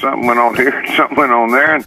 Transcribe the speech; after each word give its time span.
something 0.00 0.26
went 0.26 0.38
on 0.38 0.54
here, 0.56 0.84
something 0.96 1.16
went 1.16 1.32
on 1.32 1.50
there. 1.50 1.74
And 1.76 1.84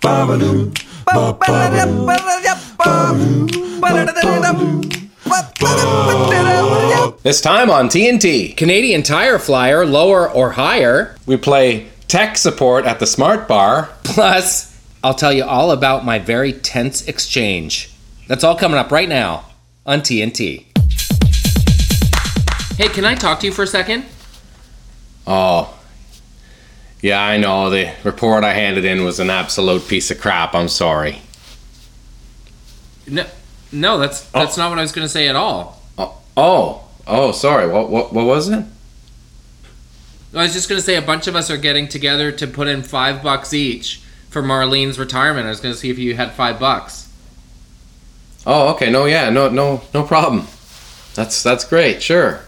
This 7.24 7.40
time 7.42 7.70
on 7.70 7.88
TNT, 7.88 8.56
Canadian 8.58 9.02
Tire 9.02 9.40
Flyer, 9.40 9.86
lower 9.86 10.30
or 10.30 10.52
higher. 10.52 11.16
we 11.26 11.38
play 11.38 11.88
tech 12.08 12.38
support 12.38 12.86
at 12.86 13.00
the 13.00 13.08
Smart 13.08 13.48
Bar. 13.48 13.90
Plus, 14.04 14.78
I'll 15.04 15.14
tell 15.14 15.32
you 15.34 15.44
all 15.46 15.72
about 15.72 16.04
my 16.06 16.20
very 16.20 16.52
tense 16.54 17.08
exchange. 17.08 17.92
That's 18.28 18.44
all 18.44 18.56
coming 18.56 18.78
up 18.78 18.92
right 18.92 19.08
now 19.08 19.46
on 19.86 20.02
TNT. 20.02 20.66
Hey, 22.78 22.90
can 22.90 23.06
I 23.06 23.16
talk 23.16 23.40
to 23.40 23.46
you 23.48 23.54
for 23.54 23.64
a 23.64 23.68
second? 23.68 24.06
Oh, 25.26 25.78
yeah, 27.04 27.22
I 27.22 27.36
know. 27.36 27.70
The 27.70 27.94
report 28.06 28.46
I 28.46 28.54
handed 28.54 28.86
in 28.86 29.04
was 29.04 29.20
an 29.20 29.30
absolute 29.30 29.90
piece 29.90 30.10
of 30.10 30.22
crap. 30.22 30.56
I'm 30.56 30.70
sorry. 30.70 31.22
No, 33.06 33.26
no, 33.74 33.98
that's 33.98 34.30
oh. 34.34 34.40
that's 34.40 34.56
not 34.56 34.70
what 34.70 34.80
I 34.80 34.84
was 34.84 34.94
going 34.94 35.06
to 35.06 35.10
say 35.10 35.28
at 35.28 35.36
all. 35.36 35.82
Oh, 35.98 36.18
oh, 36.38 36.88
oh 37.06 37.34
sorry. 37.34 37.68
What, 37.68 37.90
what, 37.90 38.14
what 38.14 38.26
was 38.26 38.48
it? 38.48 38.64
I 40.34 40.44
was 40.44 40.54
just 40.54 40.70
going 40.70 40.80
to 40.80 40.82
say 40.82 40.96
a 40.96 41.02
bunch 41.02 41.28
of 41.28 41.36
us 41.36 41.52
are 41.52 41.58
getting 41.58 41.90
together 41.90 42.32
to 42.32 42.48
put 42.48 42.70
in 42.70 42.84
five 42.84 43.22
bucks 43.22 43.54
each 43.54 44.02
for 44.30 44.42
Marlene's 44.42 44.98
retirement. 44.98 45.46
I 45.46 45.50
was 45.50 45.60
going 45.60 45.74
to 45.74 45.80
see 45.80 45.90
if 45.90 46.00
you 46.00 46.16
had 46.16 46.32
five 46.32 46.58
bucks. 46.58 47.10
Oh, 48.48 48.74
okay. 48.76 48.90
No, 48.90 49.04
yeah, 49.04 49.30
no, 49.30 49.50
no, 49.50 49.82
no 49.94 50.04
problem. 50.04 50.48
That's 51.16 51.44
that's 51.44 51.66
great. 51.66 52.02
Sure. 52.02 52.40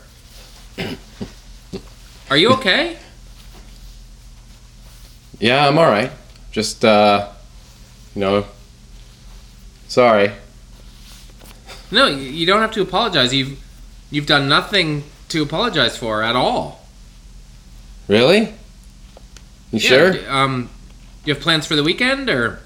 Are 2.29 2.37
you 2.37 2.53
okay? 2.53 2.99
Yeah, 5.39 5.67
I'm 5.67 5.77
all 5.77 5.85
right. 5.87 6.11
Just 6.51 6.85
uh, 6.85 7.29
you 8.15 8.21
know, 8.21 8.45
sorry. 9.87 10.31
no, 11.91 12.07
you- 12.07 12.45
don't 12.45 12.61
have 12.61 12.71
to 12.71 12.81
apologize. 12.81 13.33
You've 13.33 13.59
you've 14.11 14.25
done 14.27 14.47
nothing 14.47 15.03
to 15.29 15.43
apologize 15.43 15.97
for 15.97 16.23
at 16.23 16.35
all. 16.35 16.85
Really? 18.07 18.39
You 19.71 19.79
Yeah, 19.79 19.79
sure? 19.79 20.31
Um, 20.31 20.69
you 21.25 21.33
have 21.33 21.41
plans 21.43 21.65
for 21.65 21.75
the 21.75 21.83
weekend, 21.83 22.29
or 22.29 22.59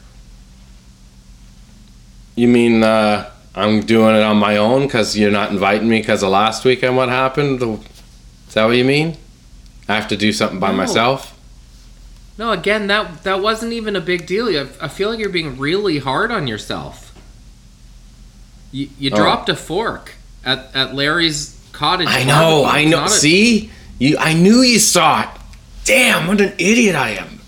You 2.36 2.48
mean 2.48 2.84
uh, 2.84 3.30
I'm 3.56 3.82
doing 3.82 4.16
it 4.16 4.22
on 4.22 4.38
my 4.38 4.58
own 4.58 4.84
because 4.86 5.18
you're 5.18 5.32
not 5.32 5.52
inviting 5.52 5.90
me 5.90 6.00
because 6.02 6.22
of 6.24 6.30
last 6.30 6.64
weekend? 6.66 6.96
What 6.98 7.10
happened? 7.10 7.62
Is 7.64 8.54
that 8.54 8.66
what 8.66 8.76
you 8.78 8.84
mean? 8.86 9.18
I 9.88 9.96
have 9.96 10.08
to 10.10 10.18
do 10.18 10.32
something 10.32 10.60
by 10.60 10.72
No. 10.72 10.78
myself? 10.78 11.34
No? 12.40 12.52
Again, 12.52 12.88
that 12.88 13.24
that 13.24 13.42
wasn't 13.42 13.74
even 13.74 13.96
a 13.96 14.02
big 14.02 14.26
deal. 14.26 14.48
I, 14.48 14.68
I 14.82 14.88
feel 14.88 15.10
like 15.12 15.20
you're 15.20 15.30
being 15.30 15.60
really 15.60 16.00
hard 16.00 16.32
on 16.32 16.48
yourself. 16.48 17.14
You 18.72 18.90
you 18.98 19.12
Oh. 19.14 19.16
dropped 19.16 19.50
a 19.50 19.56
fork 19.56 20.14
at 20.44 20.72
at 20.74 20.96
Larry's 20.96 21.56
cottage. 21.72 22.08
I 22.10 22.24
know. 22.24 22.66
I 22.66 22.86
know. 22.86 23.06
See, 23.08 23.70
you. 24.00 24.18
I 24.18 24.34
knew 24.34 24.62
you 24.62 24.80
saw 24.80 25.22
it. 25.24 25.30
Damn, 25.86 26.28
what 26.28 26.42
an 26.42 26.54
idiot 26.58 26.96
I 26.96 27.12
am. 27.12 27.42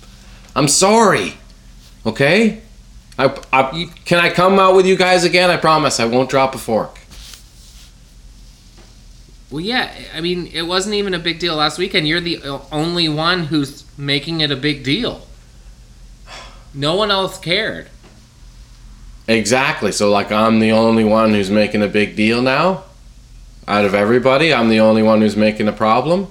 I'm 0.56 0.67
sorry. 0.67 1.38
Okay. 2.06 2.62
I, 3.19 3.25
I, 3.53 3.88
can 4.06 4.19
I 4.19 4.31
come 4.31 4.58
out 4.58 4.73
with 4.75 4.88
you 4.88 4.95
guys 4.95 5.23
again? 5.23 5.52
I 5.52 5.58
promise 5.58 6.00
I 6.00 6.06
won't 6.06 6.30
drop 6.30 6.56
a 6.56 6.58
fork. 6.58 6.97
Well, 9.52 9.60
yeah. 9.60 9.94
I 10.16 10.22
mean, 10.22 10.48
it 10.48 10.64
wasn't 10.64 10.96
even 10.96 11.14
a 11.14 11.20
big 11.20 11.40
deal 11.40 11.56
last 11.56 11.78
weekend. 11.78 12.08
You're 12.08 12.22
the 12.22 12.40
only 12.72 13.10
one 13.10 13.46
who's 13.46 13.84
making 13.98 14.40
it 14.42 14.50
a 14.50 14.56
big 14.56 14.84
deal. 14.84 15.28
No 16.74 16.96
one 16.96 17.12
else 17.12 17.38
cared. 17.38 17.90
Exactly. 19.28 19.92
So 19.92 20.10
like 20.10 20.32
I'm 20.32 20.60
the 20.60 20.72
only 20.72 21.04
one 21.04 21.32
who's 21.34 21.52
making 21.52 21.84
a 21.84 21.88
big 21.88 22.16
deal 22.16 22.42
now. 22.42 22.86
Out 23.68 23.86
of 23.86 23.94
everybody, 23.94 24.53
I'm 24.53 24.70
the 24.70 24.80
only 24.80 25.03
one 25.03 25.22
who's 25.22 25.36
making 25.38 25.68
a 25.68 25.72
problem. 25.74 26.28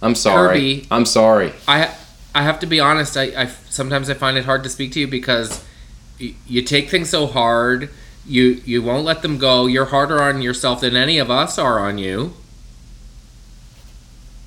I'm 0.00 0.14
sorry. 0.14 0.48
Kirby. 0.58 0.86
I'm 0.90 1.04
sorry. 1.06 1.52
I 1.68 1.94
I 2.34 2.42
have 2.42 2.60
to 2.60 2.66
be 2.66 2.80
honest. 2.80 3.16
I, 3.16 3.24
I 3.42 3.46
sometimes 3.68 4.08
I 4.10 4.14
find 4.14 4.36
it 4.36 4.44
hard 4.44 4.62
to 4.64 4.68
speak 4.68 4.92
to 4.92 5.00
you 5.00 5.06
because 5.08 5.64
y- 6.20 6.34
you 6.46 6.62
take 6.62 6.88
things 6.88 7.10
so 7.10 7.26
hard. 7.26 7.90
You 8.26 8.60
you 8.64 8.82
won't 8.82 9.04
let 9.04 9.22
them 9.22 9.38
go. 9.38 9.66
You're 9.66 9.86
harder 9.86 10.22
on 10.22 10.42
yourself 10.42 10.80
than 10.80 10.96
any 10.96 11.18
of 11.18 11.30
us 11.30 11.58
are 11.58 11.78
on 11.78 11.98
you. 11.98 12.34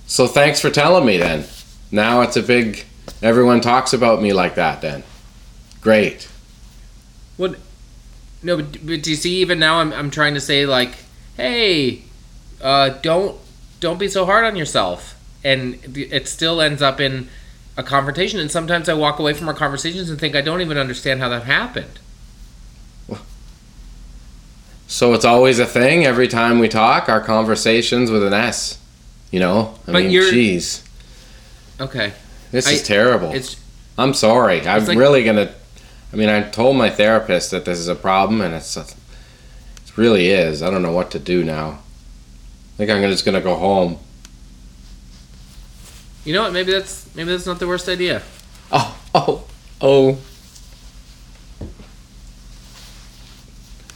So 0.05 0.27
thanks 0.27 0.59
for 0.59 0.69
telling 0.69 1.05
me 1.05 1.17
then. 1.17 1.45
Now 1.91 2.21
it's 2.21 2.35
a 2.35 2.43
big 2.43 2.85
everyone 3.21 3.61
talks 3.61 3.93
about 3.93 4.21
me 4.21 4.33
like 4.33 4.55
that 4.55 4.81
then. 4.81 5.03
Great. 5.81 6.27
What? 7.37 7.55
No, 8.41 8.57
but, 8.57 8.85
but 8.85 9.03
do 9.03 9.09
you 9.09 9.15
see? 9.15 9.37
Even 9.37 9.59
now, 9.59 9.79
I'm 9.79 9.93
I'm 9.93 10.11
trying 10.11 10.33
to 10.33 10.41
say 10.41 10.65
like, 10.65 10.95
hey, 11.37 12.03
uh, 12.61 12.89
don't 13.01 13.37
don't 13.79 13.99
be 13.99 14.07
so 14.07 14.25
hard 14.25 14.45
on 14.45 14.55
yourself, 14.55 15.19
and 15.43 15.79
it 15.95 16.27
still 16.27 16.61
ends 16.61 16.81
up 16.81 16.99
in 16.99 17.29
a 17.77 17.83
confrontation. 17.83 18.39
And 18.39 18.51
sometimes 18.51 18.89
I 18.89 18.93
walk 18.93 19.19
away 19.19 19.33
from 19.33 19.47
our 19.47 19.53
conversations 19.53 20.09
and 20.09 20.19
think 20.19 20.35
I 20.35 20.41
don't 20.41 20.61
even 20.61 20.77
understand 20.77 21.21
how 21.21 21.29
that 21.29 21.43
happened. 21.43 21.99
So 24.91 25.13
it's 25.13 25.23
always 25.23 25.59
a 25.59 25.67
thing 25.67 26.03
every 26.03 26.27
time 26.27 26.57
we 26.57 26.67
talk, 26.67 27.09
our 27.09 27.21
conversations 27.21 28.09
with 28.09 28.23
an 28.23 28.33
S. 28.33 28.79
You 29.29 29.39
know? 29.39 29.75
I 29.87 29.91
But 29.91 30.01
mean, 30.01 30.11
you're- 30.11 30.31
jeez. 30.31 30.81
Okay, 31.79 32.11
This 32.51 32.67
I- 32.67 32.71
is 32.71 32.83
terrible. 32.83 33.31
it's 33.31 33.55
I'm 33.97 34.13
sorry. 34.15 34.67
I'm 34.67 34.85
like- 34.85 34.97
really 34.97 35.23
gonna. 35.23 35.51
I 36.11 36.15
mean, 36.15 36.27
I 36.27 36.41
told 36.41 36.75
my 36.75 36.89
therapist 36.89 37.51
that 37.51 37.65
this 37.65 37.77
is 37.77 37.87
a 37.87 37.93
problem, 37.95 38.41
and 38.41 38.55
it's 38.55 38.75
it 38.75 38.95
really 39.95 40.29
is. 40.29 40.63
I 40.63 40.71
don't 40.71 40.81
know 40.81 40.91
what 40.91 41.11
to 41.11 41.19
do 41.19 41.43
now. 41.43 41.79
I 42.73 42.77
think 42.77 42.89
I'm 42.89 43.01
just 43.03 43.23
gonna 43.25 43.41
go 43.41 43.55
home. 43.55 43.97
you 46.25 46.33
know 46.33 46.41
what? 46.43 46.51
Maybe 46.53 46.71
that's 46.71 47.05
maybe 47.15 47.29
that's 47.31 47.45
not 47.45 47.59
the 47.59 47.67
worst 47.67 47.87
idea. 47.87 48.23
Oh, 48.71 48.97
oh, 49.15 49.43
oh. 49.81 50.17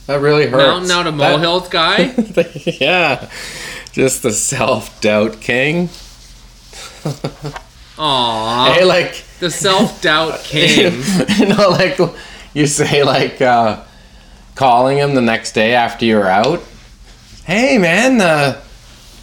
That 0.07 0.19
really 0.19 0.47
hurts. 0.47 0.63
Mountain 0.63 0.91
out 0.91 1.07
of 1.07 1.15
molehills, 1.15 1.69
guy. 1.69 2.13
yeah, 2.65 3.29
just 3.93 4.21
the 4.23 4.33
self 4.33 4.99
doubt 4.99 5.39
king. 5.39 5.89
Aw, 7.97 8.73
hey, 8.73 8.83
like 8.83 9.23
the 9.39 9.49
self 9.49 10.01
doubt 10.01 10.39
king. 10.43 11.01
you 11.37 11.45
know, 11.45 11.69
like 11.69 11.97
you 12.53 12.67
say, 12.67 13.03
like 13.03 13.41
uh, 13.41 13.81
calling 14.55 14.97
him 14.97 15.15
the 15.15 15.21
next 15.21 15.53
day 15.53 15.73
after 15.73 16.05
you're 16.05 16.27
out. 16.27 16.61
Hey, 17.45 17.77
man, 17.77 18.19
uh, 18.19 18.61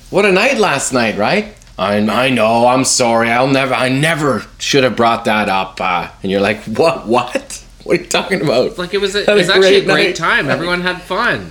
what 0.09 0.25
a 0.25 0.33
night 0.33 0.59
last 0.59 0.93
night, 0.93 1.17
right? 1.17 1.57
I, 1.79 1.97
I 1.97 2.29
know. 2.31 2.67
I'm 2.67 2.85
sorry. 2.85 3.31
I'll 3.31 3.49
never. 3.49 3.75
I 3.75 3.89
never 3.89 4.45
should 4.59 4.85
have 4.85 4.97
brought 4.97 5.25
that 5.27 5.49
up. 5.49 5.81
Uh, 5.81 6.11
and 6.23 6.31
you're 6.31 6.41
like, 6.41 6.63
what? 6.65 7.07
What? 7.07 7.65
What 7.91 7.99
are 7.99 8.03
you 8.05 8.09
talking 8.09 8.41
about? 8.41 8.79
Like 8.79 8.95
it 8.95 9.01
was, 9.01 9.17
a, 9.17 9.23
it 9.23 9.29
a 9.29 9.35
was 9.35 9.49
actually 9.51 9.79
a 9.79 9.85
great 9.85 10.11
night. 10.11 10.15
time. 10.15 10.49
Everyone 10.49 10.81
had 10.81 11.03
fun. 11.03 11.51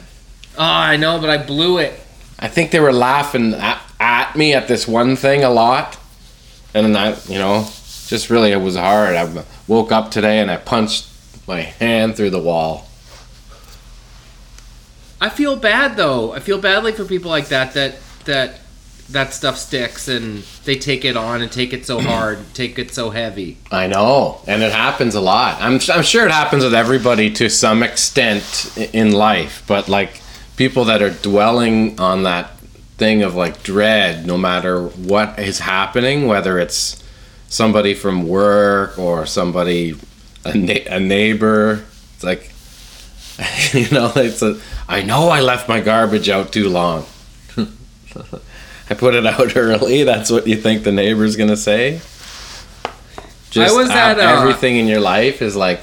Oh, 0.57 0.63
I 0.63 0.95
know, 0.95 1.19
but 1.19 1.29
I 1.29 1.35
blew 1.35 1.79
it. 1.79 1.99
I 2.39 2.47
think 2.47 2.71
they 2.71 2.79
were 2.79 2.93
laughing 2.93 3.53
at, 3.55 3.81
at 3.99 4.37
me 4.37 4.53
at 4.53 4.69
this 4.69 4.87
one 4.87 5.17
thing 5.17 5.43
a 5.43 5.49
lot, 5.49 5.97
and 6.73 6.97
I, 6.97 7.17
you 7.27 7.39
know, 7.39 7.67
just 8.07 8.29
really 8.29 8.53
it 8.53 8.61
was 8.61 8.77
hard. 8.77 9.17
I 9.17 9.43
woke 9.67 9.91
up 9.91 10.11
today 10.11 10.39
and 10.39 10.49
I 10.49 10.55
punched 10.55 11.09
my 11.45 11.59
hand 11.59 12.15
through 12.15 12.29
the 12.29 12.39
wall. 12.39 12.87
I 15.19 15.27
feel 15.27 15.57
bad 15.57 15.97
though. 15.97 16.31
I 16.31 16.39
feel 16.39 16.57
badly 16.57 16.93
for 16.93 17.03
people 17.03 17.29
like 17.29 17.49
that 17.49 17.73
that 17.73 17.97
that 18.23 18.58
that 19.11 19.33
stuff 19.33 19.57
sticks 19.57 20.07
and 20.07 20.43
they 20.65 20.75
take 20.75 21.03
it 21.03 21.17
on 21.17 21.41
and 21.41 21.51
take 21.51 21.73
it 21.73 21.85
so 21.85 21.99
hard, 22.11 22.39
take 22.53 22.77
it 22.79 22.93
so 22.93 23.09
heavy. 23.09 23.57
I 23.71 23.87
know, 23.87 24.41
and 24.47 24.61
it 24.63 24.71
happens 24.71 25.15
a 25.15 25.21
lot. 25.21 25.61
I'm 25.61 25.79
I'm 25.91 26.03
sure 26.03 26.25
it 26.25 26.31
happens 26.31 26.63
with 26.63 26.73
everybody 26.73 27.31
to 27.31 27.49
some 27.49 27.83
extent 27.83 28.71
in 28.93 29.11
life, 29.11 29.63
but 29.67 29.89
like 29.89 30.21
people 30.57 30.85
that 30.85 31.01
are 31.01 31.09
dwelling 31.09 31.99
on 31.99 32.23
that 32.23 32.57
thing 32.97 33.23
of 33.23 33.35
like 33.35 33.63
dread, 33.63 34.25
no 34.25 34.37
matter 34.37 34.87
what 34.87 35.39
is 35.39 35.59
happening, 35.59 36.27
whether 36.27 36.59
it's 36.59 37.01
somebody 37.47 37.93
from 37.93 38.27
work 38.27 38.99
or 38.99 39.25
somebody 39.25 39.95
a, 40.45 40.55
na- 40.55 40.85
a 40.87 40.99
neighbor, 40.99 41.85
it's 42.13 42.23
like 42.23 42.51
you 43.73 43.89
know, 43.89 44.11
it's 44.15 44.41
a. 44.41 44.59
I 44.87 45.01
know 45.03 45.29
I 45.29 45.41
left 45.41 45.69
my 45.69 45.79
garbage 45.79 46.29
out 46.29 46.51
too 46.51 46.69
long. 46.69 47.05
I 48.89 48.93
put 48.95 49.15
it 49.15 49.25
out 49.25 49.55
early. 49.55 50.03
That's 50.03 50.31
what 50.31 50.47
you 50.47 50.55
think 50.55 50.83
the 50.83 50.91
neighbor's 50.91 51.35
gonna 51.35 51.57
say. 51.57 52.01
Just 53.51 53.73
I 53.73 53.77
was 53.77 53.89
at, 53.89 54.19
uh, 54.19 54.21
everything 54.21 54.77
in 54.77 54.87
your 54.87 54.99
life 54.99 55.41
is 55.41 55.55
like, 55.55 55.81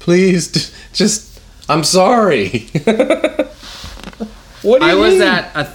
please, 0.00 0.72
just. 0.92 1.40
I'm 1.68 1.82
sorry. 1.84 2.48
what 4.62 4.80
do 4.80 4.86
you 4.86 4.92
I 4.92 4.94
was 4.94 5.14
mean? 5.14 5.22
at 5.22 5.56
a 5.56 5.68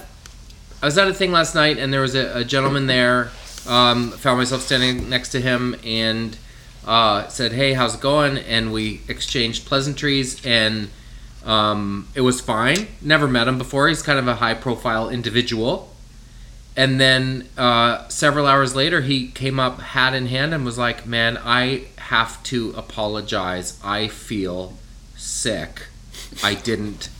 I 0.82 0.86
was 0.86 0.96
at 0.98 1.06
a 1.06 1.14
thing 1.14 1.32
last 1.32 1.54
night 1.54 1.78
and 1.78 1.92
there 1.92 2.00
was 2.00 2.14
a, 2.14 2.38
a 2.38 2.44
gentleman 2.44 2.86
there. 2.86 3.30
Um, 3.68 4.10
found 4.10 4.38
myself 4.38 4.62
standing 4.62 5.08
next 5.08 5.28
to 5.30 5.40
him 5.40 5.76
and 5.84 6.36
uh, 6.86 7.28
said, 7.28 7.52
"Hey, 7.52 7.74
how's 7.74 7.94
it 7.94 8.00
going?" 8.00 8.38
And 8.38 8.72
we 8.72 9.02
exchanged 9.06 9.66
pleasantries, 9.66 10.44
and 10.44 10.90
um, 11.44 12.08
it 12.14 12.22
was 12.22 12.40
fine. 12.40 12.88
Never 13.00 13.28
met 13.28 13.46
him 13.46 13.58
before. 13.58 13.88
He's 13.88 14.02
kind 14.02 14.18
of 14.18 14.26
a 14.26 14.34
high-profile 14.36 15.10
individual. 15.10 15.91
And 16.76 16.98
then 17.00 17.48
uh, 17.58 18.08
several 18.08 18.46
hours 18.46 18.74
later, 18.74 19.02
he 19.02 19.28
came 19.28 19.60
up 19.60 19.80
hat 19.80 20.14
in 20.14 20.26
hand 20.26 20.54
and 20.54 20.64
was 20.64 20.78
like, 20.78 21.06
"Man, 21.06 21.38
I 21.44 21.84
have 21.98 22.42
to 22.44 22.72
apologize. 22.76 23.78
I 23.84 24.08
feel 24.08 24.72
sick. 25.16 25.82
I 26.42 26.54
didn't 26.54 27.10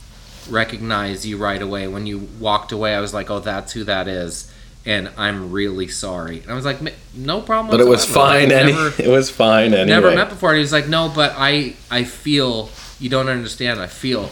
recognize 0.49 1.25
you 1.25 1.37
right 1.37 1.61
away 1.61 1.87
when 1.87 2.07
you 2.07 2.27
walked 2.39 2.71
away. 2.71 2.95
I 2.95 2.99
was 2.99 3.13
like, 3.13 3.29
oh, 3.29 3.39
that's 3.39 3.73
who 3.73 3.83
that 3.83 4.07
is." 4.07 4.51
And 4.85 5.09
I'm 5.17 5.51
really 5.51 5.87
sorry. 5.87 6.39
And 6.41 6.51
I 6.51 6.55
was 6.55 6.65
like, 6.65 6.81
"Ma- 6.81 6.89
no 7.13 7.39
problem. 7.39 7.69
But 7.71 7.79
it 7.79 7.87
was 7.87 8.03
fine. 8.05 8.51
Any, 8.51 8.73
never- 8.73 8.93
it 9.01 9.07
was 9.07 9.29
fine 9.29 9.73
anyway. 9.73 9.85
never 9.85 10.15
met 10.15 10.29
before. 10.29 10.49
And 10.49 10.57
he 10.57 10.61
was 10.61 10.73
like, 10.73 10.87
no, 10.89 11.09
but 11.15 11.33
I 11.37 11.75
I 11.91 12.03
feel 12.05 12.69
you 12.99 13.07
don't 13.09 13.29
understand. 13.29 13.79
I 13.79 13.87
feel 13.87 14.29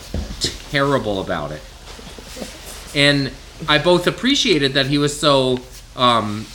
terrible 0.71 1.21
about 1.21 1.51
it. 1.51 1.61
And 2.95 3.31
I 3.67 3.77
both 3.77 4.07
appreciated 4.07 4.73
that 4.73 4.87
he 4.87 4.97
was 4.97 5.17
so 5.19 5.59
um, 5.95 6.45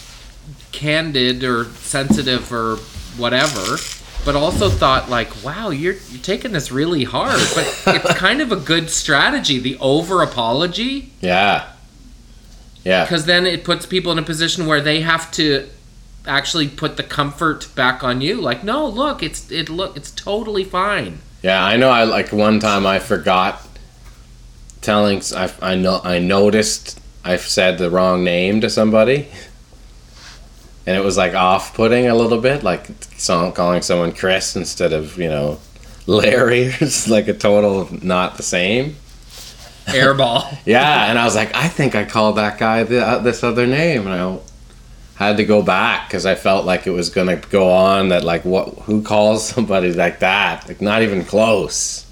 candid 0.73 1.45
or 1.45 1.65
sensitive 1.67 2.53
or 2.53 2.77
whatever, 3.17 3.77
but 4.25 4.35
also 4.37 4.69
thought 4.69 5.09
like, 5.09 5.45
wow, 5.45 5.71
you're 5.71 5.95
you're 6.11 6.23
taking 6.23 6.53
this 6.53 6.71
really 6.73 7.05
hard. 7.05 7.41
But 7.55 7.83
it's 7.97 8.15
kind 8.19 8.41
of 8.41 8.53
a 8.53 8.57
good 8.57 8.91
strategy, 8.91 9.59
the 9.59 9.77
over 9.79 10.23
apology, 10.23 11.11
Yeah. 11.21 11.69
Yeah. 12.85 13.05
because 13.05 13.27
then 13.27 13.47
it 13.47 13.65
puts 13.65 13.85
people 13.87 14.13
in 14.13 14.19
a 14.19 14.23
position 14.23 14.67
where 14.67 14.81
they 14.81 15.01
have 15.01 15.31
to 15.33 15.69
actually 16.27 16.69
put 16.69 16.97
the 16.97 17.03
comfort 17.03 17.69
back 17.75 18.05
on 18.05 18.21
you. 18.21 18.41
Like, 18.41 18.63
no, 18.63 18.87
look, 18.87 19.23
it's 19.23 19.51
it 19.51 19.69
look, 19.69 19.97
it's 19.97 20.11
totally 20.13 20.65
fine. 20.65 21.19
Yeah, 21.43 21.65
I 21.65 21.77
know. 21.77 21.91
I 21.91 22.05
like 22.05 22.33
one 22.33 22.59
time 22.61 22.87
I 22.87 22.99
forgot 22.99 23.66
telling. 24.87 25.21
I, 25.35 25.53
I 25.61 25.75
know. 25.75 26.01
I 26.03 26.19
noticed 26.21 26.99
I 27.25 27.37
said 27.37 27.77
the 27.77 27.91
wrong 27.91 28.25
name 28.25 28.61
to 28.63 28.71
somebody, 28.71 29.29
and 30.87 30.97
it 30.97 31.05
was 31.05 31.17
like 31.17 31.35
off-putting 31.35 32.07
a 32.07 32.15
little 32.15 32.41
bit, 32.41 32.63
like 32.63 32.87
some, 33.17 33.53
calling 33.53 33.83
someone 33.83 34.13
Chris 34.13 34.57
instead 34.57 34.93
of 34.93 35.19
you 35.19 35.29
know 35.29 35.59
Larry. 36.07 36.73
It's 36.81 37.09
like 37.09 37.29
a 37.29 37.35
total 37.35 37.89
not 38.03 38.37
the 38.37 38.43
same. 38.43 38.97
Airball. 39.87 40.57
Yeah, 40.65 41.11
and 41.11 41.19
I 41.19 41.25
was 41.25 41.35
like, 41.35 41.55
I 41.55 41.69
think 41.69 41.95
I 41.95 42.05
called 42.05 42.37
that 42.37 42.59
guy 42.59 42.83
the, 42.85 43.05
uh, 43.05 43.19
this 43.19 43.43
other 43.43 43.67
name, 43.67 44.07
and 44.07 44.11
I 44.11 44.39
had 45.17 45.37
to 45.39 45.45
go 45.45 45.63
back 45.63 46.09
because 46.09 46.27
I 46.27 46.37
felt 46.37 46.65
like 46.65 46.87
it 46.87 46.91
was 46.91 47.11
gonna 47.11 47.37
go 47.37 47.71
on 47.73 48.11
that 48.11 48.23
like 48.23 48.45
what 48.45 48.69
who 48.87 49.03
calls 49.03 49.49
somebody 49.49 49.93
like 49.93 50.21
that 50.21 50.69
like 50.69 50.81
not 50.81 51.03
even 51.03 51.25
close. 51.25 52.06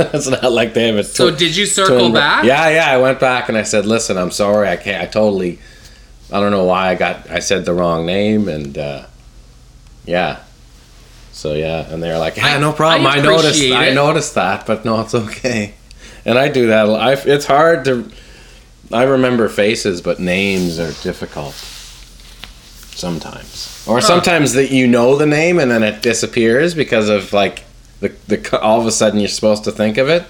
it's 0.14 0.28
not 0.28 0.52
like 0.52 0.74
they 0.74 0.86
have 0.88 0.96
a. 0.96 1.04
So 1.04 1.30
did 1.30 1.56
you 1.56 1.66
circle 1.66 1.98
twin- 1.98 2.12
back? 2.12 2.44
Yeah, 2.44 2.68
yeah. 2.70 2.90
I 2.90 2.98
went 2.98 3.20
back 3.20 3.48
and 3.48 3.58
I 3.58 3.62
said, 3.62 3.86
"Listen, 3.86 4.16
I'm 4.16 4.30
sorry. 4.30 4.68
I 4.68 4.76
can't. 4.76 5.02
I 5.02 5.06
totally. 5.06 5.58
I 6.32 6.40
don't 6.40 6.50
know 6.52 6.64
why 6.64 6.88
I 6.88 6.94
got. 6.94 7.30
I 7.30 7.40
said 7.40 7.64
the 7.64 7.74
wrong 7.74 8.06
name, 8.06 8.48
and 8.48 8.76
uh, 8.78 9.06
yeah. 10.04 10.40
So 11.32 11.54
yeah, 11.54 11.90
and 11.92 12.02
they're 12.02 12.18
like, 12.18 12.36
"Yeah, 12.36 12.58
no 12.58 12.72
problem. 12.72 13.06
I 13.06 13.16
I, 13.18 13.20
noticed. 13.20 13.56
appreciate 13.56 13.74
I 13.76 13.92
noticed 13.92 14.34
that, 14.34 14.66
but 14.66 14.84
no, 14.84 15.00
it's 15.00 15.14
okay." 15.14 15.74
And 16.24 16.38
I 16.38 16.48
do 16.48 16.66
that. 16.68 16.88
I, 16.88 17.12
it's 17.14 17.46
hard 17.46 17.84
to. 17.86 18.10
I 18.92 19.04
remember 19.04 19.48
faces, 19.48 20.02
but 20.02 20.18
names 20.20 20.78
are 20.78 20.92
difficult. 21.02 21.54
Sometimes, 22.92 23.86
or 23.88 24.00
sometimes 24.02 24.52
that 24.54 24.70
you 24.70 24.86
know 24.86 25.16
the 25.16 25.24
name 25.24 25.58
and 25.58 25.70
then 25.70 25.82
it 25.82 26.02
disappears 26.02 26.74
because 26.74 27.08
of 27.08 27.32
like 27.32 27.64
the 28.00 28.08
the 28.28 28.60
all 28.60 28.80
of 28.80 28.86
a 28.86 28.92
sudden 28.92 29.20
you're 29.20 29.28
supposed 29.28 29.64
to 29.64 29.72
think 29.72 29.96
of 29.98 30.08
it, 30.08 30.24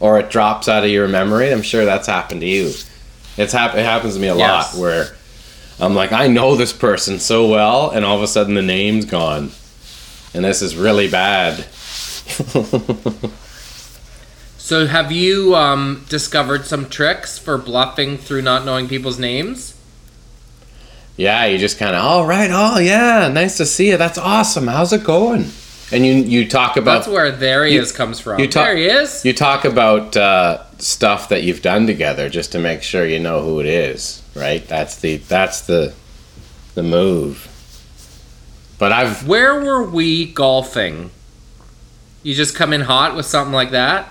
or 0.00 0.18
it 0.18 0.30
drops 0.30 0.68
out 0.68 0.84
of 0.84 0.90
your 0.90 1.08
memory. 1.08 1.50
I'm 1.52 1.62
sure 1.62 1.84
that's 1.84 2.06
happened 2.06 2.40
to 2.42 2.46
you. 2.46 2.72
It's 3.36 3.52
hap- 3.52 3.74
It 3.74 3.84
happens 3.84 4.14
to 4.14 4.20
me 4.20 4.28
a 4.28 4.36
Yes. 4.36 4.74
lot 4.74 4.80
where 4.80 5.08
I'm 5.80 5.94
like, 5.94 6.12
I 6.12 6.28
know 6.28 6.54
this 6.54 6.72
person 6.72 7.18
so 7.18 7.48
well, 7.48 7.90
and 7.90 8.04
all 8.04 8.16
of 8.16 8.22
a 8.22 8.28
sudden 8.28 8.54
the 8.54 8.62
name's 8.62 9.04
gone, 9.06 9.50
and 10.32 10.44
this 10.44 10.62
is 10.62 10.76
really 10.76 11.08
bad. 11.10 11.66
So 14.56 14.86
have 14.86 15.12
you 15.12 15.54
um, 15.54 16.06
discovered 16.08 16.64
some 16.64 16.88
tricks 16.88 17.38
for 17.38 17.58
bluffing 17.58 18.16
through 18.16 18.40
not 18.40 18.64
knowing 18.64 18.88
people's 18.88 19.18
names? 19.18 19.74
Yeah, 21.18 21.44
you 21.44 21.58
just 21.58 21.78
kind 21.78 21.94
of, 21.94 22.02
all 22.02 22.24
right, 22.24 22.48
oh 22.50 22.78
yeah, 22.78 23.28
nice 23.28 23.58
to 23.58 23.66
see 23.66 23.90
you. 23.90 23.98
That's 23.98 24.16
awesome. 24.16 24.66
How's 24.66 24.92
it 24.94 25.04
going? 25.04 25.50
And 25.92 26.04
you 26.04 26.14
you 26.14 26.48
talk 26.48 26.76
about 26.76 27.04
That's 27.04 27.08
where 27.08 27.30
there 27.30 27.64
he 27.64 27.74
you- 27.74 27.82
is 27.82 27.92
comes 27.92 28.18
from. 28.18 28.40
you 28.40 28.48
talk- 28.48 28.66
there 28.66 28.76
he 28.76 28.86
is. 28.86 29.24
you 29.24 29.32
talk 29.32 29.64
about 29.64 30.16
uh, 30.16 30.62
stuff 30.78 31.28
that 31.28 31.42
you've 31.42 31.62
done 31.62 31.86
together 31.86 32.28
just 32.28 32.52
to 32.52 32.58
make 32.58 32.82
sure 32.82 33.06
you 33.06 33.18
know 33.18 33.42
who 33.42 33.60
it 33.60 33.66
is, 33.66 34.22
right? 34.34 34.66
That's 34.66 34.96
the 34.96 35.16
that's 35.18 35.60
the 35.62 35.92
the 36.74 36.82
move. 36.82 37.48
But 38.78 38.92
I've 38.92 39.26
Where 39.28 39.60
were 39.60 39.82
we 39.84 40.26
golfing? 40.26 41.10
You 42.22 42.34
just 42.34 42.54
come 42.54 42.72
in 42.72 42.80
hot 42.82 43.14
with 43.14 43.26
something 43.26 43.52
like 43.52 43.70
that? 43.72 44.08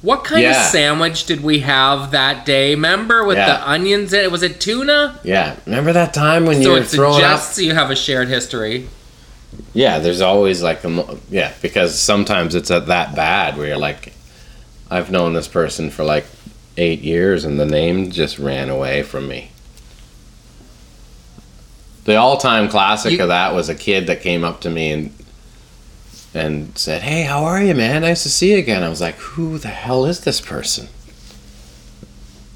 What 0.00 0.24
kind 0.24 0.44
of 0.46 0.56
sandwich 0.56 1.26
did 1.26 1.42
we 1.44 1.60
have 1.60 2.10
that 2.10 2.44
day? 2.44 2.70
Remember 2.74 3.22
with 3.24 3.36
Yeah. 3.36 3.46
the 3.58 3.70
onions 3.70 4.12
in 4.12 4.24
it? 4.24 4.32
Was 4.32 4.42
it 4.42 4.58
tuna? 4.60 5.20
yeah, 5.22 5.54
remember 5.66 5.92
that 5.92 6.12
time 6.12 6.46
when 6.46 6.58
you 6.58 6.64
So 6.64 6.72
were 6.72 6.78
it 6.78 6.86
throwing 6.88 7.22
up? 7.22 7.38
suggests 7.40 7.58
you 7.60 7.74
have 7.74 7.90
a 7.90 7.94
shared 7.94 8.28
history. 8.28 8.88
Yeah, 9.74 9.98
there's 9.98 10.20
always 10.20 10.62
like 10.62 10.84
a 10.84 10.88
mo- 10.88 11.18
yeah 11.30 11.52
because 11.62 11.98
sometimes 11.98 12.54
it's 12.54 12.70
at 12.70 12.86
that 12.86 13.14
bad 13.14 13.56
where 13.56 13.68
you're 13.68 13.76
like, 13.78 14.12
I've 14.90 15.10
known 15.10 15.32
this 15.34 15.48
person 15.48 15.90
for 15.90 16.04
like 16.04 16.26
eight 16.76 17.00
years 17.00 17.44
and 17.44 17.58
the 17.60 17.66
name 17.66 18.10
just 18.10 18.38
ran 18.38 18.68
away 18.70 19.02
from 19.02 19.28
me. 19.28 19.50
The 22.04 22.16
all-time 22.16 22.68
classic 22.68 23.12
You- 23.12 23.22
of 23.22 23.28
that 23.28 23.54
was 23.54 23.68
a 23.68 23.74
kid 23.74 24.06
that 24.08 24.20
came 24.22 24.44
up 24.44 24.60
to 24.62 24.70
me 24.70 24.90
and 24.92 25.14
and 26.34 26.76
said, 26.78 27.02
"Hey, 27.02 27.24
how 27.24 27.44
are 27.44 27.62
you, 27.62 27.74
man? 27.74 28.00
Nice 28.02 28.22
to 28.22 28.30
see 28.30 28.52
you 28.52 28.58
again." 28.58 28.82
I 28.82 28.88
was 28.88 29.02
like, 29.02 29.16
"Who 29.18 29.58
the 29.58 29.68
hell 29.68 30.06
is 30.06 30.20
this 30.20 30.40
person?" 30.40 30.88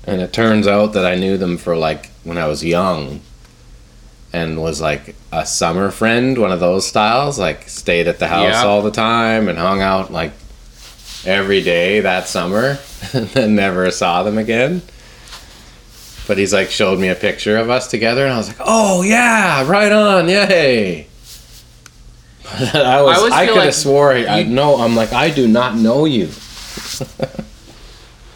And 0.04 0.22
it 0.22 0.32
turns 0.32 0.66
out 0.66 0.94
that 0.94 1.04
I 1.04 1.14
knew 1.14 1.36
them 1.36 1.58
for 1.58 1.76
like 1.76 2.10
when 2.24 2.38
I 2.38 2.46
was 2.46 2.64
young 2.64 3.20
and 4.32 4.60
was 4.62 4.80
like 4.80 5.14
a 5.32 5.46
summer 5.46 5.90
friend, 5.90 6.36
one 6.38 6.52
of 6.52 6.60
those 6.60 6.86
styles, 6.86 7.38
like 7.38 7.68
stayed 7.68 8.06
at 8.08 8.18
the 8.18 8.28
house 8.28 8.52
Yeah. 8.52 8.64
all 8.64 8.82
the 8.82 8.90
time 8.90 9.48
and 9.48 9.58
hung 9.58 9.80
out 9.80 10.12
like 10.12 10.32
every 11.24 11.62
day 11.62 12.00
that 12.00 12.28
summer 12.28 12.78
and 13.12 13.28
then 13.30 13.54
never 13.54 13.90
saw 13.90 14.22
them 14.22 14.38
again. 14.38 14.82
But 16.26 16.38
he's 16.38 16.52
like 16.52 16.70
showed 16.70 16.98
me 16.98 17.08
a 17.08 17.14
picture 17.14 17.56
of 17.56 17.70
us 17.70 17.88
together 17.88 18.24
and 18.24 18.34
I 18.34 18.36
was 18.38 18.48
like, 18.48 18.56
"Oh 18.60 19.02
yeah, 19.02 19.66
right 19.68 19.92
on. 19.92 20.28
Yay." 20.28 21.06
I 22.48 23.02
was 23.02 23.32
I, 23.32 23.44
feel 23.46 23.54
could 23.54 23.58
like 23.60 23.64
have 23.66 23.74
swore 23.74 24.12
I 24.12 24.40
you- 24.40 24.48
no, 24.48 24.76
I'm 24.80 24.94
like 24.96 25.12
I 25.12 25.30
do 25.30 25.46
not 25.48 25.76
know 25.76 26.04
you. 26.04 26.30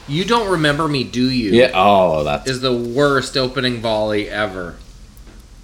You 0.08 0.24
don't 0.24 0.50
remember 0.50 0.88
me, 0.88 1.04
do 1.04 1.30
you? 1.30 1.52
Yeah, 1.52 1.70
oh, 1.72 2.24
that's 2.24 2.50
Is 2.50 2.60
the 2.60 2.74
worst 2.74 3.36
opening 3.36 3.80
volley 3.80 4.28
ever. 4.28 4.74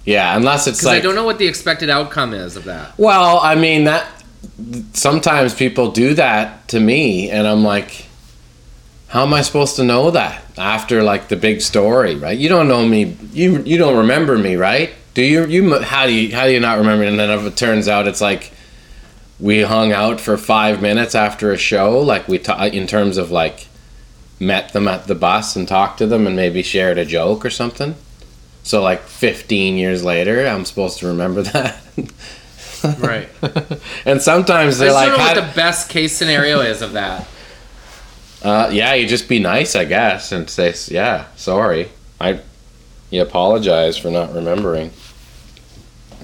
Yeah, 0.07 0.37
unless 0.37 0.67
it's 0.67 0.83
like 0.85 0.99
I 0.99 1.01
don't 1.01 1.15
know 1.15 1.25
what 1.25 1.37
the 1.37 1.47
expected 1.47 1.89
outcome 1.89 2.33
is 2.33 2.55
of 2.55 2.63
that. 2.63 2.97
Well, 2.97 3.39
I 3.39 3.55
mean 3.55 3.83
that 3.83 4.09
sometimes 4.93 5.53
people 5.53 5.91
do 5.91 6.13
that 6.13 6.67
to 6.69 6.79
me 6.79 7.29
and 7.29 7.45
I'm 7.45 7.63
like 7.63 8.05
how 9.09 9.23
am 9.23 9.33
I 9.33 9.41
supposed 9.41 9.75
to 9.77 9.83
know 9.83 10.11
that 10.11 10.43
after 10.57 11.03
like 11.03 11.27
the 11.27 11.35
big 11.35 11.61
story, 11.61 12.15
right? 12.15 12.37
You 12.37 12.49
don't 12.49 12.67
know 12.69 12.85
me. 12.87 13.17
You 13.33 13.61
you 13.63 13.77
don't 13.77 13.97
remember 13.97 14.37
me, 14.37 14.55
right? 14.55 14.91
Do 15.13 15.21
you 15.23 15.45
you 15.45 15.79
how 15.81 16.05
do 16.05 16.13
you 16.13 16.33
how 16.33 16.45
do 16.45 16.53
you 16.53 16.61
not 16.61 16.77
remember 16.77 17.03
and 17.03 17.19
then 17.19 17.29
if 17.29 17.45
it 17.45 17.57
turns 17.57 17.89
out 17.89 18.07
it's 18.07 18.21
like 18.21 18.51
we 19.41 19.61
hung 19.61 19.91
out 19.91 20.21
for 20.21 20.37
5 20.37 20.81
minutes 20.81 21.13
after 21.15 21.51
a 21.51 21.57
show 21.57 21.99
like 21.99 22.27
we 22.27 22.39
ta- 22.39 22.63
in 22.65 22.87
terms 22.87 23.17
of 23.17 23.29
like 23.29 23.67
met 24.39 24.71
them 24.71 24.87
at 24.87 25.05
the 25.07 25.15
bus 25.15 25.55
and 25.55 25.67
talked 25.67 25.97
to 25.97 26.07
them 26.07 26.25
and 26.25 26.35
maybe 26.35 26.63
shared 26.63 26.97
a 26.97 27.05
joke 27.05 27.43
or 27.45 27.49
something. 27.49 27.95
So 28.67 28.81
like 28.81 29.03
15 29.03 29.77
years 29.77 30.03
later, 30.03 30.45
I'm 30.45 30.65
supposed 30.65 30.99
to 30.99 31.07
remember 31.07 31.41
that. 31.43 31.77
Right. 32.99 33.29
and 34.05 34.21
sometimes 34.21 34.77
they're 34.77 34.91
like, 34.91 35.07
don't 35.07 35.17
know 35.17 35.23
what 35.23 35.35
the 35.35 35.55
best 35.55 35.89
case 35.89 36.15
scenario 36.17 36.59
is 36.59 36.81
of 36.81 36.91
that. 36.91 37.25
uh, 38.43 38.69
"Yeah, 38.71 38.93
you 38.93 39.07
just 39.07 39.29
be 39.29 39.39
nice, 39.39 39.73
I 39.73 39.85
guess, 39.85 40.33
and 40.33 40.49
say, 40.49 40.73
yeah, 40.89 41.27
sorry, 41.37 41.87
I, 42.19 42.41
you 43.09 43.21
apologize 43.21 43.97
for 43.97 44.11
not 44.11 44.33
remembering." 44.33 44.91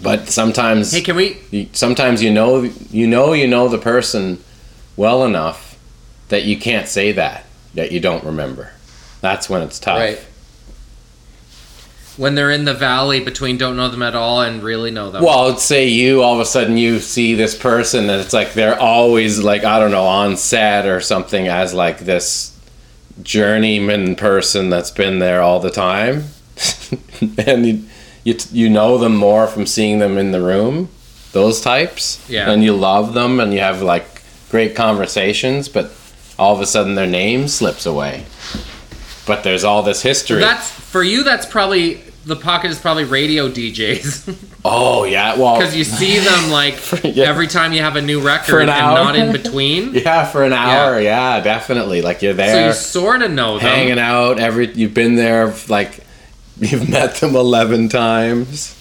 But 0.01 0.27
sometimes, 0.27 0.91
Hey, 0.91 1.01
can 1.01 1.15
we? 1.15 1.37
you- 1.49 1.69
sometimes 1.71 2.21
you 2.21 2.31
know, 2.31 2.63
you 2.91 3.07
know, 3.07 3.31
you 3.31 3.47
know 3.47 3.69
the 3.69 3.77
person 3.77 4.43
well 4.97 5.23
enough 5.23 5.79
that 6.27 6.43
you 6.43 6.57
can't 6.57 6.89
say 6.89 7.13
that 7.13 7.45
that 7.73 7.93
you 7.93 8.01
don't 8.01 8.23
remember. 8.25 8.73
That's 9.21 9.49
when 9.49 9.61
it's 9.61 9.79
tough. 9.79 9.97
Right. 9.99 10.25
When 12.17 12.35
they're 12.35 12.51
in 12.51 12.65
the 12.65 12.73
valley 12.73 13.19
between 13.19 13.57
don't 13.57 13.75
know 13.75 13.89
them 13.89 14.01
at 14.03 14.15
all 14.15 14.41
and 14.41 14.61
really 14.61 14.91
know 14.91 15.09
them. 15.11 15.23
Well, 15.23 15.57
say 15.57 15.87
you 15.87 16.21
all 16.21 16.33
of 16.35 16.39
a 16.39 16.45
sudden 16.45 16.77
you 16.77 16.99
see 16.99 17.33
this 17.35 17.57
person 17.57 18.09
and 18.09 18.21
it's 18.21 18.33
like 18.33 18.53
they're 18.53 18.79
always 18.79 19.39
like 19.43 19.63
I 19.63 19.79
don't 19.79 19.91
know 19.91 20.05
on 20.05 20.37
set 20.37 20.85
or 20.85 20.99
something 21.01 21.47
as 21.47 21.73
like 21.73 21.99
this 21.99 22.51
journeyman 23.21 24.15
person 24.15 24.69
that's 24.69 24.91
been 24.91 25.19
there 25.19 25.41
all 25.41 25.59
the 25.59 25.69
time, 25.71 26.25
and 27.37 27.65
you, 27.65 27.83
you 28.23 28.35
you 28.51 28.69
know 28.69 28.97
them 28.97 29.15
more 29.15 29.47
from 29.47 29.65
seeing 29.65 29.99
them 29.99 30.17
in 30.17 30.31
the 30.31 30.41
room, 30.41 30.89
those 31.31 31.61
types, 31.61 32.23
Yeah. 32.29 32.49
and 32.51 32.63
you 32.63 32.75
love 32.75 33.13
them 33.13 33.39
and 33.39 33.53
you 33.53 33.59
have 33.59 33.81
like 33.81 34.21
great 34.49 34.75
conversations, 34.75 35.69
but 35.69 35.91
all 36.39 36.55
of 36.55 36.61
a 36.61 36.65
sudden 36.65 36.95
their 36.95 37.07
name 37.07 37.47
slips 37.47 37.85
away. 37.85 38.25
But 39.25 39.43
there's 39.43 39.63
all 39.63 39.83
this 39.83 40.01
history. 40.01 40.39
that's 40.41 40.69
for 40.69 41.01
you. 41.03 41.23
That's 41.23 41.45
probably 41.45 42.01
the 42.25 42.35
pocket 42.37 42.71
is 42.71 42.79
probably 42.79 43.03
radio 43.03 43.49
DJs 43.49 44.33
oh 44.65 45.03
yeah, 45.03 45.37
well 45.37 45.57
because 45.57 45.75
you 45.75 45.83
see 45.83 46.19
them 46.19 46.51
like 46.51 46.75
Yeah. 47.03 47.25
every 47.25 47.47
time 47.47 47.73
you 47.73 47.81
have 47.81 47.97
a 47.97 48.01
new 48.01 48.21
record 48.21 48.45
For 48.51 48.59
an 48.61 48.69
and 48.69 48.79
hour? 48.79 48.95
not 48.95 49.15
in 49.17 49.31
between. 49.43 49.93
Yeah, 49.93 50.25
for 50.25 50.43
an 50.43 50.53
hour. 50.53 50.99
Yeah, 51.01 51.41
definitely. 51.41 52.01
Like 52.01 52.21
you're 52.21 52.33
there. 52.33 52.53
So 52.53 52.67
you 52.67 52.73
sort 52.73 53.21
of 53.23 53.31
know 53.31 53.59
them. 53.59 53.67
hanging 53.67 53.99
out. 53.99 54.39
Every 54.39 54.71
you've 54.73 54.93
been 54.93 55.15
there, 55.15 55.53
like 55.67 55.99
you've 56.59 56.87
met 56.89 57.15
them 57.15 57.35
eleven 57.35 57.89
times. 57.89 58.79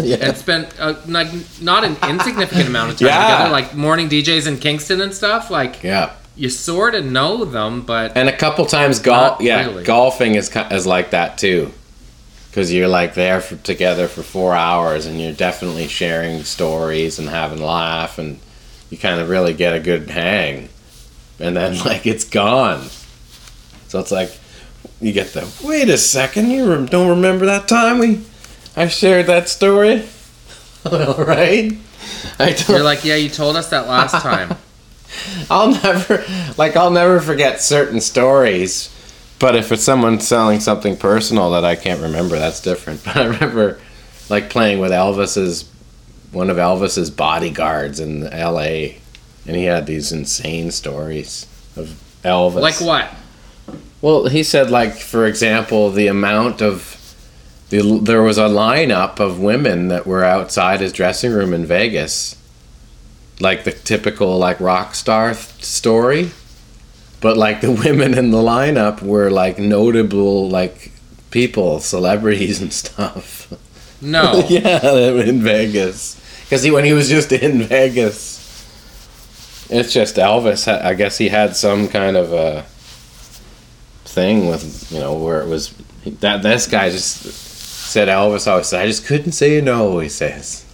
yeah, 0.00 0.16
and 0.16 0.36
spent 0.36 0.72
uh, 0.80 0.94
like 1.06 1.28
not 1.60 1.84
an 1.84 1.96
insignificant 2.08 2.66
amount 2.68 2.92
of 2.92 2.98
time 2.98 3.08
Yeah. 3.08 3.30
together, 3.36 3.50
like 3.52 3.74
morning 3.76 4.08
DJs 4.08 4.46
in 4.48 4.58
Kingston 4.58 5.00
and 5.00 5.12
stuff. 5.14 5.50
Like 5.50 5.82
yeah. 5.84 6.14
You 6.40 6.48
sort 6.48 6.94
of 6.94 7.04
know 7.04 7.44
them, 7.44 7.82
but 7.82 8.16
And 8.16 8.26
a 8.26 8.36
couple 8.36 8.64
times 8.64 8.98
golf. 8.98 9.42
Yeah, 9.42 9.66
really. 9.66 9.84
golfing 9.84 10.36
is 10.36 10.50
is 10.70 10.86
like 10.86 11.10
that 11.10 11.36
too, 11.36 11.70
because 12.48 12.72
you're 12.72 12.88
like 12.88 13.12
there 13.12 13.42
for, 13.42 13.56
together 13.56 14.08
for 14.08 14.22
four 14.22 14.54
hours, 14.54 15.04
and 15.04 15.20
you're 15.20 15.34
definitely 15.34 15.86
sharing 15.86 16.42
stories 16.44 17.18
and 17.18 17.28
having 17.28 17.62
laugh, 17.62 18.18
and 18.18 18.38
you 18.88 18.96
kind 18.96 19.20
of 19.20 19.28
really 19.28 19.52
get 19.52 19.74
a 19.76 19.80
good 19.80 20.08
hang, 20.08 20.70
and 21.38 21.54
then 21.54 21.78
like 21.84 22.06
it's 22.06 22.24
gone. 22.24 22.88
So 23.88 24.00
it's 24.00 24.10
like 24.10 24.34
you 24.98 25.12
get 25.12 25.34
the 25.34 25.46
wait 25.62 25.90
a 25.90 25.98
second, 25.98 26.48
you 26.50 26.86
don't 26.86 27.10
remember 27.10 27.44
that 27.44 27.68
time 27.68 27.98
we 27.98 28.24
I 28.74 28.88
shared 28.88 29.26
that 29.26 29.50
story, 29.50 30.08
right? 30.90 31.76
I 32.38 32.52
don't. 32.52 32.68
you're 32.70 32.82
like, 32.82 33.04
yeah, 33.04 33.16
you 33.16 33.28
told 33.28 33.56
us 33.56 33.68
that 33.68 33.86
last 33.86 34.12
time. 34.22 34.56
I'll 35.50 35.70
never 35.70 36.24
like 36.56 36.76
I'll 36.76 36.90
never 36.90 37.20
forget 37.20 37.60
certain 37.60 38.00
stories. 38.00 38.94
But 39.38 39.56
if 39.56 39.72
it's 39.72 39.82
someone 39.82 40.20
selling 40.20 40.60
something 40.60 40.96
personal 40.96 41.50
that 41.52 41.64
I 41.64 41.74
can't 41.74 42.02
remember, 42.02 42.38
that's 42.38 42.60
different. 42.60 43.02
But 43.04 43.16
I 43.16 43.24
remember 43.24 43.80
like 44.28 44.50
playing 44.50 44.80
with 44.80 44.92
Elvis's 44.92 45.68
one 46.32 46.50
of 46.50 46.56
Elvis's 46.58 47.10
bodyguards 47.10 47.98
in 47.98 48.22
LA 48.22 48.96
and 49.46 49.56
he 49.56 49.64
had 49.64 49.86
these 49.86 50.12
insane 50.12 50.70
stories 50.70 51.46
of 51.76 52.00
Elvis. 52.22 52.60
like 52.60 52.80
what? 52.80 53.10
Well, 54.00 54.28
he 54.28 54.42
said 54.42 54.70
like 54.70 54.94
for 54.94 55.26
example, 55.26 55.90
the 55.90 56.06
amount 56.06 56.62
of 56.62 56.96
the, 57.70 58.00
there 58.02 58.22
was 58.22 58.36
a 58.36 58.42
lineup 58.48 59.20
of 59.20 59.38
women 59.38 59.88
that 59.88 60.06
were 60.06 60.24
outside 60.24 60.80
his 60.80 60.92
dressing 60.92 61.32
room 61.32 61.54
in 61.54 61.64
Vegas, 61.64 62.36
like 63.40 63.64
the 63.64 63.72
typical 63.72 64.38
like 64.38 64.60
rock 64.60 64.94
star 64.94 65.34
th- 65.34 65.64
story, 65.64 66.30
but 67.20 67.36
like 67.36 67.60
the 67.60 67.72
women 67.84 68.16
in 68.16 68.30
the 68.30 68.38
lineup 68.38 69.02
were 69.02 69.30
like 69.30 69.58
notable 69.58 70.48
like 70.48 70.92
people, 71.30 71.80
celebrities 71.80 72.60
and 72.60 72.72
stuff. 72.72 73.52
No. 74.00 74.44
yeah, 74.48 74.84
in 75.22 75.42
Vegas, 75.42 76.20
because 76.44 76.62
he 76.62 76.70
when 76.70 76.84
he 76.84 76.92
was 76.92 77.08
just 77.08 77.32
in 77.32 77.62
Vegas, 77.64 78.38
it's 79.70 79.92
just 79.92 80.16
Elvis. 80.16 80.68
I 80.68 80.94
guess 80.94 81.18
he 81.18 81.28
had 81.28 81.56
some 81.56 81.88
kind 81.88 82.16
of 82.16 82.32
a 82.32 82.62
thing 84.04 84.48
with 84.48 84.90
you 84.90 84.98
know 84.98 85.14
where 85.14 85.40
it 85.40 85.46
was 85.46 85.72
that 86.04 86.42
this 86.42 86.66
guy 86.66 86.90
just 86.90 87.22
said 87.22 88.08
Elvis 88.08 88.50
always 88.50 88.66
said 88.66 88.82
I 88.82 88.86
just 88.86 89.06
couldn't 89.06 89.32
say 89.32 89.60
no. 89.60 89.98
He 90.00 90.08
says 90.08 90.64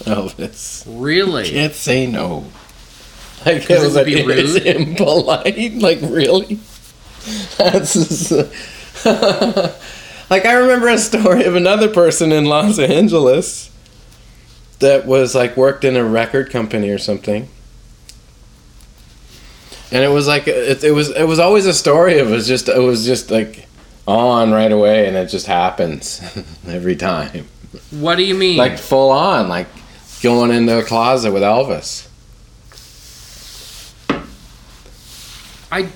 Elvis 0.04 0.84
Really? 0.86 1.48
can't 1.50 1.74
say 1.74 2.06
no. 2.06 2.44
Like 3.44 3.68
it 3.70 3.80
was 3.80 3.94
like 3.94 4.06
be 4.06 4.24
rude? 4.24 4.66
impolite. 4.66 5.74
Like 5.74 5.98
really, 6.02 6.58
that's 7.58 7.92
just, 7.94 8.30
like 10.30 10.44
I 10.46 10.52
remember 10.54 10.88
a 10.88 10.98
story 10.98 11.44
of 11.44 11.54
another 11.54 11.88
person 11.88 12.32
in 12.32 12.44
Los 12.46 12.78
Angeles 12.78 13.70
that 14.80 15.06
was 15.06 15.34
like 15.34 15.56
worked 15.56 15.84
in 15.84 15.96
a 15.96 16.04
record 16.04 16.50
company 16.50 16.88
or 16.90 16.98
something. 16.98 17.48
And 19.92 20.02
it 20.02 20.08
was 20.10 20.26
like 20.26 20.48
it, 20.48 20.82
it 20.82 20.90
was 20.90 21.10
it 21.10 21.24
was 21.24 21.38
always 21.38 21.66
a 21.66 21.74
story. 21.74 22.14
It 22.14 22.26
was 22.26 22.48
just 22.48 22.68
it 22.68 22.80
was 22.80 23.06
just 23.06 23.30
like 23.30 23.66
on 24.08 24.50
right 24.50 24.72
away, 24.72 25.06
and 25.06 25.16
it 25.16 25.28
just 25.28 25.46
happens 25.46 26.20
every 26.68 26.96
time 26.96 27.46
What 27.90 28.16
do 28.16 28.24
you 28.24 28.34
mean? 28.34 28.56
like 28.56 28.78
full 28.78 29.10
on, 29.10 29.48
like 29.48 29.68
going 30.26 30.50
into 30.50 30.76
a 30.76 30.82
closet 30.82 31.32
with 31.32 31.44
Elvis. 31.44 32.08
I. 35.70 35.88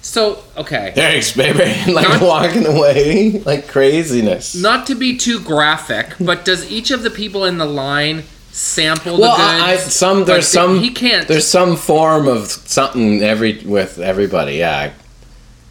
So 0.00 0.44
okay. 0.56 0.92
Thanks, 0.94 1.36
baby. 1.36 1.92
like 1.92 2.08
Not- 2.08 2.22
walking 2.22 2.66
away, 2.66 3.42
like 3.44 3.66
craziness. 3.66 4.54
Not 4.54 4.86
to 4.86 4.94
be 4.94 5.16
too 5.16 5.40
graphic, 5.40 6.14
but 6.20 6.44
does 6.44 6.70
each 6.70 6.92
of 6.92 7.02
the 7.02 7.10
people 7.10 7.44
in 7.44 7.58
the 7.58 7.66
line 7.66 8.22
sample 8.52 9.18
well, 9.18 9.36
the 9.36 9.42
I, 9.42 9.70
I, 9.72 9.76
goods? 9.76 9.92
some 9.92 10.24
there's 10.24 10.50
they- 10.50 10.58
some 10.58 10.78
He 10.78 10.90
can't. 10.90 11.26
There's 11.26 11.48
some 11.48 11.76
form 11.76 12.28
of 12.28 12.46
something 12.46 13.22
every 13.22 13.58
with 13.64 13.98
everybody. 13.98 14.56
Yeah, 14.56 14.92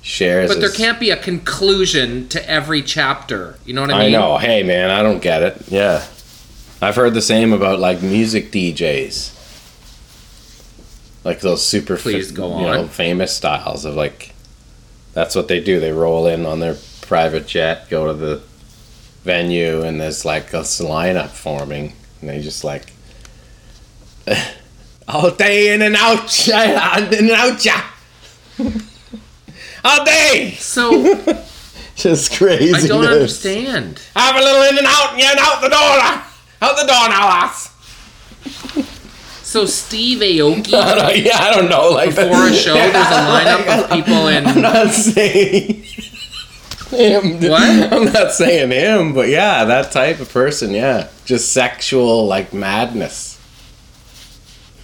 shares. 0.01 0.49
But 0.49 0.59
there 0.59 0.71
can't 0.71 0.99
be 0.99 1.09
a 1.09 1.17
conclusion 1.17 2.27
to 2.29 2.49
every 2.49 2.81
chapter. 2.81 3.57
You 3.65 3.73
know 3.75 3.81
what 3.81 3.91
I 3.91 3.99
mean? 4.07 4.15
I 4.15 4.19
know. 4.19 4.37
Hey, 4.37 4.61
man, 4.63 4.89
I 4.89 5.01
don't 5.01 5.21
get 5.21 5.41
it. 5.41 5.61
Yeah, 5.69 6.05
I've 6.81 6.95
heard 6.95 7.13
the 7.13 7.21
same 7.21 7.53
about 7.53 7.79
like 7.79 8.01
music 8.01 8.51
DJs, 8.51 9.33
like 11.23 11.39
those 11.39 11.65
super 11.65 11.97
Please 11.97 12.31
go 12.31 12.59
you 12.59 12.65
know, 12.65 12.87
famous 12.87 13.35
styles 13.35 13.85
of 13.85 13.95
like. 13.95 14.33
That's 15.13 15.33
what 15.33 15.47
they 15.47 15.59
do. 15.59 15.79
They 15.79 15.91
roll 15.91 16.27
in 16.27 16.45
on 16.45 16.59
their 16.59 16.77
private 17.01 17.47
jet, 17.47 17.89
go 17.89 18.05
to 18.05 18.13
the 18.13 18.43
venue, 19.23 19.81
and 19.81 19.99
there's 19.99 20.23
like 20.23 20.53
a 20.53 20.57
lineup 20.57 21.29
forming, 21.29 21.93
and 22.21 22.29
they 22.29 22.41
just 22.41 22.63
like. 22.63 22.93
All 25.09 25.31
day 25.31 25.73
in 25.73 25.81
and 25.81 25.95
out, 25.95 26.47
in 26.49 26.53
and 27.13 27.31
out, 27.31 27.63
yeah. 27.63 27.89
All 29.85 30.03
day, 30.03 30.55
So 30.59 31.15
just 31.95 32.33
crazy. 32.33 32.75
I 32.75 32.87
don't 32.87 33.05
understand. 33.05 34.01
Have 34.15 34.35
a 34.35 34.39
little 34.39 34.63
in 34.63 34.77
and 34.77 34.85
out, 34.85 35.13
and 35.13 35.21
you're 35.21 35.31
out 35.39 35.61
the 35.61 35.69
door. 35.69 36.26
Out 36.61 36.75
the 36.75 36.87
door 36.87 37.09
now, 37.09 37.27
lass. 37.27 37.73
So 39.43 39.65
Steve 39.65 40.19
Aoki 40.19 40.73
I 40.73 40.95
don't, 40.95 41.17
yeah, 41.25 41.37
I 41.37 41.53
don't 41.53 41.69
know. 41.69 41.89
Like 41.91 42.09
before 42.09 42.47
a 42.47 42.53
show, 42.53 42.73
there's 42.73 42.93
a 42.93 42.97
lineup 42.99 43.83
of 43.83 43.89
people 43.91 44.13
I'm 44.13 44.61
not 44.61 44.89
saying 44.89 45.83
him. 46.89 47.39
What? 47.49 47.93
I'm 47.93 48.11
not 48.11 48.31
saying 48.31 48.71
him, 48.71 49.13
but 49.13 49.29
yeah, 49.29 49.65
that 49.65 49.91
type 49.91 50.19
of 50.19 50.31
person. 50.31 50.71
Yeah, 50.71 51.09
just 51.25 51.51
sexual 51.53 52.25
like 52.27 52.53
madness. 52.53 53.39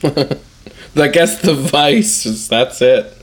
I 0.04 1.08
guess 1.08 1.42
the 1.42 1.56
vice 1.56 2.26
is 2.26 2.48
that's 2.48 2.82
it. 2.82 3.18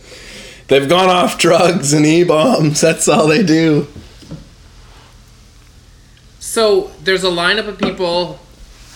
They've 0.68 0.88
gone 0.88 1.08
off 1.08 1.38
drugs 1.38 1.92
and 1.92 2.06
e 2.06 2.24
bombs. 2.24 2.80
That's 2.80 3.08
all 3.08 3.26
they 3.26 3.42
do. 3.42 3.86
So 6.50 6.90
there's 7.04 7.22
a 7.22 7.28
lineup 7.28 7.68
of 7.68 7.78
people, 7.78 8.40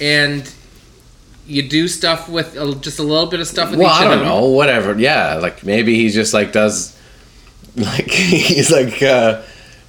and 0.01 0.53
you 1.47 1.63
do 1.63 1.87
stuff 1.87 2.29
with 2.29 2.57
uh, 2.57 2.75
just 2.81 2.99
a 2.99 3.05
little 3.05 3.27
bit 3.29 3.39
of 3.39 3.47
stuff 3.47 3.71
with 3.71 3.79
Well, 3.79 3.95
each 3.95 4.01
I 4.05 4.13
don't 4.13 4.25
know. 4.25 4.47
Whatever. 4.47 4.99
Yeah, 4.99 5.37
like 5.37 5.63
maybe 5.63 5.95
he 5.95 6.09
just 6.09 6.35
like 6.35 6.51
does, 6.51 6.99
like 7.77 8.11
he's 8.11 8.73
like 8.73 9.01
uh, 9.01 9.43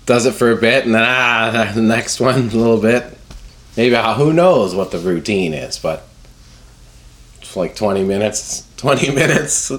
does 0.05 0.27
it 0.27 0.34
for 0.34 0.51
a 0.51 0.55
bit 0.55 0.86
and 0.86 0.93
then 0.93 1.01
ah 1.03 1.72
the 1.74 1.81
next 1.81 2.19
one 2.19 2.36
a 2.36 2.55
little 2.55 2.79
bit. 2.79 3.03
Maybe 3.75 3.95
uh, 3.95 4.13
who 4.13 4.31
knows 4.31 4.75
what 4.75 4.91
the 4.91 5.00
routine 5.00 5.55
is, 5.55 5.79
but 5.79 6.07
it's 7.41 7.55
like 7.55 7.75
twenty 7.75 8.03
minutes. 8.03 8.67
Twenty 8.77 9.10
minutes. 9.22 9.72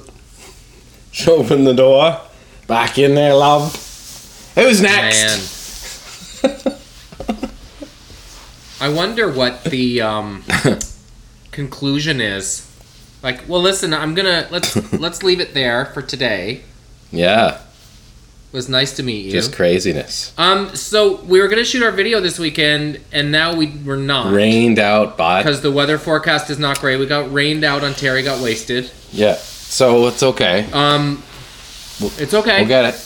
Open 1.29 1.63
the 1.63 1.73
door. 1.73 2.21
Back 2.67 2.99
in 2.99 3.15
there, 3.15 3.35
love. 3.35 3.77
Who's 4.57 4.83
next? 4.83 6.43
Man. 6.43 6.73
I 8.87 8.89
wonder 8.89 9.29
what 9.29 9.65
the 9.65 10.01
um, 10.01 10.45
conclusion 11.51 12.21
is. 12.21 12.71
Like, 13.21 13.49
well, 13.49 13.61
listen, 13.61 13.93
I'm 13.93 14.15
gonna 14.15 14.47
let's 14.53 14.93
let's 15.01 15.25
leave 15.25 15.41
it 15.41 15.55
there 15.55 15.87
for 15.87 16.03
today. 16.03 16.63
Yeah. 17.11 17.57
It 17.57 18.53
was 18.53 18.69
nice 18.69 18.95
to 18.95 19.03
meet 19.03 19.25
you. 19.27 19.33
Just 19.33 19.57
craziness. 19.57 20.33
um, 20.39 20.77
so 20.77 21.17
we 21.23 21.41
were 21.41 21.49
gonna 21.49 21.65
shoot 21.65 21.83
our 21.83 21.91
video 21.91 22.21
this 22.21 22.39
weekend, 22.39 23.01
and 23.11 23.33
now 23.33 23.57
we 23.57 23.67
we're 23.85 23.97
not 23.97 24.33
Rained 24.33 24.79
out, 24.79 25.17
bot. 25.17 25.43
because 25.43 25.63
the 25.63 25.73
weather 25.73 25.99
forecast 25.99 26.49
is 26.49 26.61
not 26.61 26.79
great. 26.79 27.01
We 27.01 27.07
got 27.07 27.33
rained 27.33 27.65
out 27.65 27.83
on 27.83 27.93
Terry, 27.93 28.23
got 28.23 28.41
wasted. 28.41 28.93
Yeah. 29.11 29.35
So 29.35 30.07
it's 30.07 30.23
okay. 30.23 30.71
Um, 30.71 31.25
it's 32.19 32.35
okay. 32.35 32.59
We'll 32.61 32.69
get 32.69 32.95
it. 32.95 33.03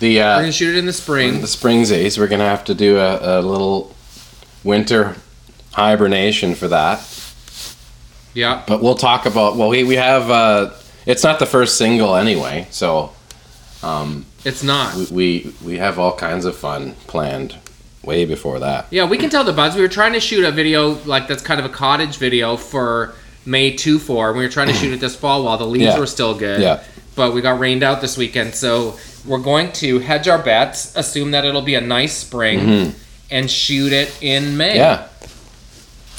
The 0.00 0.20
uh, 0.20 0.36
We're 0.36 0.42
gonna 0.42 0.52
shoot 0.52 0.76
it 0.76 0.78
in 0.78 0.84
the 0.84 0.92
spring. 0.92 1.40
the 1.40 1.46
springsies. 1.46 2.18
We're 2.18 2.28
gonna 2.28 2.44
have 2.44 2.64
to 2.66 2.74
do 2.74 2.98
a, 2.98 3.38
a 3.38 3.40
little 3.40 3.96
winter 4.64 5.16
hibernation 5.72 6.54
for 6.54 6.68
that. 6.68 7.00
Yeah. 8.34 8.62
But 8.66 8.82
we'll 8.82 8.94
talk 8.94 9.26
about. 9.26 9.56
Well, 9.56 9.68
we 9.68 9.84
we 9.84 9.96
have. 9.96 10.30
Uh, 10.30 10.70
it's 11.06 11.24
not 11.24 11.38
the 11.38 11.46
first 11.46 11.76
single 11.76 12.14
anyway, 12.14 12.66
so 12.70 13.12
um, 13.82 14.24
It's 14.44 14.62
not. 14.62 14.94
we, 14.94 15.06
we 15.10 15.54
we 15.64 15.78
have 15.78 15.98
all 15.98 16.14
kinds 16.16 16.44
of 16.44 16.56
fun 16.56 16.92
planned 17.08 17.56
way 18.04 18.24
before 18.24 18.60
that. 18.60 18.86
Yeah, 18.90 19.04
we 19.06 19.18
can 19.18 19.28
tell 19.30 19.44
the 19.44 19.52
buds. 19.52 19.74
We 19.76 19.82
were 19.82 19.88
trying 19.88 20.12
to 20.14 20.20
shoot 20.20 20.44
a 20.44 20.50
video 20.52 20.90
like 21.04 21.28
that's 21.28 21.42
kind 21.42 21.58
of 21.60 21.66
a 21.66 21.68
cottage 21.70 22.16
video 22.18 22.56
for 22.56 23.14
May 23.44 23.72
2 23.76 23.98
4. 23.98 24.32
We 24.32 24.42
were 24.44 24.48
trying 24.48 24.68
to 24.68 24.74
shoot 24.74 24.92
it 24.92 25.00
this 25.00 25.16
fall 25.16 25.44
while 25.44 25.58
the 25.58 25.66
leaves 25.66 25.84
Yeah. 25.86 25.98
were 25.98 26.06
still 26.06 26.34
good. 26.34 26.60
Yeah. 26.62 26.82
But 27.14 27.34
we 27.34 27.42
got 27.42 27.58
rained 27.58 27.82
out 27.82 28.00
this 28.00 28.16
weekend. 28.16 28.54
So 28.54 28.96
we're 29.26 29.38
going 29.42 29.72
to 29.72 29.98
hedge 29.98 30.28
our 30.28 30.38
bets, 30.42 30.96
assume 30.96 31.32
that 31.32 31.44
it'll 31.44 31.60
be 31.62 31.74
a 31.74 31.80
nice 31.80 32.16
spring, 32.16 32.94
and 33.32 33.50
shoot 33.50 33.92
it 33.92 34.16
in 34.22 34.56
May. 34.56 34.76
Yeah. 34.76 35.08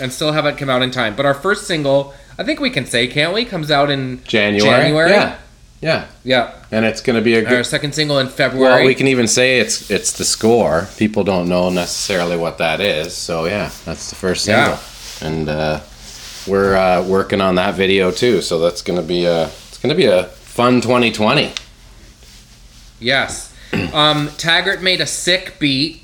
And 0.01 0.12
still 0.12 0.34
have 0.34 0.46
it 0.46 0.58
come 0.58 0.70
out 0.70 0.82
in 0.82 0.91
time. 0.91 1.15
But 1.15 1.25
our 1.25 1.36
first 1.36 1.67
single, 1.67 2.13
I 2.38 2.43
think 2.43 2.60
we 2.60 2.70
can 2.70 2.86
say, 2.86 3.08
can't 3.08 3.34
we? 3.34 3.46
Comes 3.46 3.72
out 3.72 3.89
in 3.89 4.22
January. 4.24 4.70
January? 4.70 5.12
Yeah. 5.12 5.38
Yeah. 5.79 6.08
Yeah. 6.24 6.55
And 6.72 6.86
it's 6.86 7.01
gonna 7.01 7.22
be 7.22 7.36
a 7.36 7.41
good... 7.41 7.53
Our 7.53 7.63
second 7.63 7.93
single 7.93 8.17
in 8.20 8.27
February. 8.27 8.74
Well, 8.74 8.86
we 8.86 8.96
can 8.96 9.08
even 9.08 9.27
say 9.27 9.60
it's 9.60 9.91
it's 9.91 10.13
the 10.13 10.25
score. 10.25 10.88
People 10.98 11.24
don't 11.24 11.48
know 11.48 11.70
necessarily 11.70 12.38
what 12.38 12.58
that 12.58 12.82
is. 12.82 13.13
So 13.13 13.46
yeah, 13.46 13.70
that's 13.86 14.10
the 14.10 14.15
first 14.15 14.46
single. 14.46 14.74
Yeah. 14.74 15.27
And 15.27 15.50
uh, 15.50 15.79
we're 16.48 16.75
uh, 16.75 17.03
working 17.03 17.41
on 17.41 17.55
that 17.55 17.75
video 17.75 18.12
too. 18.12 18.41
So 18.41 18.60
that's 18.60 18.82
gonna 18.82 19.03
be 19.03 19.25
a 19.25 19.46
it's 19.46 19.77
gonna 19.77 19.96
be 19.96 20.05
a 20.05 20.24
fun 20.24 20.82
2020. 20.82 21.53
Yes. 23.00 23.53
Um, 23.91 24.29
Taggart 24.38 24.82
made 24.84 25.01
a 25.01 25.08
sick 25.08 25.58
beat, 25.60 26.02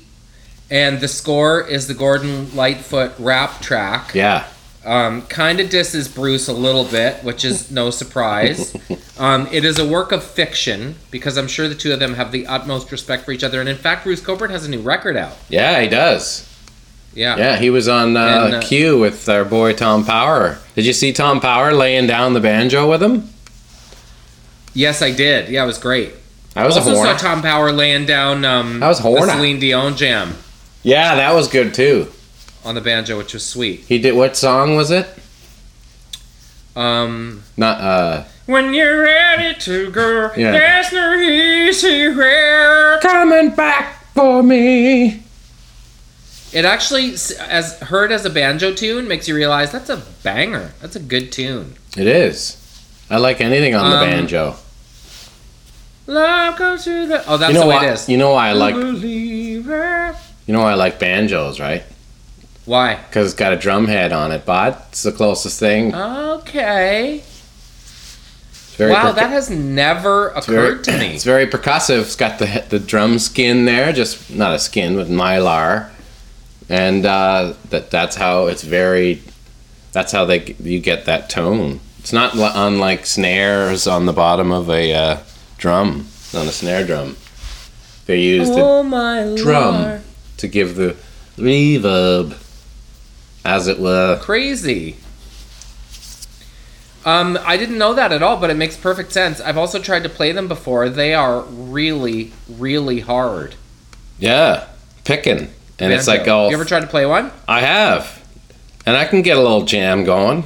and 0.70 1.00
the 1.00 1.08
score 1.08 1.60
is 1.60 1.88
the 1.88 1.94
Gordon 1.94 2.54
Lightfoot 2.54 3.12
rap 3.18 3.60
track. 3.60 4.14
Yeah. 4.14 4.46
Um, 4.84 5.22
kind 5.26 5.60
of 5.60 5.68
disses 5.68 6.08
Bruce 6.08 6.48
a 6.48 6.54
little 6.54 6.84
bit, 6.84 7.22
which 7.22 7.44
is 7.44 7.70
no 7.70 7.90
surprise. 7.90 8.74
Um, 9.20 9.48
it 9.52 9.66
is 9.66 9.78
a 9.78 9.86
work 9.86 10.12
of 10.12 10.24
fiction 10.24 10.94
because 11.10 11.36
I'm 11.36 11.46
sure 11.46 11.68
the 11.68 11.74
two 11.74 11.92
of 11.92 12.00
them 12.00 12.14
have 12.14 12.32
the 12.32 12.46
utmost 12.46 12.90
respect 12.90 13.26
for 13.26 13.32
each 13.32 13.44
other. 13.44 13.60
And 13.60 13.68
in 13.68 13.76
fact, 13.76 14.04
Bruce 14.04 14.22
Cockburn 14.22 14.48
has 14.50 14.64
a 14.64 14.70
new 14.70 14.80
record 14.80 15.14
out. 15.14 15.36
Yeah, 15.50 15.78
he 15.82 15.88
does. 15.88 16.48
Yeah. 17.12 17.36
Yeah, 17.36 17.56
he 17.58 17.68
was 17.68 17.86
on 17.86 18.16
uh, 18.16 18.44
And, 18.46 18.54
uh, 18.54 18.60
Q 18.62 18.98
with 18.98 19.28
our 19.28 19.44
boy 19.44 19.74
Tom 19.74 20.06
Power. 20.06 20.58
Did 20.74 20.86
you 20.86 20.94
see 20.94 21.12
Tom 21.12 21.38
Power 21.38 21.74
laying 21.74 22.06
down 22.06 22.32
the 22.32 22.40
banjo 22.40 22.88
with 22.88 23.02
him? 23.02 23.28
Yes, 24.72 25.02
I 25.02 25.10
did. 25.10 25.50
Yeah, 25.50 25.64
it 25.64 25.66
was 25.66 25.76
great. 25.76 26.14
I 26.56 26.64
was 26.64 26.78
also 26.78 26.92
a 26.92 26.94
horn. 26.94 27.08
saw 27.08 27.16
Tom 27.18 27.42
Power 27.42 27.72
laying 27.72 28.06
down 28.06 28.46
um, 28.46 28.80
That 28.80 28.88
was 28.88 29.02
the 29.02 29.26
Celine 29.26 29.60
Dion 29.60 29.98
jam 29.98 30.34
yeah, 30.82 31.14
that 31.16 31.34
was 31.34 31.48
good 31.48 31.74
too. 31.74 32.08
on 32.64 32.74
the 32.74 32.80
banjo, 32.80 33.16
which 33.18 33.32
was 33.34 33.46
sweet. 33.46 33.80
He 33.88 33.98
did. 33.98 34.14
What 34.14 34.36
song 34.36 34.76
was 34.76 34.90
it? 34.90 35.06
Um, 36.76 37.42
Not. 37.56 37.80
uh 37.80 38.24
when 38.46 38.74
you're 38.74 39.02
ready 39.02 39.54
to 39.60 39.90
go, 39.92 40.30
Yeah. 40.36 40.50
there's 40.52 40.92
no 40.92 41.14
easy 41.14 42.08
way. 42.08 42.98
Coming 43.00 43.50
back 43.54 44.04
for 44.14 44.42
me. 44.42 45.22
It 46.52 46.64
actually, 46.64 47.12
as 47.48 47.78
heard 47.78 48.10
as 48.10 48.24
a 48.24 48.30
banjo 48.30 48.74
tune, 48.74 49.06
makes 49.06 49.28
you 49.28 49.36
realize 49.36 49.70
that's 49.70 49.88
a 49.88 50.02
banger. 50.24 50.72
That's 50.80 50.96
a 50.96 51.00
good 51.00 51.30
tune. 51.30 51.74
It 51.96 52.08
is. 52.08 52.56
I 53.08 53.18
like 53.18 53.40
anything 53.40 53.74
on 53.76 53.88
the 53.88 53.96
Um, 53.98 54.04
banjo. 54.10 54.56
Love 56.08 56.56
comes 56.56 56.82
to 56.84 57.06
the. 57.06 57.24
Oh, 57.28 57.36
that's 57.36 57.52
You 57.52 57.54
know 57.54 57.60
the 57.62 57.66
way 57.68 57.76
why? 57.76 57.86
it 57.86 57.92
is. 57.94 58.08
You 58.08 58.16
know 58.16 58.32
why 58.32 58.48
I 58.48 58.52
like. 58.52 58.74
Believer. 58.74 60.16
You 60.50 60.56
know 60.56 60.62
why 60.62 60.72
I 60.72 60.74
like 60.74 60.98
banjos, 60.98 61.60
right? 61.60 61.84
Why? 62.64 62.96
Because 62.96 63.26
it's 63.30 63.38
got 63.38 63.52
a 63.52 63.56
drum 63.56 63.86
head 63.86 64.10
on 64.10 64.32
it, 64.32 64.44
bud. 64.44 64.76
It's 64.88 65.04
the 65.04 65.12
closest 65.12 65.60
thing. 65.60 65.94
Okay. 65.94 67.22
Very 68.76 68.90
wow, 68.90 69.12
percu- 69.12 69.14
that 69.14 69.30
has 69.30 69.48
never 69.48 70.32
it's 70.36 70.46
very- 70.46 70.70
occurred 70.70 70.84
to 70.86 70.98
me. 70.98 71.14
It's 71.14 71.22
very 71.22 71.46
percussive. 71.46 72.00
It's 72.00 72.16
got 72.16 72.40
the 72.40 72.64
the 72.68 72.80
drum 72.80 73.20
skin 73.20 73.64
there, 73.64 73.92
just 73.92 74.28
not 74.28 74.52
a 74.52 74.58
skin, 74.58 74.96
but 74.96 75.06
mylar, 75.06 75.90
and 76.68 77.06
uh, 77.06 77.54
that 77.68 77.92
that's 77.92 78.16
how 78.16 78.48
it's 78.48 78.64
very. 78.64 79.22
That's 79.92 80.10
how 80.10 80.24
they 80.24 80.56
you 80.60 80.80
get 80.80 81.04
that 81.04 81.30
tone. 81.30 81.78
It's 82.00 82.12
not 82.12 82.34
unlike 82.34 83.06
snares 83.06 83.86
on 83.86 84.06
the 84.06 84.12
bottom 84.12 84.50
of 84.50 84.68
a 84.68 84.92
uh, 84.92 85.18
drum, 85.58 86.08
on 86.34 86.48
a 86.48 86.52
snare 86.52 86.84
drum. 86.84 87.16
They 88.06 88.20
use 88.20 88.48
the 88.48 88.56
Oh 88.60 88.82
my 88.82 89.36
drum. 89.36 89.99
To 90.40 90.48
give 90.48 90.74
the 90.76 90.96
reverb, 91.36 92.36
as 93.44 93.68
it 93.68 93.78
were. 93.78 94.18
Crazy. 94.20 94.96
Um, 97.04 97.38
I 97.46 97.56
didn't 97.56 97.78
know 97.78 97.94
that 97.94 98.12
at 98.12 98.22
all, 98.22 98.36
but 98.36 98.50
it 98.50 98.56
makes 98.56 98.76
perfect 98.76 99.12
sense. 99.12 99.40
I've 99.40 99.56
also 99.56 99.78
tried 99.80 100.02
to 100.02 100.10
play 100.10 100.32
them 100.32 100.48
before. 100.48 100.88
They 100.90 101.14
are 101.14 101.40
really, 101.42 102.32
really 102.48 103.00
hard. 103.00 103.54
Yeah, 104.18 104.66
picking, 105.04 105.48
and 105.78 105.92
it's 105.94 106.06
like 106.06 106.28
all. 106.28 106.48
You 106.50 106.56
ever 106.56 106.66
tried 106.66 106.80
to 106.80 106.86
play 106.86 107.06
one? 107.06 107.32
I 107.48 107.60
have, 107.60 108.22
and 108.84 108.98
I 108.98 109.06
can 109.06 109.22
get 109.22 109.38
a 109.38 109.40
little 109.40 109.64
jam 109.64 110.04
going, 110.04 110.44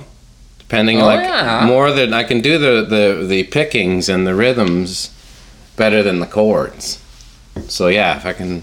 depending 0.60 1.00
Oh, 1.00 1.06
like 1.06 1.26
yeah. 1.26 1.64
more 1.66 1.90
than 1.90 2.14
I 2.14 2.22
can 2.22 2.40
do 2.40 2.56
the 2.56 2.84
the 2.84 3.26
the 3.26 3.42
pickings 3.44 4.08
and 4.08 4.24
the 4.24 4.34
rhythms 4.36 5.10
better 5.74 6.04
than 6.04 6.20
the 6.20 6.26
chords. 6.26 7.00
So 7.66 7.88
yeah, 7.88 8.16
if 8.16 8.24
I 8.26 8.32
can 8.32 8.62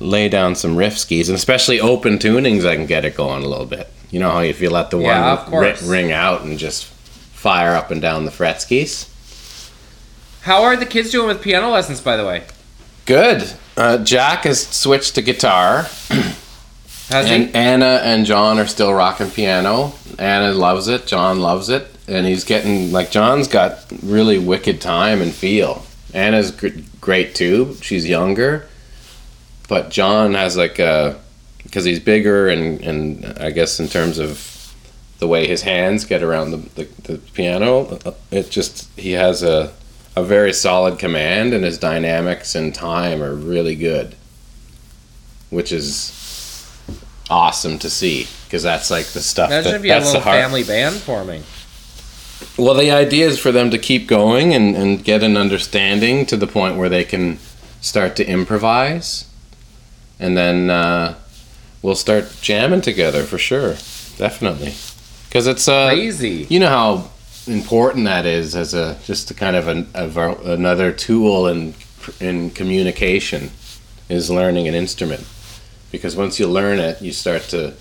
lay 0.00 0.28
down 0.28 0.54
some 0.54 0.76
riff 0.76 0.98
skis 0.98 1.28
and 1.28 1.36
especially 1.36 1.80
open 1.80 2.18
tunings, 2.18 2.66
I 2.66 2.76
can 2.76 2.86
get 2.86 3.04
it 3.04 3.16
going 3.16 3.42
a 3.44 3.48
little 3.48 3.66
bit. 3.66 3.88
You 4.10 4.20
know 4.20 4.30
how 4.30 4.40
if 4.40 4.60
you 4.60 4.70
let 4.70 4.90
the 4.90 4.96
one 4.98 5.06
Yeah, 5.06 5.48
ri- 5.58 5.74
ring 5.84 6.12
out 6.12 6.42
and 6.42 6.58
just 6.58 6.84
fire 6.86 7.74
up 7.74 7.90
and 7.90 8.00
down 8.00 8.24
the 8.24 8.30
fret 8.30 8.60
skis. 8.62 9.08
How 10.42 10.62
are 10.62 10.76
the 10.76 10.86
kids 10.86 11.10
doing 11.10 11.26
with 11.28 11.42
piano 11.42 11.70
lessons, 11.70 12.00
by 12.00 12.16
the 12.16 12.24
way? 12.24 12.44
Good. 13.04 13.52
Uh, 13.76 13.98
Jack 13.98 14.44
has 14.44 14.66
switched 14.66 15.14
to 15.16 15.22
guitar. 15.22 15.86
Has 17.08 17.30
And 17.30 17.44
he? 17.50 17.54
Anna 17.54 18.00
and 18.02 18.26
John 18.26 18.58
are 18.58 18.66
still 18.66 18.92
rocking 18.92 19.30
piano. 19.30 19.92
Anna 20.18 20.52
loves 20.52 20.88
it. 20.88 21.06
John 21.06 21.38
loves 21.40 21.68
it, 21.68 21.86
and 22.08 22.26
he's 22.26 22.42
getting 22.42 22.90
like 22.90 23.12
John's 23.12 23.46
got 23.46 23.78
really 24.02 24.38
wicked 24.38 24.80
time 24.80 25.22
and 25.22 25.32
feel. 25.32 25.84
Anna's 26.12 26.50
gr- 26.50 26.68
great 27.00 27.36
too. 27.36 27.76
She's 27.80 28.08
younger, 28.08 28.66
but 29.68 29.90
John 29.90 30.34
has 30.34 30.56
like 30.56 30.78
uh, 30.80 31.14
a 31.14 31.62
because 31.62 31.84
he's 31.84 32.00
bigger 32.00 32.48
and 32.48 32.80
and 32.80 33.38
I 33.38 33.50
guess 33.50 33.80
in 33.80 33.88
terms 33.88 34.18
of 34.18 34.52
the 35.18 35.26
way 35.26 35.46
his 35.46 35.62
hands 35.62 36.04
get 36.04 36.22
around 36.22 36.50
the, 36.50 36.58
the, 36.58 36.84
the 37.04 37.18
piano, 37.18 37.98
uh, 38.04 38.12
it 38.30 38.50
just 38.50 38.88
he 38.98 39.12
has 39.12 39.42
a 39.42 39.72
a 40.16 40.24
very 40.24 40.52
solid 40.52 40.98
command, 40.98 41.52
and 41.52 41.64
his 41.64 41.78
dynamics 41.78 42.54
and 42.54 42.74
time 42.74 43.22
are 43.22 43.34
really 43.34 43.74
good, 43.74 44.14
which 45.50 45.72
is 45.72 46.12
awesome 47.28 47.78
to 47.78 47.90
see 47.90 48.26
because 48.44 48.62
that's 48.62 48.90
like 48.90 49.06
the 49.06 49.20
stuff 49.20 49.50
Imagine 49.50 49.72
that, 49.72 49.78
if 49.78 49.84
you 49.84 49.92
had 49.92 50.02
a 50.02 50.06
little 50.06 50.20
family 50.20 50.62
band 50.62 50.94
forming. 50.96 51.42
Well, 52.56 52.74
the 52.74 52.90
idea 52.90 53.26
is 53.26 53.38
for 53.38 53.50
them 53.50 53.70
to 53.70 53.78
keep 53.78 54.06
going 54.06 54.54
and, 54.54 54.76
and 54.76 55.02
get 55.02 55.22
an 55.22 55.36
understanding 55.36 56.26
to 56.26 56.36
the 56.36 56.46
point 56.46 56.76
where 56.76 56.88
they 56.88 57.04
can 57.04 57.38
start 57.80 58.16
to 58.16 58.26
improvise, 58.26 59.26
and 60.18 60.36
then 60.36 60.70
uh, 60.70 61.14
we'll 61.82 61.94
start 61.94 62.32
jamming 62.40 62.80
together 62.80 63.22
for 63.22 63.38
sure, 63.38 63.74
definitely. 64.16 64.74
Because 65.28 65.46
it's 65.46 65.68
uh, 65.68 65.88
Crazy. 65.88 66.46
you 66.48 66.60
know 66.60 66.68
how 66.68 67.10
important 67.46 68.06
that 68.06 68.26
is 68.26 68.56
as 68.56 68.74
a 68.74 68.98
just 69.04 69.30
a 69.30 69.34
kind 69.34 69.56
of 69.56 69.68
an, 69.68 69.88
of 69.94 70.18
our, 70.18 70.40
another 70.42 70.92
tool 70.92 71.46
in 71.46 71.74
in 72.20 72.50
communication 72.50 73.50
is 74.08 74.30
learning 74.30 74.68
an 74.68 74.74
instrument 74.74 75.26
because 75.90 76.16
once 76.16 76.38
you 76.38 76.46
learn 76.46 76.78
it 76.78 77.00
you 77.00 77.12
start 77.12 77.42
to 77.42 77.74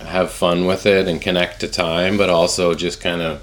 have 0.00 0.30
fun 0.30 0.64
with 0.64 0.86
it 0.86 1.08
and 1.08 1.20
connect 1.20 1.60
to 1.60 1.68
time 1.68 2.16
but 2.16 2.30
also 2.30 2.74
just 2.74 3.00
kind 3.00 3.20
of 3.20 3.42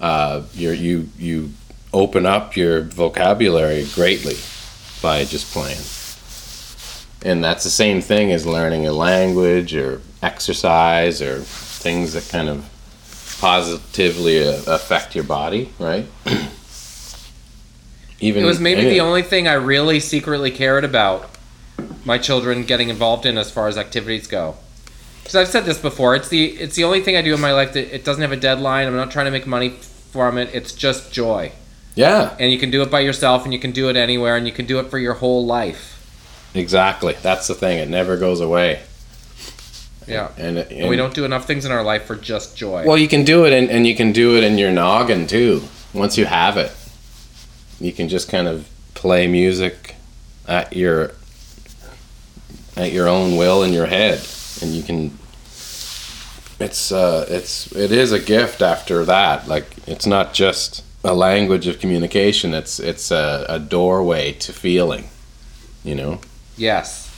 uh, 0.00 0.42
you 0.54 0.70
you 0.70 1.08
you 1.18 1.50
open 1.92 2.26
up 2.26 2.56
your 2.56 2.82
vocabulary 2.82 3.86
greatly 3.94 4.36
by 5.02 5.24
just 5.24 5.52
playing 5.52 5.78
and 7.26 7.42
that's 7.42 7.64
the 7.64 7.70
same 7.70 8.00
thing 8.00 8.30
as 8.30 8.46
learning 8.46 8.86
a 8.86 8.92
language 8.92 9.74
or 9.74 10.00
exercise 10.22 11.20
or 11.20 11.40
things 11.40 12.12
that 12.12 12.28
kind 12.28 12.48
of 12.48 12.70
positively 13.40 14.46
uh, 14.46 14.62
affect 14.68 15.14
your 15.14 15.24
body, 15.24 15.72
right? 15.80 16.06
even 18.20 18.44
It 18.44 18.46
was 18.46 18.60
maybe 18.60 18.82
the 18.82 19.00
only 19.00 19.22
thing 19.22 19.48
I 19.48 19.54
really 19.54 19.98
secretly 19.98 20.52
cared 20.52 20.84
about 20.84 21.30
my 22.04 22.16
children 22.16 22.62
getting 22.62 22.88
involved 22.90 23.26
in 23.26 23.36
as 23.36 23.50
far 23.50 23.66
as 23.66 23.76
activities 23.76 24.28
go. 24.28 24.54
Because 25.18 25.34
I've 25.34 25.48
said 25.48 25.64
this 25.64 25.78
before, 25.78 26.14
it's 26.14 26.28
the 26.28 26.46
it's 26.50 26.76
the 26.76 26.84
only 26.84 27.00
thing 27.00 27.16
I 27.16 27.22
do 27.22 27.34
in 27.34 27.40
my 27.40 27.52
life 27.52 27.72
that 27.72 27.92
it 27.92 28.04
doesn't 28.04 28.22
have 28.22 28.30
a 28.30 28.36
deadline. 28.36 28.86
I'm 28.86 28.94
not 28.94 29.10
trying 29.10 29.24
to 29.24 29.32
make 29.32 29.48
money 29.48 29.70
from 29.70 30.38
it. 30.38 30.54
It's 30.54 30.72
just 30.72 31.12
joy, 31.12 31.50
Yeah, 31.96 32.36
and 32.38 32.52
you 32.52 32.58
can 32.60 32.70
do 32.70 32.82
it 32.82 32.90
by 32.92 33.00
yourself, 33.00 33.42
and 33.42 33.52
you 33.52 33.58
can 33.58 33.72
do 33.72 33.88
it 33.88 33.96
anywhere, 33.96 34.36
and 34.36 34.46
you 34.46 34.52
can 34.52 34.66
do 34.66 34.78
it 34.78 34.88
for 34.88 34.98
your 34.98 35.14
whole 35.14 35.44
life. 35.44 35.95
Exactly. 36.58 37.14
That's 37.22 37.46
the 37.46 37.54
thing. 37.54 37.78
It 37.78 37.88
never 37.88 38.16
goes 38.16 38.40
away. 38.40 38.82
Yeah, 40.06 40.28
And, 40.36 40.58
it- 40.58 40.70
and 40.70 40.88
we 40.88 40.94
don't 40.96 41.14
do 41.14 41.24
enough 41.24 41.46
things 41.46 41.64
in 41.64 41.72
our 41.72 41.82
life 41.82 42.04
for 42.04 42.14
just 42.14 42.56
joy. 42.56 42.84
Well, 42.86 42.96
you 42.96 43.08
can 43.08 43.24
do 43.24 43.44
it, 43.44 43.52
in, 43.52 43.68
and 43.70 43.86
you 43.86 43.96
can 43.96 44.12
do 44.12 44.36
it 44.36 44.44
in 44.44 44.56
your 44.56 44.70
noggin 44.70 45.26
too. 45.26 45.62
Once 45.92 46.16
you 46.16 46.26
have 46.26 46.56
it, 46.56 46.70
you 47.80 47.92
can 47.92 48.08
just 48.08 48.28
kind 48.28 48.46
of 48.46 48.68
play 48.94 49.26
music 49.26 49.96
at 50.46 50.76
your 50.76 51.12
at 52.76 52.92
your 52.92 53.08
own 53.08 53.36
will 53.36 53.62
in 53.62 53.72
your 53.72 53.86
head, 53.86 54.20
and 54.62 54.72
you 54.72 54.82
can. 54.82 55.18
It's 56.60 56.92
uh, 56.92 57.26
it's 57.28 57.70
it 57.72 57.90
is 57.92 58.12
a 58.12 58.18
gift 58.20 58.62
after 58.62 59.04
that. 59.06 59.48
Like 59.48 59.66
it's 59.86 60.06
not 60.06 60.32
just 60.34 60.84
a 61.04 61.14
language 61.14 61.66
of 61.66 61.80
communication. 61.80 62.54
It's 62.54 62.78
it's 62.78 63.10
a, 63.10 63.44
a 63.48 63.58
doorway 63.58 64.32
to 64.34 64.52
feeling. 64.52 65.08
You 65.84 65.94
know, 65.96 66.20
yes. 66.56 67.10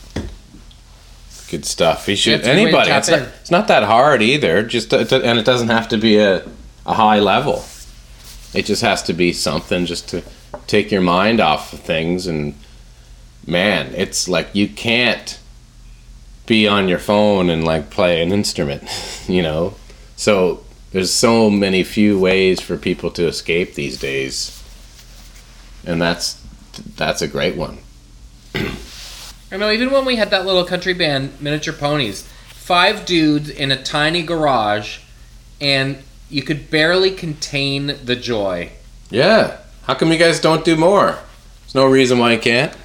good 1.51 1.65
stuff. 1.65 2.09
You 2.09 2.17
should 2.17 2.41
it's 2.41 2.47
a 2.47 2.51
good 2.51 2.57
way 2.57 2.71
to 2.71 2.79
anybody. 2.79 2.91
It's 2.91 3.09
not, 3.09 3.23
it's 3.41 3.51
not 3.51 3.69
that 3.69 3.83
hard 3.85 4.23
either. 4.23 4.63
Just 4.63 4.93
uh, 4.93 4.99
and 4.99 5.39
it 5.39 5.45
doesn't 5.45 5.69
have 5.69 5.89
to 5.89 5.99
be 5.99 6.19
a 6.19 6.47
a 6.87 6.95
high 6.95 7.21
level. 7.21 7.65
It 8.55 8.65
just 8.65 8.83
has 8.83 9.03
to 9.05 9.13
be 9.13 9.33
something 9.33 9.85
just 9.87 10.09
to 10.09 10.23
take 10.67 10.91
your 10.91 11.03
mind 11.03 11.41
off 11.41 11.73
of 11.73 11.81
things 11.81 12.27
and 12.27 12.55
man, 13.47 13.95
it's 13.95 14.29
like 14.29 14.55
you 14.55 14.69
can't 14.69 15.39
be 16.47 16.67
on 16.67 16.89
your 16.89 16.99
phone 16.99 17.51
and 17.51 17.65
like 17.65 17.91
play 17.91 18.23
an 18.23 18.33
instrument, 18.33 18.83
you 19.29 19.43
know. 19.43 19.75
So 20.17 20.65
there's 20.93 21.13
so 21.13 21.51
many 21.51 21.85
few 21.85 22.19
ways 22.19 22.61
for 22.61 22.77
people 22.77 23.11
to 23.13 23.27
escape 23.27 23.75
these 23.75 23.99
days. 23.99 24.55
And 25.85 26.01
that's 26.01 26.43
that's 26.97 27.23
a 27.23 27.29
great 27.29 27.57
one. 27.57 27.79
I 29.51 29.57
know, 29.57 29.71
even 29.71 29.91
when 29.91 30.05
we 30.05 30.17
had 30.17 30.31
that 30.31 30.45
little 30.45 30.65
country 30.65 30.93
band, 30.93 31.41
Miniature 31.41 31.73
Ponies, 31.73 32.23
five 32.23 33.07
dudes 33.07 33.49
in 33.49 33.71
a 33.71 33.83
tiny 33.83 34.23
garage, 34.23 34.99
and 35.61 35.99
you 36.29 36.43
could 36.43 36.71
barely 36.71 37.11
contain 37.11 37.97
the 38.05 38.15
joy. 38.15 38.71
Yeah. 39.11 39.59
How 39.85 39.95
come 39.95 40.13
you 40.13 40.19
guys 40.19 40.39
don't 40.39 40.67
do 40.67 40.77
more? 40.77 41.19
There's 41.63 41.75
no 41.75 41.87
reason 41.87 42.19
why 42.19 42.33
you 42.33 42.39
can't. 42.39 42.77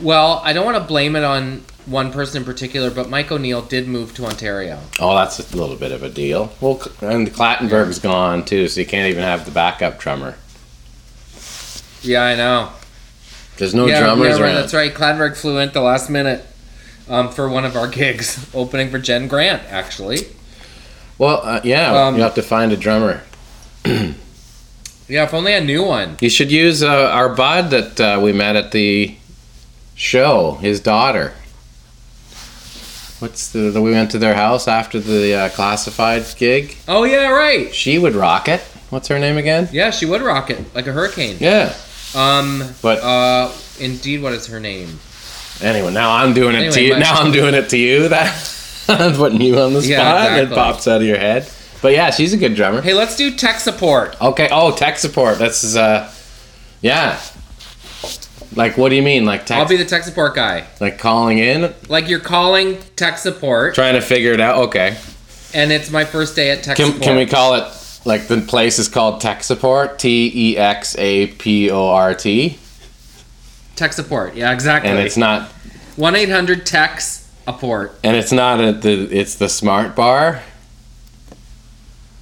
Well, 0.00 0.40
I 0.42 0.54
don't 0.54 0.64
want 0.64 0.78
to 0.78 0.84
blame 0.84 1.16
it 1.16 1.24
on 1.24 1.64
one 1.84 2.12
person 2.12 2.38
in 2.38 2.44
particular, 2.46 2.90
but 2.90 3.10
Mike 3.10 3.30
O'Neill 3.30 3.60
did 3.60 3.88
move 3.88 4.14
to 4.14 4.24
Ontario. 4.24 4.78
Oh, 4.98 5.14
that's 5.14 5.38
a 5.38 5.56
little 5.56 5.76
bit 5.76 5.92
of 5.92 6.02
a 6.02 6.08
deal. 6.08 6.52
Well, 6.62 6.80
and 7.02 7.28
Clattenburg's 7.28 7.98
gone 7.98 8.44
too, 8.46 8.68
so 8.68 8.80
you 8.80 8.86
can't 8.86 9.10
even 9.10 9.22
have 9.22 9.44
the 9.44 9.50
backup 9.50 9.98
drummer. 9.98 10.36
Yeah, 12.02 12.22
I 12.22 12.36
know. 12.36 12.72
There's 13.56 13.74
no 13.74 13.86
yeah, 13.86 14.00
drummers 14.00 14.38
yeah, 14.38 14.44
right. 14.44 14.52
That's 14.52 14.74
right. 14.74 14.92
Cladberg 14.92 15.36
flew 15.36 15.58
in 15.58 15.68
at 15.68 15.74
the 15.74 15.80
last 15.80 16.08
minute 16.10 16.44
um, 17.08 17.30
for 17.30 17.48
one 17.48 17.64
of 17.64 17.76
our 17.76 17.88
gigs, 17.88 18.48
opening 18.54 18.90
for 18.90 18.98
Jenn 18.98 19.28
Grant, 19.28 19.62
actually. 19.70 20.26
Well, 21.18 21.40
uh, 21.44 21.60
yeah, 21.62 22.06
Um, 22.06 22.16
you 22.16 22.22
have 22.22 22.34
to 22.34 22.42
find 22.42 22.72
a 22.72 22.76
drummer. 22.76 23.22
Yeah, 25.08 25.24
if 25.24 25.34
only 25.34 25.54
I 25.54 25.60
knew 25.60 25.84
one. 25.84 26.16
You 26.22 26.30
should 26.30 26.50
use 26.50 26.82
uh, 26.82 26.88
our 26.88 27.28
bud 27.28 27.70
that 27.70 28.00
uh, 28.00 28.20
we 28.22 28.32
met 28.32 28.56
at 28.56 28.72
the 28.72 29.14
show. 29.94 30.52
His 30.62 30.80
daughter. 30.80 31.34
What's 33.18 33.52
the, 33.52 33.70
the? 33.70 33.82
We 33.82 33.90
went 33.90 34.10
to 34.12 34.18
their 34.18 34.34
house 34.34 34.66
after 34.66 34.98
the 35.00 35.34
uh, 35.34 35.48
Classified 35.50 36.24
gig. 36.38 36.76
Oh, 36.88 37.04
yeah, 37.04 37.28
right. 37.28 37.74
She 37.74 37.98
would 37.98 38.14
rock 38.14 38.48
it. 38.48 38.62
What's 38.88 39.08
her 39.08 39.18
name 39.18 39.36
again? 39.36 39.68
Yeah, 39.70 39.90
she 39.90 40.06
would 40.06 40.22
rock 40.22 40.48
it 40.48 40.74
like 40.74 40.86
a 40.86 40.92
hurricane. 40.92 41.36
Yeah. 41.40 41.74
Um, 42.14 42.64
But 42.82 42.98
uh, 43.00 43.52
indeed, 43.80 44.22
what 44.22 44.32
is 44.32 44.46
her 44.48 44.60
name? 44.60 44.98
anyway, 45.62 45.92
now 45.92 46.10
I'm 46.16 46.34
doing 46.34 46.54
it 46.56 46.72
to 46.72 46.82
you. 46.82 46.98
Now 46.98 47.14
I'm 47.14 47.32
doing 47.32 47.54
it 47.54 47.68
to 47.70 47.78
you. 47.78 48.08
That 48.08 48.84
I'm 48.88 49.14
putting 49.14 49.40
you 49.40 49.58
on 49.58 49.72
the 49.74 49.82
spot. 49.82 49.90
Yeah, 49.90 50.36
and 50.38 50.50
It 50.50 50.54
pops 50.54 50.88
out 50.88 51.00
of 51.00 51.06
your 51.06 51.18
head. 51.18 51.48
But 51.80 51.92
yeah, 51.92 52.10
she's 52.10 52.32
a 52.32 52.36
good 52.36 52.54
drummer. 52.54 52.80
Hey, 52.80 52.94
let's 52.94 53.16
do 53.16 53.34
tech 53.34 53.58
support. 53.60 54.20
Okay. 54.20 54.48
Oh, 54.50 54.74
tech 54.74 54.98
support. 54.98 55.38
This 55.38 55.64
is 55.64 55.76
uh, 55.76 56.12
yeah. 56.80 57.20
Like, 58.54 58.76
what 58.76 58.90
do 58.90 58.96
you 58.96 59.02
mean? 59.02 59.24
Like 59.24 59.50
I'll 59.50 59.66
be 59.66 59.76
the 59.76 59.84
tech 59.84 60.02
support 60.04 60.34
guy. 60.34 60.66
like 60.80 60.98
calling 60.98 61.38
in, 61.38 61.72
Like 61.88 62.08
you're 62.08 62.20
calling 62.20 62.78
tech 62.96 63.16
support, 63.18 63.74
trying 63.74 63.94
to 63.94 64.00
figure 64.02 64.32
it 64.32 64.40
out. 64.40 64.56
Okay. 64.68 64.96
and 65.54 65.72
it's 65.72 65.90
my 65.90 66.04
first 66.04 66.36
day 66.36 66.50
at 66.50 66.62
tech 66.62 66.76
Can 66.76 66.86
support. 66.86 67.02
can 67.02 67.16
we 67.16 67.26
call 67.26 67.54
it 67.54 67.64
like 68.04 68.26
the 68.28 68.40
place 68.40 68.78
is 68.78 68.88
called 68.88 69.20
tech 69.20 69.42
support? 69.44 69.98
T 69.98 70.30
E 70.34 70.56
X 70.56 70.96
A 70.98 71.28
P 71.28 71.70
O 71.70 71.88
R 71.88 72.14
T, 72.14 72.58
tech 73.76 73.92
support? 73.92 74.34
Yeah, 74.34 74.52
exactly. 74.52 74.90
and 74.90 74.98
it's 74.98 75.16
not 75.16 75.48
one 75.96 76.14
eight 76.16 76.30
hundred 76.30 76.64
techs 76.66 77.28
support. 77.44 77.98
and 78.04 78.16
it's 78.16 78.32
not 78.32 78.60
at 78.60 78.82
the 78.82 78.92
it's 79.16 79.34
the 79.36 79.48
smart 79.48 79.94
bar, 79.96 80.42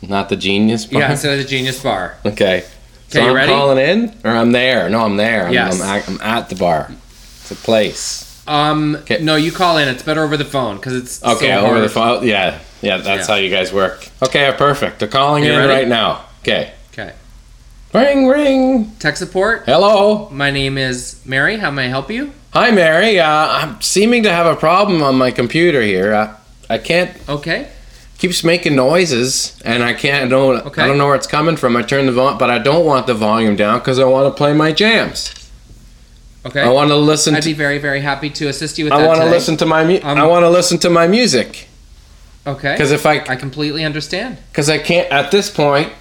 not 0.02 0.28
the 0.28 0.36
genius 0.36 0.86
bar. 0.86 1.00
Yeah, 1.02 1.10
instead 1.12 1.32
of 1.38 1.44
the 1.44 1.48
Genius 1.48 1.82
Bar. 1.82 2.16
Okay. 2.24 2.64
So 3.08 3.20
I'm 3.22 3.34
ready? 3.34 3.50
calling 3.50 3.78
in, 3.78 4.16
or 4.24 4.30
I'm 4.30 4.52
there. 4.52 4.88
No, 4.88 5.00
I'm 5.00 5.16
there. 5.16 5.48
I'm, 5.48 5.52
Yes. 5.52 5.80
I'm, 5.80 5.88
at, 5.88 6.08
I'm 6.08 6.20
at 6.20 6.48
the 6.48 6.54
bar. 6.54 6.90
It's 7.40 7.50
a 7.50 7.56
place. 7.56 8.26
Um, 8.46 8.98
'Kay. 9.04 9.18
no, 9.20 9.34
you 9.36 9.50
call 9.52 9.78
in. 9.78 9.88
It's 9.88 10.02
better 10.04 10.22
over 10.22 10.36
the 10.36 10.44
phone 10.44 10.76
because 10.76 10.94
it's 10.94 11.22
Okay, 11.22 11.48
so 11.52 11.66
over 11.66 11.80
the 11.80 11.88
phone. 11.88 12.24
Yeah, 12.26 12.60
yeah. 12.82 12.96
That's 12.98 13.28
Yeah. 13.28 13.34
how 13.34 13.40
you 13.40 13.50
guys 13.50 13.72
work. 13.72 14.08
Okay, 14.22 14.52
perfect. 14.56 14.98
They're 14.98 15.08
calling 15.08 15.44
You 15.44 15.52
in 15.52 15.58
ready? 15.58 15.72
right 15.72 15.88
now. 15.88 16.22
Okay. 16.42 16.72
Okay, 16.92 17.12
Ring, 17.92 18.26
ring. 18.28 18.92
tech 18.98 19.16
support. 19.16 19.62
Hello. 19.66 20.28
My 20.30 20.50
name 20.50 20.78
is 20.78 21.16
Mary. 21.24 21.58
How 21.58 21.70
may 21.70 21.86
I 21.86 21.88
help 21.88 22.10
you? 22.10 22.32
Hi, 22.52 22.70
Mary. 22.70 23.18
Uh, 23.20 23.28
I'm 23.28 23.80
seeming 23.80 24.22
to 24.24 24.32
have 24.32 24.46
a 24.46 24.56
problem 24.56 25.02
on 25.02 25.16
my 25.16 25.30
computer 25.30 25.82
here. 25.82 26.12
Uh, 26.14 26.34
I 26.68 26.78
can't. 26.78 27.10
Okay. 27.28 27.68
Keeps 28.18 28.44
making 28.44 28.76
noises, 28.76 29.56
and 29.64 29.82
I 29.82 29.94
can't. 29.94 30.24
I 30.26 30.28
don't. 30.28 30.66
Okay. 30.66 30.82
I 30.82 30.86
don't 30.86 30.98
know 30.98 31.06
where 31.06 31.14
it's 31.16 31.26
coming 31.26 31.56
from. 31.56 31.74
I 31.76 31.82
turn 31.82 32.06
the 32.06 32.12
volume, 32.12 32.38
but 32.38 32.50
I 32.50 32.58
don't 32.58 32.84
want 32.84 33.06
the 33.06 33.14
volume 33.14 33.56
down 33.56 33.78
because 33.78 33.98
I 33.98 34.04
want 34.04 34.26
to 34.32 34.36
play 34.36 34.52
my 34.52 34.72
jams. 34.72 35.32
Okay. 36.44 36.60
I 36.60 36.68
want 36.68 36.88
to 36.90 36.96
listen. 36.96 37.34
I'd 37.34 37.44
be 37.44 37.52
very, 37.54 37.78
very 37.78 38.00
happy 38.00 38.30
to 38.30 38.48
assist 38.48 38.78
you 38.78 38.84
with 38.84 38.92
I 38.92 39.06
want 39.06 39.20
to 39.20 39.26
listen 39.26 39.56
to 39.58 39.66
my. 39.66 39.84
Mu- 39.84 40.00
Um, 40.02 40.18
I 40.18 40.26
want 40.26 40.42
to 40.44 40.50
listen 40.50 40.78
to 40.78 40.90
my 40.90 41.06
music 41.08 41.66
Okay. 42.46 42.72
because 42.72 42.90
if 42.92 43.04
I 43.06 43.20
I 43.28 43.36
completely 43.36 43.84
understand. 43.84 44.38
because 44.50 44.70
I 44.70 44.78
can't 44.78 45.10
at 45.12 45.30
this 45.30 45.50
point. 45.50 45.92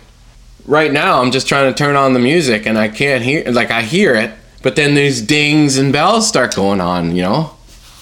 Right 0.65 0.91
now, 0.91 1.19
I'm 1.21 1.32
just 1.32 1.47
trying 1.47 1.73
to 1.73 1.75
turn 1.75 1.95
on 1.95 2.13
the 2.13 2.19
music, 2.19 2.67
and 2.67 2.78
I 2.78 2.89
can't 2.89 3.23
hear. 3.23 3.43
Like 3.52 3.71
I 3.71 3.82
hear 3.82 4.13
it, 4.13 4.32
but 4.62 4.75
then 4.75 4.93
these 4.93 5.19
dings 5.21 5.78
and 5.78 5.91
bells 5.91 6.28
start 6.28 6.56
going 6.56 6.80
on. 6.80 7.15
You 7.15 7.23
know, 7.23 7.52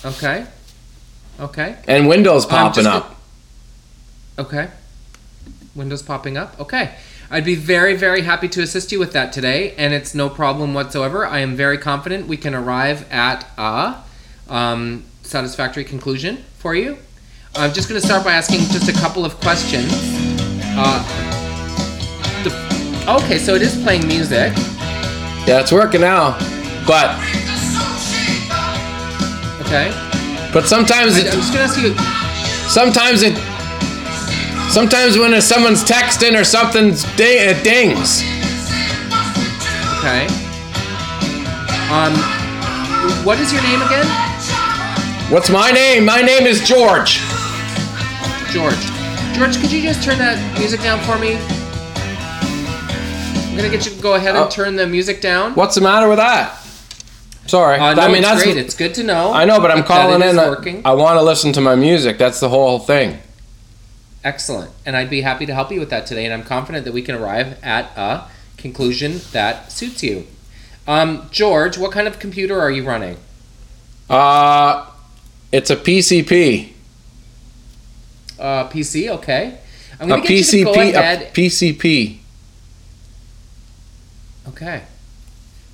Okay. 0.03 0.45
Okay. 1.39 1.77
and 1.87 2.07
windows 2.09 2.45
popping 2.45 2.83
just 2.83 2.87
a- 2.87 2.97
up. 2.97 3.15
Okay. 4.37 4.67
Windows 5.75 6.01
popping 6.01 6.35
up. 6.35 6.59
Okay. 6.59 6.91
I'd 7.29 7.45
be 7.45 7.55
very, 7.55 7.95
very 7.95 8.21
happy 8.21 8.47
to 8.49 8.61
assist 8.61 8.91
you 8.91 8.99
with 8.99 9.13
that 9.13 9.31
today, 9.33 9.73
and 9.77 9.93
it's 9.93 10.13
no 10.15 10.29
problem 10.29 10.73
whatsoever. 10.73 11.25
I 11.25 11.39
am 11.39 11.55
very 11.55 11.77
confident 11.77 12.27
we 12.27 12.37
can 12.37 12.53
arrive 12.55 13.05
at 13.11 13.45
a 13.57 13.95
um, 14.49 15.03
satisfactory 15.23 15.83
conclusion 15.83 16.43
for 16.57 16.73
you. 16.75 16.97
I'm 17.57 17.73
just 17.73 17.89
going 17.89 17.99
to 17.99 18.05
start 18.05 18.23
by 18.23 18.33
asking 18.33 18.59
just 18.69 18.87
a 18.87 18.93
couple 18.93 19.25
of 19.25 19.39
questions. 19.39 19.91
Uh, 20.79 21.01
the, 22.43 23.15
okay, 23.23 23.39
so 23.39 23.55
it 23.55 23.61
is 23.63 23.75
playing 23.81 24.07
music. 24.07 24.53
Yeah, 25.47 25.61
it's 25.61 25.71
working 25.71 26.01
now, 26.01 26.37
but 26.85 27.17
Okay. 29.65 29.91
but 30.53 30.65
sometimes 30.67 31.15
I, 31.15 31.21
I'm 31.21 31.25
it 31.27 31.31
just 31.31 31.53
going 31.53 31.67
to 31.67 31.73
ask 31.73 31.81
you. 31.81 32.69
sometimes 32.69 33.21
it 33.23 33.35
sometimes 34.71 35.17
when 35.17 35.39
someone's 35.41 35.83
texting 35.83 36.39
or 36.39 36.43
something's 36.43 37.03
ding, 37.15 37.37
it 37.49 37.63
dings. 37.63 38.21
Okay. 39.99 40.27
Um, 41.89 42.13
what 43.25 43.39
is 43.39 43.51
your 43.51 43.61
name 43.63 43.81
again? 43.81 44.05
What's 45.31 45.49
my 45.49 45.71
name? 45.71 46.05
My 46.05 46.21
name 46.21 46.45
is 46.45 46.61
George. 46.65 47.19
George. 48.51 48.75
George, 49.35 49.59
could 49.61 49.71
you 49.71 49.81
just 49.81 50.03
turn 50.03 50.17
that 50.17 50.37
music 50.57 50.81
down 50.81 50.99
for 51.01 51.17
me? 51.19 51.35
I'm 53.49 53.55
gonna 53.57 53.69
get 53.69 53.85
you 53.85 53.91
to 53.91 54.01
go 54.01 54.15
ahead 54.15 54.35
and 54.35 54.45
Oh. 54.45 54.49
turn 54.49 54.75
the 54.75 54.87
music 54.87 55.21
down. 55.21 55.53
What's 55.55 55.75
the 55.75 55.81
matter 55.81 56.07
with 56.07 56.17
that? 56.17 56.53
Sorry. 57.45 57.79
Uh, 57.79 57.93
no, 57.93 58.01
I 58.03 58.07
mean 58.07 58.17
it's 58.17 58.27
that's 58.27 58.43
great. 58.43 58.57
It's 58.57 58.75
good 58.75 58.93
to 58.95 59.03
know. 59.03 59.33
I 59.33 59.45
know, 59.45 59.59
but 59.59 59.71
I'm 59.71 59.83
calling 59.83 60.21
in. 60.21 60.37
I- 60.39 60.55
I 60.85 60.93
want 60.93 61.17
to 61.17 61.23
listen 61.23 61.53
to 61.53 61.61
my 61.61 61.75
music. 61.75 62.17
That's 62.17 62.39
the 62.39 62.49
whole 62.49 62.79
thing. 62.79 63.19
Excellent. 64.23 64.71
And 64.85 64.95
I'd 64.97 65.09
be 65.09 65.21
happy 65.21 65.45
to 65.45 65.53
help 65.53 65.71
you 65.71 65.79
with 65.79 65.89
that 65.89 66.05
today. 66.07 66.25
And 66.25 66.33
I'm 66.33 66.43
confident 66.43 66.83
that 66.85 66.93
we 66.93 67.01
can 67.01 67.15
arrive 67.15 67.55
at 67.63 67.91
a 67.95 68.21
conclusion 68.57 69.21
that 69.31 69.71
suits 69.71 70.03
you. 70.03 70.25
Um, 70.87 71.27
George, 71.31 71.77
what 71.77 71.91
kind 71.91 72.07
of 72.07 72.19
computer 72.19 72.59
are 72.59 72.71
you 72.71 72.83
running? 72.83 73.17
Uh, 74.09 74.83
it's 75.51 75.69
a 75.69 75.75
PCP. 75.75 76.73
Uh, 78.39 78.67
PC, 78.69 79.09
okay. 79.09 79.57
I'm 79.99 80.07
A 80.07 80.09
gonna 80.15 80.21
get 80.27 80.31
you 80.31 80.43
to 80.43 80.63
go 80.65 80.73
PCP. 80.73 80.93
ahead. 80.93 81.21
A 81.23 81.31
PCP. 81.31 82.17
Okay. 84.49 84.83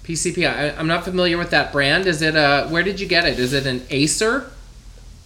PCP. 0.04 0.48
I, 0.50 0.72
I'm 0.78 0.88
not 0.88 1.04
familiar 1.04 1.38
with 1.38 1.52
that 1.52 1.72
brand. 1.72 2.06
Is 2.08 2.22
it 2.22 2.36
a? 2.36 2.68
Where 2.70 2.84
did 2.84 3.00
you 3.00 3.08
get 3.08 3.26
it? 3.26 3.40
Is 3.40 3.54
it 3.54 3.66
an 3.66 3.84
Acer? 3.90 4.50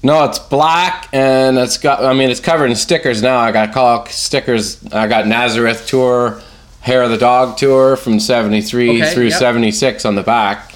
No, 0.03 0.23
it's 0.25 0.37
black 0.39 1.09
and 1.13 1.57
it's 1.57 1.77
got. 1.77 2.03
I 2.03 2.13
mean, 2.13 2.29
it's 2.29 2.39
covered 2.39 2.69
in 2.69 2.75
stickers 2.75 3.21
now. 3.21 3.37
I 3.37 3.51
got 3.51 3.73
call 3.73 4.05
stickers. 4.07 4.83
I 4.91 5.07
got 5.07 5.25
Nazareth 5.27 5.87
tour, 5.87 6.41
Hair 6.81 7.03
of 7.03 7.09
the 7.09 7.17
Dog 7.17 7.57
tour 7.57 7.95
from 7.95 8.19
'73 8.19 9.01
Okay, 9.01 9.13
through 9.13 9.25
yep. 9.25 9.39
'76 9.39 10.05
on 10.05 10.15
the 10.15 10.23
back. 10.23 10.71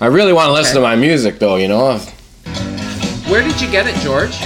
I 0.00 0.06
really 0.06 0.32
want 0.32 0.48
to 0.48 0.52
listen 0.52 0.76
Okay. 0.76 0.84
to 0.84 0.96
my 0.96 0.96
music 0.96 1.38
though. 1.38 1.56
You 1.56 1.68
know, 1.68 1.98
Where 3.28 3.42
did 3.42 3.60
you 3.60 3.70
get 3.70 3.86
it, 3.86 3.94
George? 4.02 4.36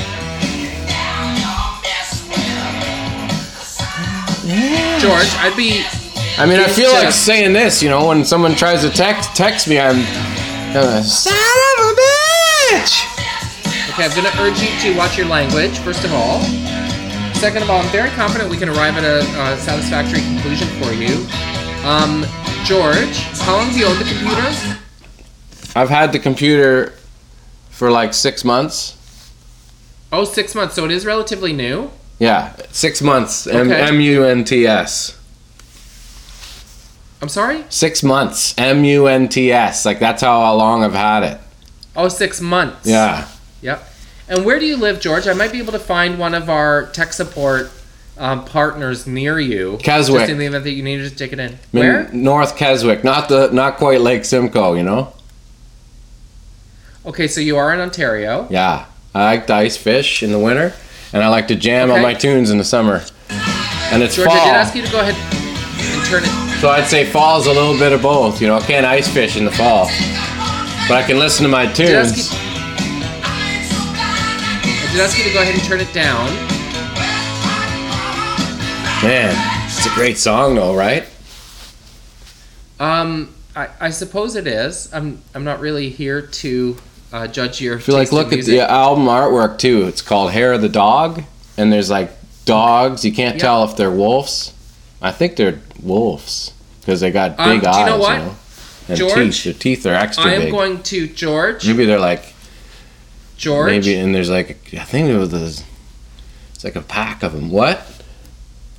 George, 5.09 5.35
I'd 5.41 5.57
be. 5.57 5.85
I 6.37 6.45
mean, 6.45 6.61
I 6.61 6.69
feel 6.69 6.93
like 6.93 7.13
saying 7.13 7.55
this. 7.55 7.83
You 7.83 7.89
know, 7.89 8.09
when 8.09 8.27
someone 8.27 8.55
tries 8.55 8.83
to 8.83 8.91
text 8.91 9.35
text 9.35 9.67
me, 9.67 9.81
I'm. 9.81 10.05
Uh, 10.77 11.03
Son 11.03 11.33
of 11.33 11.87
a 11.87 11.95
bitch! 11.97 12.93
Okay, 13.89 14.05
I'm 14.05 14.15
gonna 14.15 14.31
urge 14.37 14.61
you 14.61 14.69
to 14.83 14.99
watch 14.99 15.17
your 15.17 15.27
language, 15.27 15.79
first 15.79 16.05
of 16.05 16.13
all. 16.13 16.43
Second 17.33 17.63
of 17.63 17.71
all, 17.71 17.81
I'm 17.81 17.91
very 17.91 18.11
confident 18.11 18.51
we 18.51 18.59
can 18.59 18.69
arrive 18.69 18.99
at 18.99 19.05
a, 19.05 19.21
uh 19.41 19.57
satisfactory 19.57 20.21
conclusion 20.21 20.69
for 20.77 20.93
you. 20.93 21.27
Um, 21.89 22.27
George, 22.65 23.17
how 23.41 23.57
long 23.57 23.69
have 23.69 23.77
you 23.79 23.87
owned 23.87 23.99
the 23.99 24.05
computer? 24.05 24.79
I've 25.75 25.89
had 25.89 26.13
the 26.13 26.19
computer 26.19 26.93
for 27.71 27.91
like 27.91 28.13
six 28.13 28.45
months. 28.45 28.95
Oh, 30.13 30.25
six 30.25 30.55
months, 30.55 30.75
so 30.75 30.85
it 30.85 30.91
is 30.91 31.07
relatively 31.07 31.55
new. 31.55 31.91
Yeah, 32.19 32.55
six 32.71 33.01
months. 33.01 33.47
M 33.47 34.01
U 34.01 34.25
N 34.25 34.45
T 34.45 34.67
S. 34.67 35.19
I'm 37.21 37.29
sorry? 37.29 37.65
Six 37.69 38.03
months. 38.03 38.55
M 38.59 38.85
U 38.85 39.07
N 39.07 39.29
T 39.29 39.53
S. 39.53 39.85
Like 39.85 39.99
that's 39.99 40.23
how 40.23 40.55
long 40.55 40.85
I've 40.85 40.95
had 40.95 41.23
it. 41.23 41.41
Oh, 41.97 42.09
six 42.09 42.41
months. 42.41 42.89
Yeah. 42.89 43.29
Yep. 43.63 43.85
And 44.29 44.45
where 44.45 44.59
do 44.59 44.67
you 44.67 44.77
live, 44.77 45.01
George? 45.01 45.27
I 45.27 45.33
might 45.33 45.53
be 45.53 45.59
able 45.59 45.73
to 45.73 45.79
find 45.79 46.19
one 46.19 46.35
of 46.35 46.51
our 46.51 46.87
tech 46.89 47.13
support 47.13 47.71
um, 48.19 48.45
partners 48.45 49.07
near 49.07 49.41
you. 49.41 49.79
Keswick. 49.81 50.21
Just 50.21 50.31
in 50.31 50.39
the 50.39 50.47
event 50.47 50.65
that 50.65 50.73
you 50.73 50.83
need 50.83 50.99
to 50.99 51.11
take 51.11 51.33
it 51.33 51.39
in. 51.39 51.59
Where? 51.71 52.09
North 52.13 52.57
Keswick, 52.57 53.05
not 53.05 53.29
the 53.29 53.51
not 53.53 53.77
quite 53.77 54.01
Lake 54.01 54.25
Simcoe, 54.25 54.75
you 54.75 54.83
know. 54.83 55.13
Okay, 57.07 57.27
so 57.27 57.41
you 57.41 57.57
are 57.57 57.73
in 57.73 57.81
Ontario. 57.81 58.47
Yeah, 58.51 58.87
I 59.15 59.25
like 59.25 59.47
to 59.47 59.55
ice 59.55 59.77
fish 59.77 60.23
in 60.23 60.31
the 60.31 60.39
winter, 60.39 60.75
and 61.13 61.23
I 61.23 61.29
like 61.29 61.49
to 61.49 61.55
jam 61.57 61.91
on 61.91 62.03
my 62.03 62.15
tunes 62.15 62.51
in 62.51 62.59
the 62.59 62.65
summer. 62.65 63.03
And 63.91 64.03
it's 64.03 64.17
George, 64.17 64.29
fall, 64.29 64.39
I 64.39 64.45
did 64.45 64.55
ask 64.55 64.75
you 64.75 64.83
to 64.83 64.93
go 64.93 65.01
ahead 65.01 65.15
and 65.15 66.07
turn 66.07 66.23
it. 66.25 66.61
so 66.61 66.69
I'd 66.69 66.87
say 66.87 67.05
fall's 67.05 67.47
a 67.47 67.53
little 67.53 67.79
bit 67.79 67.93
of 67.93 68.03
both. 68.03 68.41
You 68.41 68.49
know, 68.49 68.57
I 68.57 68.61
can't 68.61 68.85
ice 68.85 69.09
fish 69.13 69.37
in 69.37 69.45
the 69.45 69.51
fall, 69.51 69.87
but 70.89 70.97
I 70.97 71.05
can 71.07 71.19
listen 71.19 71.45
to 71.45 71.49
my 71.49 71.63
I 71.63 71.73
did 71.73 71.95
ask 71.95 72.15
tunes. 72.15 72.31
I 74.71 74.93
did 74.93 75.01
ask 75.01 75.17
you 75.19 75.25
to 75.25 75.33
go 75.33 75.41
ahead 75.41 75.55
and 75.55 75.65
turn 75.65 75.81
it 75.81 75.93
down. 75.95 76.29
Man, 79.03 79.65
it's 79.67 79.87
a 79.87 79.95
great 79.95 80.19
song, 80.19 80.57
though, 80.57 80.75
right? 80.75 81.05
Um, 82.81 83.33
I, 83.55 83.69
I 83.81 83.91
suppose 83.91 84.35
it 84.37 84.47
is. 84.47 84.93
I'm 84.93 85.23
I'm 85.35 85.45
not 85.45 85.61
really 85.61 85.89
here 85.89 86.21
to 86.21 86.77
uh, 87.13 87.27
judge 87.27 87.61
your. 87.61 87.77
If 87.79 87.89
you 87.89 87.95
like, 87.95 88.13
look 88.13 88.29
at 88.29 88.35
music. 88.35 88.55
the 88.55 88.71
album 88.71 89.05
artwork 89.07 89.59
too. 89.59 89.87
It's 89.87 90.03
called 90.03 90.33
Hair 90.33 90.55
of 90.55 90.63
the 90.63 90.69
Dog, 90.69 91.23
and 91.57 91.73
there's 91.73 91.91
like 91.91 92.11
dogs. 92.45 93.05
You 93.05 93.13
can't 93.13 93.37
Yeah. 93.37 93.41
tell 93.43 93.65
if 93.65 93.77
they're 93.77 93.91
wolves. 93.91 94.53
I 95.01 95.13
think 95.13 95.37
they're 95.37 95.61
wolves 95.83 96.53
because 96.81 97.01
they 97.01 97.11
got 97.11 97.39
Um, 97.39 97.51
big 97.51 97.63
you 97.63 97.69
eyes. 97.69 97.87
know 97.87 97.99
what? 97.99 98.21
And 98.89 98.97
George? 98.99 99.15
teeth. 99.15 99.45
Their 99.45 99.53
teeth 99.55 99.87
are 99.87 99.95
extra 99.95 100.31
I 100.31 100.35
am 100.35 100.43
big. 100.43 100.51
going 100.53 100.83
to 100.85 101.07
George. 101.09 101.67
Maybe 101.67 101.85
they're 101.85 102.01
like 102.01 102.35
George. 103.37 103.71
maybe, 103.71 103.95
and 103.97 104.15
there's 104.15 104.31
like 104.31 104.59
I 104.75 104.85
think 104.85 105.09
it 105.09 105.17
was 105.17 105.33
a, 105.33 105.63
it's 106.55 106.65
like 106.65 106.75
a 106.77 106.81
pack 106.83 107.23
of 107.23 107.33
them. 107.33 107.51
What? 107.51 107.87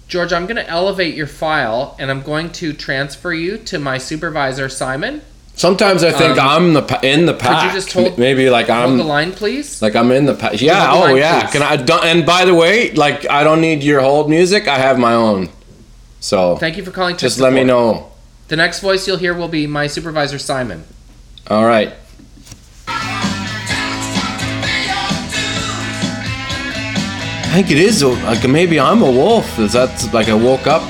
George, 0.08 0.34
I'm 0.34 0.46
going 0.48 0.56
to 0.56 0.68
elevate 0.68 1.14
your 1.14 1.28
file 1.28 1.96
and 2.00 2.10
I'm 2.10 2.24
going 2.24 2.52
to 2.54 2.74
transfer 2.74 3.32
you 3.32 3.60
to 3.60 3.78
my 3.78 4.00
supervisor, 4.00 4.68
Simon. 4.68 5.22
Sometimes 5.60 6.06
I 6.06 6.14
think 6.14 6.38
Um, 6.38 6.48
I'm 6.48 6.74
the 6.74 6.82
pa- 6.84 7.02
in 7.04 7.26
the 7.26 7.34
pack. 7.34 7.60
Could 7.64 7.68
you 7.68 7.74
just 7.82 7.92
hold- 7.92 8.18
maybe 8.18 8.50
like 8.50 8.68
Hold 8.70 8.80
I'm 8.80 8.92
on 8.92 8.98
the 8.98 9.04
line, 9.04 9.34
please. 9.34 9.82
like 9.82 9.94
I'm 9.94 10.10
in 10.10 10.26
the 10.26 10.34
pack. 10.34 10.62
Yeah. 10.62 10.90
Oh 10.94 11.00
line, 11.02 11.18
yeah. 11.18 11.42
please? 11.42 11.52
Can 11.52 11.62
I? 11.64 11.76
Don't, 11.76 12.02
and 12.06 12.26
by 12.26 12.46
the 12.46 12.56
way, 12.56 12.92
like 12.94 13.30
I 13.30 13.44
don't 13.44 13.60
need 13.60 13.84
your 13.84 14.00
hold 14.00 14.30
music. 14.30 14.70
I 14.70 14.78
have 14.78 14.98
my 14.98 15.14
own. 15.14 15.50
So 16.22 16.56
Thank 16.56 16.78
you 16.78 16.84
for 16.86 16.92
calling. 16.92 17.18
Just 17.18 17.42
let 17.42 17.52
me 17.52 17.66
know. 17.66 18.10
The 18.48 18.56
next 18.56 18.80
voice 18.80 19.06
you'll 19.06 19.18
hear 19.18 19.34
will 19.34 19.50
be 19.50 19.68
my 19.68 19.88
supervisor, 19.88 20.40
Simon. 20.40 20.86
All 21.50 21.66
right. 21.66 21.92
I 27.42 27.52
think 27.54 27.72
it 27.72 27.78
is 27.80 28.04
like 28.04 28.48
maybe 28.48 28.80
I'm 28.80 29.02
a 29.02 29.12
wolf. 29.12 29.58
Is 29.60 29.74
that 29.74 29.90
like 30.14 30.30
I 30.30 30.34
woke 30.36 30.68
up? 30.68 30.82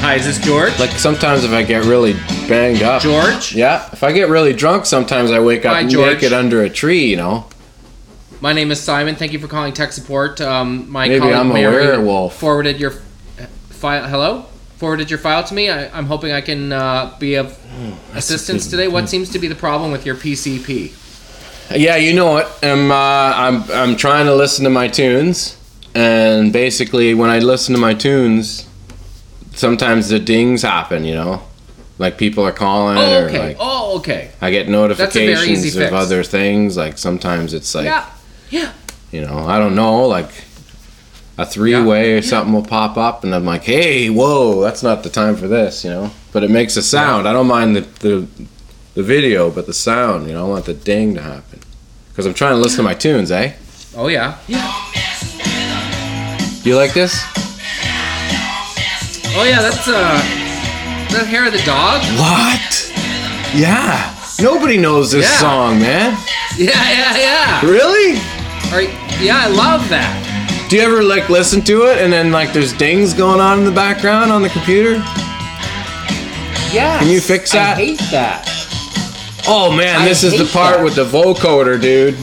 Hi, 0.00 0.14
is 0.14 0.24
this 0.24 0.38
George? 0.38 0.76
Like 0.78 0.90
sometimes 0.90 1.44
if 1.44 1.50
I 1.52 1.62
get 1.62 1.84
really 1.84 2.14
banged 2.48 2.82
up. 2.82 3.02
George? 3.02 3.54
Yeah. 3.54 3.88
If 3.92 4.02
I 4.02 4.12
get 4.12 4.28
really 4.28 4.52
drunk, 4.52 4.86
sometimes 4.86 5.30
I 5.30 5.40
wake 5.40 5.64
up 5.64 5.74
Hi, 5.74 5.86
George. 5.86 6.14
naked 6.14 6.32
under 6.32 6.62
a 6.62 6.70
tree. 6.70 7.06
You 7.06 7.16
know. 7.16 7.46
My 8.40 8.52
name 8.52 8.70
is 8.70 8.80
Simon. 8.80 9.14
Thank 9.14 9.32
you 9.32 9.38
for 9.38 9.48
calling 9.48 9.72
tech 9.72 9.92
support. 9.92 10.40
Um, 10.40 10.90
my 10.90 11.08
Maybe 11.08 11.20
colleague 11.20 11.34
I'm 11.36 11.50
a 11.50 11.54
Mary 11.54 11.86
werewolf. 11.86 12.36
forwarded 12.38 12.78
your 12.78 12.90
file. 13.70 14.06
Hello, 14.08 14.42
forwarded 14.76 15.10
your 15.10 15.18
file 15.18 15.42
to 15.44 15.54
me. 15.54 15.70
I, 15.70 15.88
I'm 15.96 16.06
hoping 16.06 16.32
I 16.32 16.40
can 16.42 16.72
uh, 16.72 17.16
be 17.18 17.34
of 17.36 17.58
assistance 18.14 18.68
today. 18.68 18.88
What 18.88 19.08
seems 19.08 19.30
to 19.30 19.38
be 19.38 19.48
the 19.48 19.54
problem 19.54 19.90
with 19.90 20.04
your 20.06 20.14
PCP? 20.16 20.92
Yeah, 21.74 21.96
you 21.96 22.14
know 22.14 22.36
it. 22.36 22.46
I'm, 22.62 22.92
uh, 22.92 22.94
I'm, 22.94 23.62
I'm 23.72 23.96
trying 23.96 24.26
to 24.26 24.34
listen 24.36 24.62
to 24.64 24.70
my 24.70 24.86
tunes, 24.86 25.56
and 25.96 26.52
basically, 26.52 27.12
when 27.14 27.28
I 27.28 27.40
listen 27.40 27.74
to 27.74 27.80
my 27.80 27.92
tunes, 27.92 28.68
sometimes 29.52 30.08
the 30.10 30.20
dings 30.20 30.62
happen. 30.62 31.04
You 31.04 31.14
know, 31.14 31.42
like 31.98 32.18
people 32.18 32.44
are 32.44 32.52
calling, 32.52 32.98
Oh, 32.98 33.24
or 33.24 33.30
like 33.30 33.56
oh, 33.58 33.96
okay. 33.98 34.30
I 34.40 34.50
get 34.50 34.68
a 34.68 34.70
very 34.70 34.72
easy 34.72 34.72
notifications 34.72 35.76
of 35.76 35.82
fix. 35.82 35.92
other 35.92 36.22
things. 36.22 36.76
Like 36.76 36.98
sometimes 36.98 37.54
it's 37.54 37.74
like, 37.74 37.86
yeah, 37.86 38.06
yeah. 38.50 38.72
you 39.10 39.22
know, 39.22 39.38
I 39.38 39.58
don't 39.58 39.74
know, 39.74 40.06
like 40.06 40.30
a 41.38 41.44
three-way 41.46 42.14
or 42.14 42.22
something 42.22 42.52
will 42.54 42.64
pop 42.64 42.96
up, 42.96 43.22
and 43.24 43.34
I'm 43.34 43.44
like, 43.44 43.64
hey, 43.64 44.08
whoa, 44.08 44.62
that's 44.62 44.82
not 44.82 45.02
the 45.02 45.10
time 45.10 45.36
for 45.36 45.48
this, 45.48 45.84
you 45.84 45.90
know. 45.90 46.10
But 46.32 46.44
it 46.44 46.50
makes 46.50 46.76
a 46.76 46.82
sound. 46.82 47.26
I 47.28 47.32
don't 47.32 47.46
mind 47.46 47.76
the 47.76 47.80
the, 47.80 48.26
the 48.94 49.02
video, 49.02 49.50
but 49.50 49.66
the 49.66 49.74
sound, 49.74 50.26
you 50.26 50.32
know, 50.34 50.46
I 50.46 50.48
want 50.48 50.64
the 50.66 50.74
ding 50.74 51.14
to 51.14 51.22
happen 51.22 51.60
because 52.10 52.26
I'm 52.26 52.34
trying 52.34 52.52
to 52.54 52.58
listen 52.58 52.78
to 52.78 52.82
my 52.82 52.94
tunes, 52.94 53.30
eh? 53.30 53.52
Oh 53.94 54.08
yeah. 54.08 54.38
Do 56.62 56.70
you 56.70 56.76
like 56.76 56.92
this? 56.94 57.22
Oh 59.38 59.44
yeah. 59.46 59.60
That's 59.62 59.86
uh, 59.88 60.45
that 61.10 61.26
hair 61.26 61.46
of 61.46 61.52
the 61.52 61.62
dog. 61.62 62.02
What? 62.18 62.92
Yeah. 63.54 64.14
Nobody 64.40 64.76
knows 64.76 65.10
this 65.12 65.24
Yeah. 65.24 65.38
song, 65.38 65.80
man. 65.80 66.16
Yeah, 66.56 66.70
yeah, 66.90 67.16
yeah. 67.16 67.60
Really? 67.66 68.14
Yeah, 69.20 69.40
I 69.44 69.46
love 69.48 69.88
that. 69.88 70.22
Do 70.68 70.76
you 70.76 70.82
ever 70.82 71.02
like 71.02 71.28
listen 71.28 71.62
to 71.62 71.84
it 71.84 71.98
and 71.98 72.12
then 72.12 72.32
like 72.32 72.52
there's 72.52 72.72
dings 72.72 73.14
going 73.14 73.40
on 73.40 73.58
in 73.60 73.64
the 73.64 73.70
background 73.70 74.32
on 74.32 74.42
the 74.42 74.48
computer? 74.50 74.94
Yeah. 76.72 76.98
Can 76.98 77.08
you 77.08 77.20
fix 77.20 77.52
that? 77.52 77.76
I 77.76 77.80
hate 77.80 78.00
that. 78.10 78.48
Oh 79.46 79.70
man, 79.70 80.00
I 80.02 80.04
this 80.08 80.24
is 80.24 80.32
the 80.32 80.44
hate 80.44 80.52
part 80.52 80.76
that. 80.76 80.84
with 80.84 80.96
the 80.96 81.04
vocoder, 81.04 81.80
dude. 81.80 82.16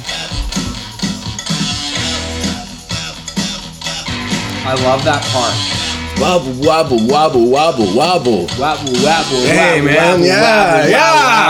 I 4.65 4.75
love 4.83 5.03
that 5.05 5.23
part. 5.31 5.82
Wobble, 6.19 6.53
wobble, 6.65 7.07
wobble, 7.07 7.49
wobble, 7.49 7.95
wobble. 7.95 8.45
Wabble, 8.57 8.93
wabble, 9.03 9.45
Hey 9.45 9.79
wabble, 9.81 9.85
man, 9.85 10.19
wabble, 10.19 10.25
yeah, 10.25 10.41
wabble, 10.43 10.89
yeah, 10.89 10.99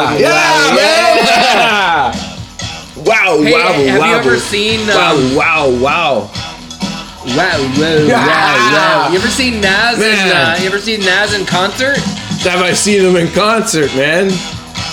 wabble, 0.09 0.19
yeah, 0.19 0.29
wabble, 0.31 0.75
man. 0.75 1.17
yeah. 1.27 2.29
Wow, 3.03 3.41
Hey, 3.43 3.51
wobble, 3.51 3.73
have 3.73 3.79
you 3.85 3.99
wobble. 3.99 4.13
ever 4.15 4.39
seen, 4.39 4.79
um, 4.89 5.35
wow, 5.35 5.35
wow, 5.35 5.69
wow. 5.79 6.31
Wow, 7.35 7.57
Yeah. 7.77 8.25
wow, 8.25 8.71
wow. 8.73 9.09
You 9.11 9.17
ever 9.19 9.27
seen 9.27 9.61
Nas 9.61 9.99
in, 10.01 10.19
uh, 10.31 10.57
you 10.59 10.65
ever 10.67 10.79
seen 10.79 11.01
Nas 11.01 11.33
in 11.33 11.45
concert? 11.45 11.97
Have 12.43 12.61
I 12.61 12.73
seen 12.73 13.01
him 13.05 13.15
in 13.15 13.27
concert, 13.33 13.93
man? 13.95 14.27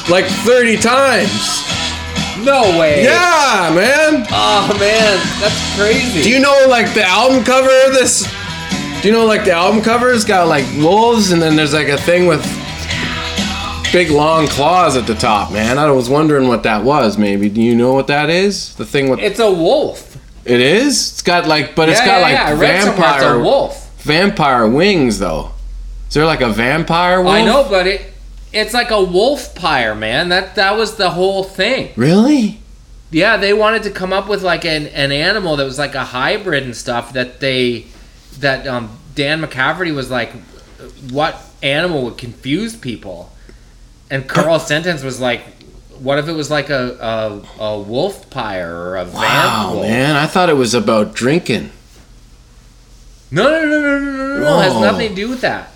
Like 0.08 0.26
30 0.26 0.76
times. 0.78 1.64
No 2.44 2.78
way. 2.78 3.04
Yeah, 3.04 3.72
man. 3.74 4.26
Oh 4.30 4.76
man, 4.78 5.18
that's 5.40 5.76
crazy. 5.76 6.22
Do 6.22 6.30
you 6.30 6.38
know 6.40 6.66
like 6.68 6.92
the 6.94 7.02
album 7.04 7.44
cover 7.44 7.68
of 7.86 7.92
this? 7.92 8.26
Do 9.00 9.08
you 9.08 9.14
know 9.14 9.24
like 9.24 9.46
the 9.46 9.52
album 9.52 9.82
cover's 9.82 10.26
got 10.26 10.46
like 10.46 10.66
wolves 10.76 11.32
and 11.32 11.40
then 11.40 11.56
there's 11.56 11.72
like 11.72 11.88
a 11.88 11.96
thing 11.96 12.26
with 12.26 12.42
big 13.92 14.10
long 14.10 14.46
claws 14.46 14.94
at 14.94 15.06
the 15.06 15.14
top, 15.14 15.50
man. 15.52 15.78
I 15.78 15.90
was 15.90 16.10
wondering 16.10 16.48
what 16.48 16.64
that 16.64 16.84
was. 16.84 17.16
Maybe 17.16 17.48
do 17.48 17.62
you 17.62 17.74
know 17.74 17.94
what 17.94 18.08
that 18.08 18.28
is? 18.28 18.74
The 18.74 18.84
thing 18.84 19.08
with 19.08 19.20
It's 19.20 19.40
a 19.40 19.50
wolf. 19.50 20.18
it 20.44 20.60
is. 20.60 21.12
It's 21.12 21.22
got 21.22 21.46
like, 21.46 21.74
but 21.74 21.88
it's 21.88 22.00
got 22.00 22.18
yeah, 22.18 22.18
like 22.18 22.32
yeah. 22.34 22.46
I 22.48 22.52
read 22.52 22.82
a 22.82 22.92
vampire 22.92 23.38
wolf. 23.38 24.02
vampire 24.02 24.68
wings 24.68 25.18
though. 25.18 25.52
Is 26.08 26.14
there 26.14 26.26
like 26.26 26.42
a 26.42 26.50
vampire 26.50 27.22
wolf? 27.22 27.34
I 27.34 27.42
know, 27.44 27.66
but 27.70 27.86
it 27.86 28.12
it's 28.52 28.74
like 28.74 28.90
a 28.90 29.02
wolf 29.02 29.54
pyre, 29.54 29.94
man. 29.94 30.28
That 30.28 30.56
that 30.56 30.76
was 30.76 30.96
the 30.96 31.10
whole 31.10 31.42
thing. 31.42 31.94
Really? 31.96 32.58
Yeah, 33.10 33.38
they 33.38 33.54
wanted 33.54 33.82
to 33.84 33.90
come 33.90 34.12
up 34.12 34.28
with 34.28 34.42
like 34.42 34.66
an, 34.66 34.88
an 34.88 35.10
animal 35.10 35.56
that 35.56 35.64
was 35.64 35.78
like 35.78 35.94
a 35.94 36.04
hybrid 36.04 36.64
and 36.64 36.76
stuff 36.76 37.14
that 37.14 37.40
they 37.40 37.86
that 38.38 38.66
um, 38.66 38.96
Dan 39.14 39.42
McCafferty 39.42 39.94
was 39.94 40.10
like, 40.10 40.32
what 41.10 41.40
animal 41.62 42.04
would 42.04 42.18
confuse 42.18 42.76
people? 42.76 43.30
And 44.10 44.26
Carl 44.28 44.58
Sentance 44.58 45.04
was 45.04 45.20
like, 45.20 45.42
what 45.98 46.18
if 46.18 46.26
it 46.28 46.32
was 46.32 46.50
like 46.50 46.70
a 46.70 47.42
a, 47.58 47.62
a 47.62 47.78
wolf 47.80 48.30
pyre 48.30 48.74
or 48.74 48.96
a 48.96 49.04
Wow, 49.04 49.72
wolf? 49.74 49.86
man! 49.86 50.16
I 50.16 50.26
thought 50.26 50.48
it 50.48 50.56
was 50.56 50.72
about 50.74 51.14
drinking. 51.14 51.70
No, 53.30 53.44
no, 53.44 53.60
no, 53.66 53.80
no, 53.80 53.98
no, 53.98 54.16
no, 54.16 54.40
no. 54.40 54.58
It 54.60 54.62
has 54.64 54.80
nothing 54.80 55.08
to 55.10 55.14
do 55.14 55.28
with 55.28 55.42
that. 55.42 55.70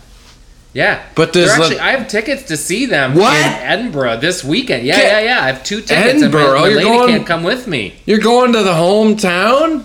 Yeah, 0.72 1.04
But 1.14 1.32
They're 1.32 1.46
there's 1.46 1.56
actually, 1.56 1.76
like, 1.76 1.84
I 1.86 1.90
have 1.92 2.08
tickets 2.08 2.42
to 2.44 2.56
see 2.56 2.86
them 2.86 3.14
What? 3.14 3.36
in 3.36 3.42
Edinburgh 3.62 4.16
this 4.16 4.42
weekend. 4.42 4.84
Yeah, 4.84 4.98
yeah, 4.98 5.20
yeah. 5.20 5.40
I 5.44 5.46
have 5.46 5.62
two 5.62 5.80
tickets, 5.82 5.94
Edinburgh? 6.20 6.46
and 6.46 6.52
my, 6.54 6.60
my 6.62 6.66
lady 6.74 6.82
going- 6.82 7.08
can't 7.10 7.26
come 7.28 7.44
with 7.44 7.68
me. 7.68 7.94
you're 8.06 8.18
going 8.18 8.52
to 8.54 8.62
the 8.64 8.72
hometown. 8.72 9.84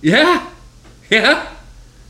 Yeah, 0.00 0.48
yeah. 1.10 1.46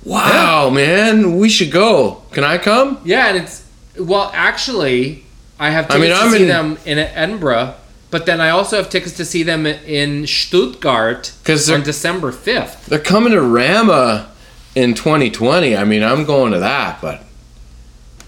Wow, 0.04 0.70
man! 0.70 1.36
We 1.36 1.48
should 1.48 1.70
go. 1.70 2.22
Can 2.32 2.44
I 2.44 2.58
come? 2.58 3.00
Yeah, 3.04 3.28
and 3.28 3.36
it's 3.38 3.64
well, 3.98 4.30
actually, 4.32 5.24
I 5.58 5.70
have 5.70 5.86
I 5.90 5.98
tickets 5.98 6.00
mean, 6.00 6.10
to 6.10 6.16
I'm 6.24 6.30
see 6.32 6.42
in- 6.42 6.48
them 6.48 6.78
in 6.86 6.98
Edinburgh, 6.98 7.74
but 8.10 8.24
then 8.26 8.40
I 8.40 8.50
also 8.50 8.76
have 8.76 8.88
tickets 8.90 9.16
to 9.16 9.24
see 9.24 9.42
them 9.42 9.66
in 9.66 10.26
Stuttgart 10.26 11.32
on 11.48 11.82
December 11.82 12.32
fifth. 12.32 12.86
They're 12.86 12.98
coming 13.00 13.32
to 13.32 13.42
Rama 13.42 14.30
in 14.74 14.94
2020. 14.94 15.76
I 15.76 15.84
mean, 15.84 16.02
I'm 16.04 16.24
going 16.24 16.52
to 16.52 16.60
that, 16.60 17.00
but 17.02 17.24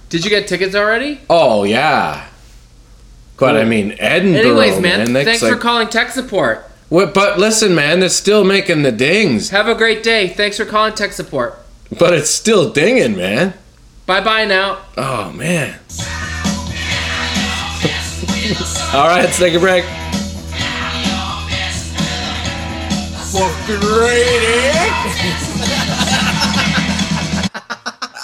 Did 0.09 0.25
you 0.25 0.31
get 0.31 0.49
tickets 0.49 0.75
already? 0.75 1.21
oh 1.31 1.65
yeah. 1.65 2.27
But 3.39 3.57
I 3.57 3.65
mean, 3.65 3.97
Edinburgh. 3.99 4.41
Anyways, 4.61 4.81
man, 4.83 5.13
that's 5.15 5.25
thanks 5.25 5.43
like- 5.43 5.53
for 5.53 5.59
calling 5.59 5.89
tech 5.89 6.11
support. 6.11 6.70
What, 6.91 7.15
but 7.15 7.39
listen, 7.39 7.75
man, 7.75 8.03
it's 8.03 8.15
still 8.17 8.43
making 8.45 8.83
the 8.83 8.91
dings, 8.93 9.51
Have 9.51 9.69
a 9.69 9.75
great 9.77 10.03
day. 10.03 10.29
Thanks 10.29 10.57
for 10.59 10.65
calling 10.65 10.93
tech 10.93 11.13
support. 11.13 11.57
but 11.99 12.13
it's 12.13 12.31
still 12.31 12.71
dinging, 12.73 13.17
man. 13.17 13.55
Bye 14.07 14.21
bye 14.21 14.45
now. 14.45 14.81
Oh 14.99 15.31
man. 15.33 15.79
All 18.93 19.07
right, 19.07 19.23
let's 19.25 19.39
take 19.39 19.55
a 19.55 19.61
break. 19.61 19.85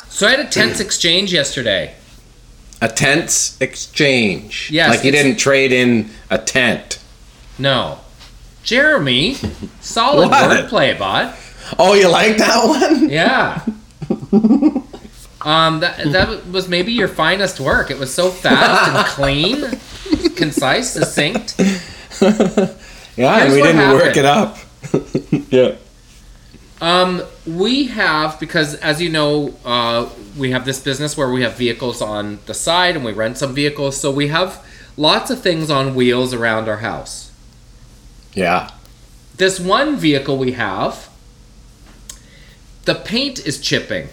So 0.08 0.26
I 0.26 0.30
had 0.30 0.40
a 0.40 0.48
tense 0.48 0.80
exchange 0.80 1.32
yesterday. 1.32 1.94
A 2.80 2.88
tents 2.88 3.60
exchange. 3.60 4.70
Yes, 4.72 4.88
like 4.88 5.04
you 5.04 5.12
didn't 5.12 5.36
trade 5.36 5.72
in 5.72 6.08
a 6.30 6.38
tent. 6.38 6.98
No. 7.58 7.98
Jeremy, 8.66 9.34
solid 9.80 10.28
wordplay, 10.28 10.98
bud. 10.98 11.34
Oh, 11.78 11.94
you 11.94 12.08
like 12.08 12.36
that 12.38 12.66
one? 12.66 13.08
Yeah. 13.08 13.64
Um, 15.42 15.78
that 15.78 16.10
that 16.10 16.46
was 16.48 16.68
maybe 16.68 16.90
your 16.90 17.06
finest 17.06 17.60
work. 17.60 17.92
It 17.92 18.00
was 18.00 18.12
so 18.12 18.30
fast 18.30 18.88
and 18.88 19.06
clean, 19.14 19.78
concise, 20.34 20.92
succinct. 20.92 21.54
Yeah, 23.16 23.42
and 23.42 23.52
Here's 23.52 23.54
we 23.54 23.62
didn't 23.62 23.92
work 23.92 24.16
it 24.16 24.24
up. 24.24 24.58
yeah. 25.52 25.76
Um, 26.80 27.22
we 27.46 27.84
have 27.88 28.40
because, 28.40 28.74
as 28.76 29.00
you 29.00 29.08
know, 29.08 29.54
uh, 29.64 30.08
we 30.36 30.50
have 30.50 30.64
this 30.64 30.80
business 30.80 31.16
where 31.16 31.30
we 31.30 31.42
have 31.42 31.54
vehicles 31.56 32.02
on 32.02 32.40
the 32.46 32.54
side 32.54 32.96
and 32.96 33.04
we 33.04 33.12
rent 33.12 33.38
some 33.38 33.54
vehicles. 33.54 33.96
So 34.00 34.10
we 34.10 34.26
have 34.28 34.66
lots 34.96 35.30
of 35.30 35.42
things 35.42 35.70
on 35.70 35.94
wheels 35.94 36.34
around 36.34 36.68
our 36.68 36.78
house. 36.78 37.25
Yeah. 38.36 38.70
This 39.36 39.58
one 39.58 39.96
vehicle 39.96 40.36
we 40.36 40.52
have, 40.52 41.08
the 42.84 42.94
paint 42.94 43.44
is 43.44 43.60
chipping. 43.60 44.08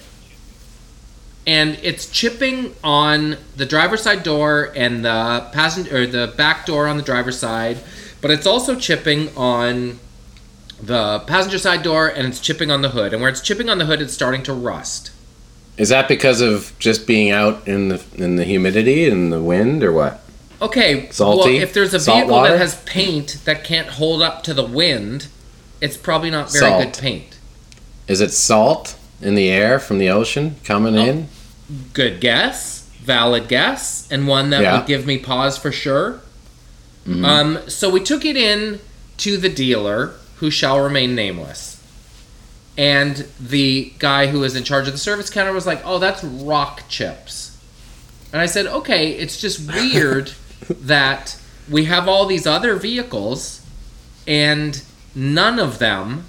And 1.45 1.77
it's 1.83 2.09
chipping 2.09 2.73
on 2.83 3.36
the 3.57 3.65
driver's 3.65 4.01
side 4.01 4.23
door 4.23 4.71
and 4.75 5.03
the 5.03 5.49
passenger 5.51 5.97
or 5.97 6.07
the 6.07 6.33
back 6.38 6.65
door 6.65 6.88
on 6.88 6.95
the 6.95 7.03
driver's 7.03 7.38
side, 7.38 7.79
but 8.21 8.31
it's 8.31 8.47
also 8.47 8.79
chipping 8.79 9.36
on 9.36 9.99
the 10.81 11.19
passenger 11.27 11.57
side 11.57 11.83
door 11.83 12.07
and 12.07 12.25
it's 12.25 12.39
chipping 12.39 12.71
on 12.71 12.81
the 12.81 12.89
hood. 12.89 13.12
And 13.12 13.21
where 13.21 13.29
it's 13.29 13.41
chipping 13.41 13.69
on 13.69 13.77
the 13.77 13.86
hood, 13.86 14.01
it's 14.01 14.13
starting 14.13 14.41
to 14.43 14.53
rust. 14.53 15.12
Is 15.75 15.89
that 15.89 16.07
because 16.07 16.39
of 16.39 16.73
just 16.79 17.05
being 17.05 17.29
out 17.31 17.67
in 17.67 17.89
the 17.89 18.01
in 18.15 18.38
the 18.38 18.45
humidity 18.45 19.09
and 19.09 19.33
the 19.33 19.41
wind, 19.41 19.83
or 19.83 19.91
what? 19.91 20.22
Okay, 20.63 21.10
Salty? 21.12 21.54
well, 21.56 21.62
if 21.63 21.73
there's 21.73 21.93
a 21.93 21.99
vehicle 21.99 22.30
water? 22.32 22.52
that 22.52 22.58
has 22.58 22.76
paint 22.84 23.38
that 23.45 23.63
can't 23.63 23.88
hold 23.89 24.21
up 24.21 24.43
to 24.43 24.54
the 24.54 24.63
wind, 24.63 25.28
it's 25.82 25.97
probably 25.97 26.30
not 26.30 26.52
very 26.52 26.60
Salt. 26.69 26.84
good 26.84 27.02
paint. 27.02 27.38
Is 28.08 28.21
it 28.21 28.32
salt 28.32 28.95
in 29.21 29.36
the 29.36 29.49
air 29.49 29.80
from 29.80 29.97
the 29.97 30.10
ocean 30.10 30.56
coming 30.63 30.97
Oh. 30.97 31.06
in? 31.06 31.28
good 31.93 32.19
guess, 32.21 32.84
valid 33.02 33.47
guess, 33.47 34.08
and 34.12 34.28
one 34.28 34.49
that 34.52 34.62
Yeah. 34.62 34.78
would 34.78 34.86
give 34.88 35.06
me 35.06 35.17
pause 35.17 35.58
for 35.58 35.71
sure. 35.71 36.19
Um, 37.08 37.60
so 37.67 37.89
we 37.89 37.99
took 37.99 38.23
it 38.26 38.38
in 38.38 38.80
to 39.17 39.38
the 39.38 39.49
dealer, 39.49 40.12
who 40.38 40.49
shall 40.52 40.80
remain 40.80 41.15
nameless. 41.15 41.78
And 42.78 43.26
the 43.39 43.91
guy 43.99 44.28
who 44.28 44.39
was 44.39 44.56
in 44.56 44.63
charge 44.63 44.88
of 44.88 44.93
the 44.93 44.99
service 44.99 45.30
counter 45.30 45.52
was 45.54 45.65
like, 45.65 45.82
"Oh, 45.86 45.99
that's 45.99 46.23
rock 46.23 46.84
chips." 46.89 47.52
And 48.32 48.41
I 48.41 48.45
said, 48.45 48.65
"Okay, 48.67 49.12
it's 49.12 49.38
just 49.39 49.60
weird 49.73 50.32
that 50.69 51.38
we 51.69 51.86
have 51.86 52.08
all 52.08 52.26
these 52.26 52.45
other 52.45 52.76
vehicles, 52.76 53.62
and 54.28 54.82
none 55.15 55.60
of 55.60 55.80
them 55.80 56.26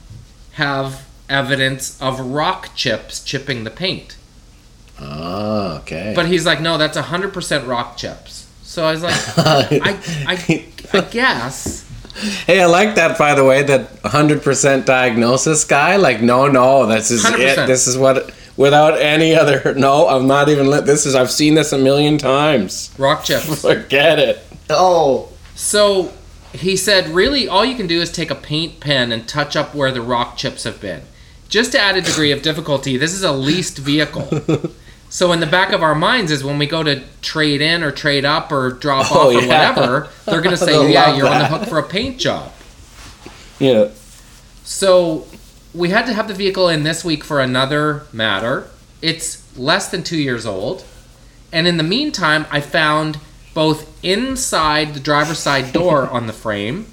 have 0.52 1.06
evidence 1.28 2.00
of 2.00 2.20
rock 2.20 2.74
chips 2.74 3.22
chipping 3.22 3.64
the 3.64 3.70
paint." 3.70 4.16
Ah, 5.00 5.78
okay. 5.80 6.12
But 6.14 6.26
he's 6.26 6.46
like, 6.46 6.60
no, 6.60 6.78
that's 6.78 6.96
100% 6.96 7.66
rock 7.66 7.96
chips. 7.96 8.46
So 8.62 8.84
I 8.84 8.92
was 8.92 9.02
like, 9.02 9.38
I, 9.38 9.98
I, 10.26 10.66
I 10.92 11.00
guess. 11.10 11.88
hey, 12.46 12.60
I 12.60 12.66
like 12.66 12.94
that 12.94 13.18
by 13.18 13.34
the 13.34 13.44
way. 13.44 13.62
That 13.62 14.02
100% 14.02 14.84
diagnosis 14.84 15.64
guy. 15.64 15.96
Like, 15.96 16.22
no, 16.22 16.48
no, 16.48 16.86
this 16.86 17.10
is 17.10 17.24
100%. 17.24 17.38
it. 17.38 17.66
This 17.66 17.86
is 17.86 17.98
what. 17.98 18.32
Without 18.56 19.00
any 19.00 19.34
other. 19.34 19.74
No, 19.76 20.08
I'm 20.08 20.26
not 20.26 20.48
even. 20.48 20.68
Lit. 20.68 20.86
This 20.86 21.06
is. 21.06 21.14
I've 21.14 21.30
seen 21.30 21.54
this 21.54 21.72
a 21.72 21.78
million 21.78 22.18
times. 22.18 22.94
Rock 22.98 23.24
chips. 23.24 23.60
Forget 23.62 24.18
it. 24.18 24.40
Oh. 24.70 25.30
So 25.54 26.12
he 26.52 26.76
said, 26.76 27.08
really, 27.08 27.48
all 27.48 27.64
you 27.64 27.74
can 27.76 27.86
do 27.86 28.00
is 28.00 28.10
take 28.12 28.30
a 28.30 28.34
paint 28.36 28.80
pen 28.80 29.10
and 29.12 29.26
touch 29.28 29.56
up 29.56 29.74
where 29.74 29.90
the 29.90 30.00
rock 30.02 30.36
chips 30.36 30.64
have 30.64 30.80
been. 30.80 31.02
Just 31.48 31.72
to 31.72 31.80
add 31.80 31.96
a 31.96 32.00
degree 32.00 32.32
of 32.32 32.42
difficulty, 32.42 32.96
this 32.96 33.12
is 33.12 33.22
a 33.22 33.32
leased 33.32 33.78
vehicle. 33.78 34.28
So 35.10 35.30
in 35.30 35.38
the 35.38 35.46
back 35.46 35.70
of 35.72 35.80
our 35.80 35.94
minds 35.94 36.32
is 36.32 36.42
when 36.42 36.58
we 36.58 36.66
go 36.66 36.82
to 36.82 37.00
trade 37.22 37.60
in 37.60 37.84
or 37.84 37.92
trade 37.92 38.24
up 38.24 38.50
or 38.50 38.70
drop 38.70 39.12
Oh, 39.12 39.28
off 39.28 39.36
or 39.36 39.46
yeah. 39.46 39.70
whatever, 39.70 40.08
they're 40.24 40.40
going 40.40 40.56
to 40.56 40.56
say, 40.56 40.72
They'll 40.72 40.88
yeah, 40.88 41.14
you're 41.14 41.28
on 41.28 41.38
the 41.38 41.46
hook 41.46 41.68
for 41.68 41.78
a 41.78 41.84
paint 41.84 42.18
job. 42.18 42.50
Yeah. 43.60 43.90
So 44.64 45.28
we 45.74 45.90
had 45.90 46.06
to 46.06 46.14
have 46.14 46.28
the 46.28 46.34
vehicle 46.34 46.68
in 46.68 46.84
this 46.84 47.04
week 47.04 47.24
for 47.24 47.40
another 47.40 48.04
matter. 48.12 48.68
It's 49.02 49.42
less 49.58 49.90
than 49.90 50.02
two 50.02 50.16
years 50.16 50.46
old. 50.46 50.84
And 51.52 51.66
in 51.66 51.76
the 51.76 51.82
meantime, 51.82 52.46
I 52.50 52.60
found 52.60 53.18
both 53.54 54.04
inside 54.04 54.94
the 54.94 55.00
driver's 55.00 55.38
side 55.38 55.72
door 55.72 56.08
on 56.10 56.26
the 56.26 56.32
frame 56.32 56.86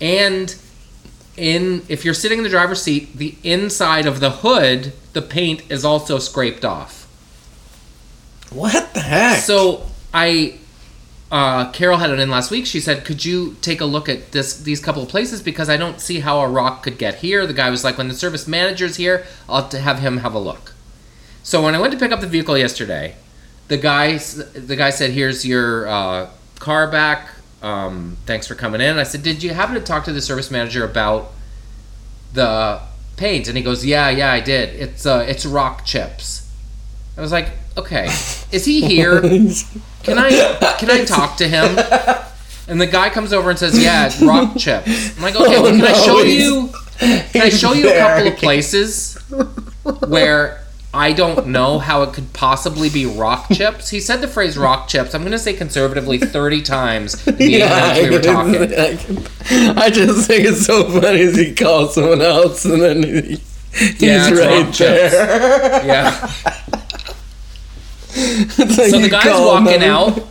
and 0.00 0.54
in 1.36 1.82
if 1.88 2.04
you're 2.04 2.14
sitting 2.14 2.38
in 2.38 2.44
the 2.44 2.50
driver's 2.50 2.82
seat, 2.82 3.16
the 3.16 3.36
inside 3.42 4.06
of 4.06 4.20
the 4.20 4.30
hood, 4.30 4.92
the 5.12 5.22
paint 5.22 5.62
is 5.70 5.84
also 5.84 6.18
scraped 6.18 6.64
off. 6.64 7.02
What 8.50 8.94
the 8.94 9.00
heck? 9.00 9.42
So 9.42 9.86
I, 10.12 10.58
uh, 11.34 11.68
Carol 11.72 11.98
had 11.98 12.10
it 12.10 12.20
in 12.20 12.30
last 12.30 12.52
week. 12.52 12.64
She 12.64 12.78
said, 12.78 13.04
"Could 13.04 13.24
you 13.24 13.56
take 13.60 13.80
a 13.80 13.84
look 13.84 14.08
at 14.08 14.30
this 14.30 14.56
these 14.56 14.78
couple 14.78 15.02
of 15.02 15.08
places 15.08 15.42
because 15.42 15.68
I 15.68 15.76
don't 15.76 16.00
see 16.00 16.20
how 16.20 16.38
a 16.38 16.48
rock 16.48 16.84
could 16.84 16.96
get 16.96 17.16
here." 17.16 17.44
The 17.44 17.52
guy 17.52 17.70
was 17.70 17.82
like, 17.82 17.98
"When 17.98 18.06
the 18.06 18.14
service 18.14 18.46
manager's 18.46 18.94
here, 18.98 19.26
I'll 19.48 19.62
have 19.62 19.70
to 19.70 19.80
have 19.80 19.98
him 19.98 20.18
have 20.18 20.32
a 20.32 20.38
look." 20.38 20.74
So 21.42 21.60
when 21.60 21.74
I 21.74 21.80
went 21.80 21.92
to 21.92 21.98
pick 21.98 22.12
up 22.12 22.20
the 22.20 22.28
vehicle 22.28 22.56
yesterday, 22.56 23.16
the 23.66 23.76
guy 23.76 24.18
the 24.18 24.76
guy 24.76 24.90
said, 24.90 25.10
"Here's 25.10 25.44
your 25.44 25.88
uh, 25.88 26.30
car 26.60 26.86
back. 26.86 27.30
Um, 27.62 28.16
thanks 28.26 28.46
for 28.46 28.54
coming 28.54 28.80
in." 28.80 29.00
I 29.00 29.02
said, 29.02 29.24
"Did 29.24 29.42
you 29.42 29.54
happen 29.54 29.74
to 29.74 29.80
talk 29.80 30.04
to 30.04 30.12
the 30.12 30.22
service 30.22 30.52
manager 30.52 30.84
about 30.84 31.32
the 32.32 32.80
paint?" 33.16 33.48
And 33.48 33.56
he 33.56 33.64
goes, 33.64 33.84
"Yeah, 33.84 34.08
yeah, 34.08 34.30
I 34.30 34.38
did. 34.38 34.68
It's 34.80 35.04
uh, 35.04 35.26
it's 35.26 35.44
rock 35.44 35.84
chips." 35.84 36.43
I 37.16 37.20
was 37.20 37.32
like, 37.32 37.50
okay, 37.76 38.06
is 38.52 38.64
he 38.64 38.80
here? 38.80 39.20
Can 40.02 40.18
I 40.18 40.74
can 40.78 40.90
I 40.90 41.04
talk 41.04 41.36
to 41.38 41.48
him? 41.48 41.78
And 42.66 42.80
the 42.80 42.86
guy 42.86 43.10
comes 43.10 43.32
over 43.32 43.50
and 43.50 43.58
says, 43.58 43.78
"Yeah, 43.78 44.10
rock 44.24 44.56
chips." 44.56 45.16
I'm 45.16 45.22
like, 45.22 45.36
"Okay, 45.36 45.60
well, 45.60 45.66
oh, 45.66 45.70
can 45.70 45.82
I 45.82 45.92
no, 45.92 45.94
show 45.94 46.18
you? 46.22 46.70
Can 46.98 47.42
I 47.42 47.48
show 47.50 47.72
you 47.74 47.90
a 47.90 47.98
couple 47.98 48.28
of 48.28 48.36
places 48.38 49.18
where 50.08 50.60
I 50.94 51.12
don't 51.12 51.48
know 51.48 51.78
how 51.78 52.02
it 52.04 52.14
could 52.14 52.32
possibly 52.32 52.88
be 52.88 53.04
rock 53.04 53.48
chips?" 53.52 53.90
He 53.90 54.00
said 54.00 54.22
the 54.22 54.28
phrase 54.28 54.56
"rock 54.56 54.88
chips." 54.88 55.14
I'm 55.14 55.20
going 55.22 55.32
to 55.32 55.38
say 55.38 55.52
conservatively 55.52 56.16
30 56.18 56.62
times 56.62 57.26
in 57.26 57.36
the 57.36 57.48
minutes 57.50 58.00
we 58.00 58.10
were 58.10 58.22
talking. 58.22 58.62
I, 59.76 59.84
I 59.84 59.90
just 59.90 60.26
think 60.26 60.46
it's 60.46 60.64
so 60.64 60.88
funny 61.00 61.20
as 61.20 61.36
he 61.36 61.54
calls 61.54 61.94
someone 61.94 62.22
else 62.22 62.64
and 62.64 62.80
then 62.80 63.02
he, 63.02 63.20
he's 63.74 64.00
Yeah, 64.02 64.30
right 64.30 64.64
rock 64.64 64.72
chips. 64.74 65.12
there. 65.12 65.86
Yeah. 65.86 66.32
Like 68.58 68.70
So 68.90 68.98
the 69.00 69.08
guy's 69.10 69.40
walking 69.40 69.82
out, 69.82 70.26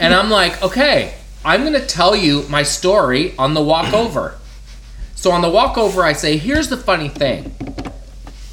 and 0.00 0.14
I'm 0.14 0.30
like, 0.30 0.62
okay, 0.62 1.14
I'm 1.44 1.64
gonna 1.64 1.84
tell 1.84 2.16
you 2.16 2.44
my 2.48 2.62
story 2.62 3.34
on 3.38 3.54
the 3.54 3.62
walk 3.62 3.92
over. 3.92 4.38
So 5.14 5.30
on 5.30 5.42
the 5.42 5.50
walk 5.50 5.78
over, 5.78 6.02
I 6.02 6.12
say, 6.12 6.36
here's 6.36 6.68
the 6.68 6.76
funny 6.76 7.08
thing. 7.08 7.54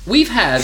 We've 0.06 0.30
had 0.30 0.62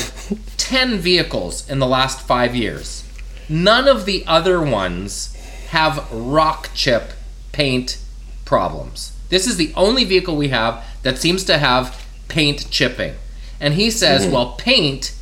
10 0.57 0.97
vehicles 0.97 1.69
in 1.69 1.79
the 1.79 1.87
last 1.87 2.21
five 2.21 2.55
years. 2.55 3.03
None 3.47 3.87
of 3.87 4.05
the 4.05 4.23
other 4.27 4.61
ones 4.61 5.33
have 5.69 6.11
rock 6.11 6.69
chip 6.73 7.13
paint 7.51 7.97
problems. 8.45 9.13
This 9.29 9.47
is 9.47 9.57
the 9.57 9.71
only 9.75 10.03
vehicle 10.03 10.35
we 10.35 10.49
have 10.49 10.83
that 11.03 11.17
seems 11.17 11.43
to 11.45 11.57
have 11.57 12.05
paint 12.27 12.69
chipping. 12.69 13.15
And 13.59 13.73
he 13.73 13.91
says, 13.91 14.25
well, 14.31 14.53
paint 14.57 15.13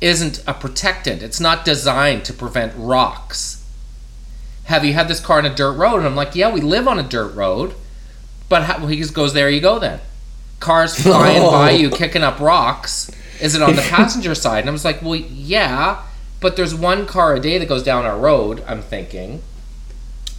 isn't 0.00 0.42
a 0.46 0.54
protectant. 0.54 1.22
It's 1.22 1.40
not 1.40 1.64
designed 1.64 2.24
to 2.26 2.32
prevent 2.32 2.72
rocks. 2.76 3.64
Have 4.64 4.84
you 4.84 4.92
had 4.92 5.08
this 5.08 5.20
car 5.20 5.38
on 5.38 5.46
a 5.46 5.54
dirt 5.54 5.72
road? 5.72 5.96
And 5.98 6.06
I'm 6.06 6.14
like, 6.16 6.34
yeah, 6.34 6.52
we 6.52 6.60
live 6.60 6.86
on 6.86 6.98
a 6.98 7.02
dirt 7.02 7.34
road. 7.34 7.74
But 8.48 8.62
how, 8.64 8.86
he 8.86 8.96
just 8.98 9.14
goes, 9.14 9.32
there 9.34 9.50
you 9.50 9.60
go 9.60 9.78
then. 9.78 10.00
Cars 10.60 10.94
flying 11.02 11.42
Oh. 11.42 11.50
by 11.50 11.70
you, 11.72 11.90
kicking 11.90 12.22
up 12.22 12.38
rocks. 12.40 13.10
Is 13.40 13.54
it 13.54 13.62
on 13.62 13.76
the 13.76 13.82
passenger 13.90 14.34
side? 14.34 14.60
And 14.60 14.68
I 14.68 14.72
was 14.72 14.84
like, 14.84 15.02
well, 15.02 15.14
yeah, 15.16 16.02
but 16.40 16.56
there's 16.56 16.74
one 16.74 17.06
car 17.06 17.34
a 17.34 17.40
day 17.40 17.58
that 17.58 17.68
goes 17.68 17.82
down 17.82 18.04
our 18.04 18.18
road, 18.18 18.62
I'm 18.66 18.82
thinking. 18.82 19.42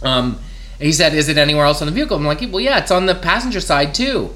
Um, 0.02 0.40
he 0.78 0.92
said, 0.92 1.12
is 1.14 1.28
it 1.28 1.36
anywhere 1.36 1.64
else 1.66 1.82
on 1.82 1.86
the 1.86 1.92
vehicle? 1.92 2.16
I'm 2.16 2.24
like, 2.24 2.40
well, 2.40 2.60
yeah, 2.60 2.78
it's 2.78 2.90
on 2.90 3.06
the 3.06 3.14
passenger 3.14 3.60
side 3.60 3.94
too. 3.94 4.34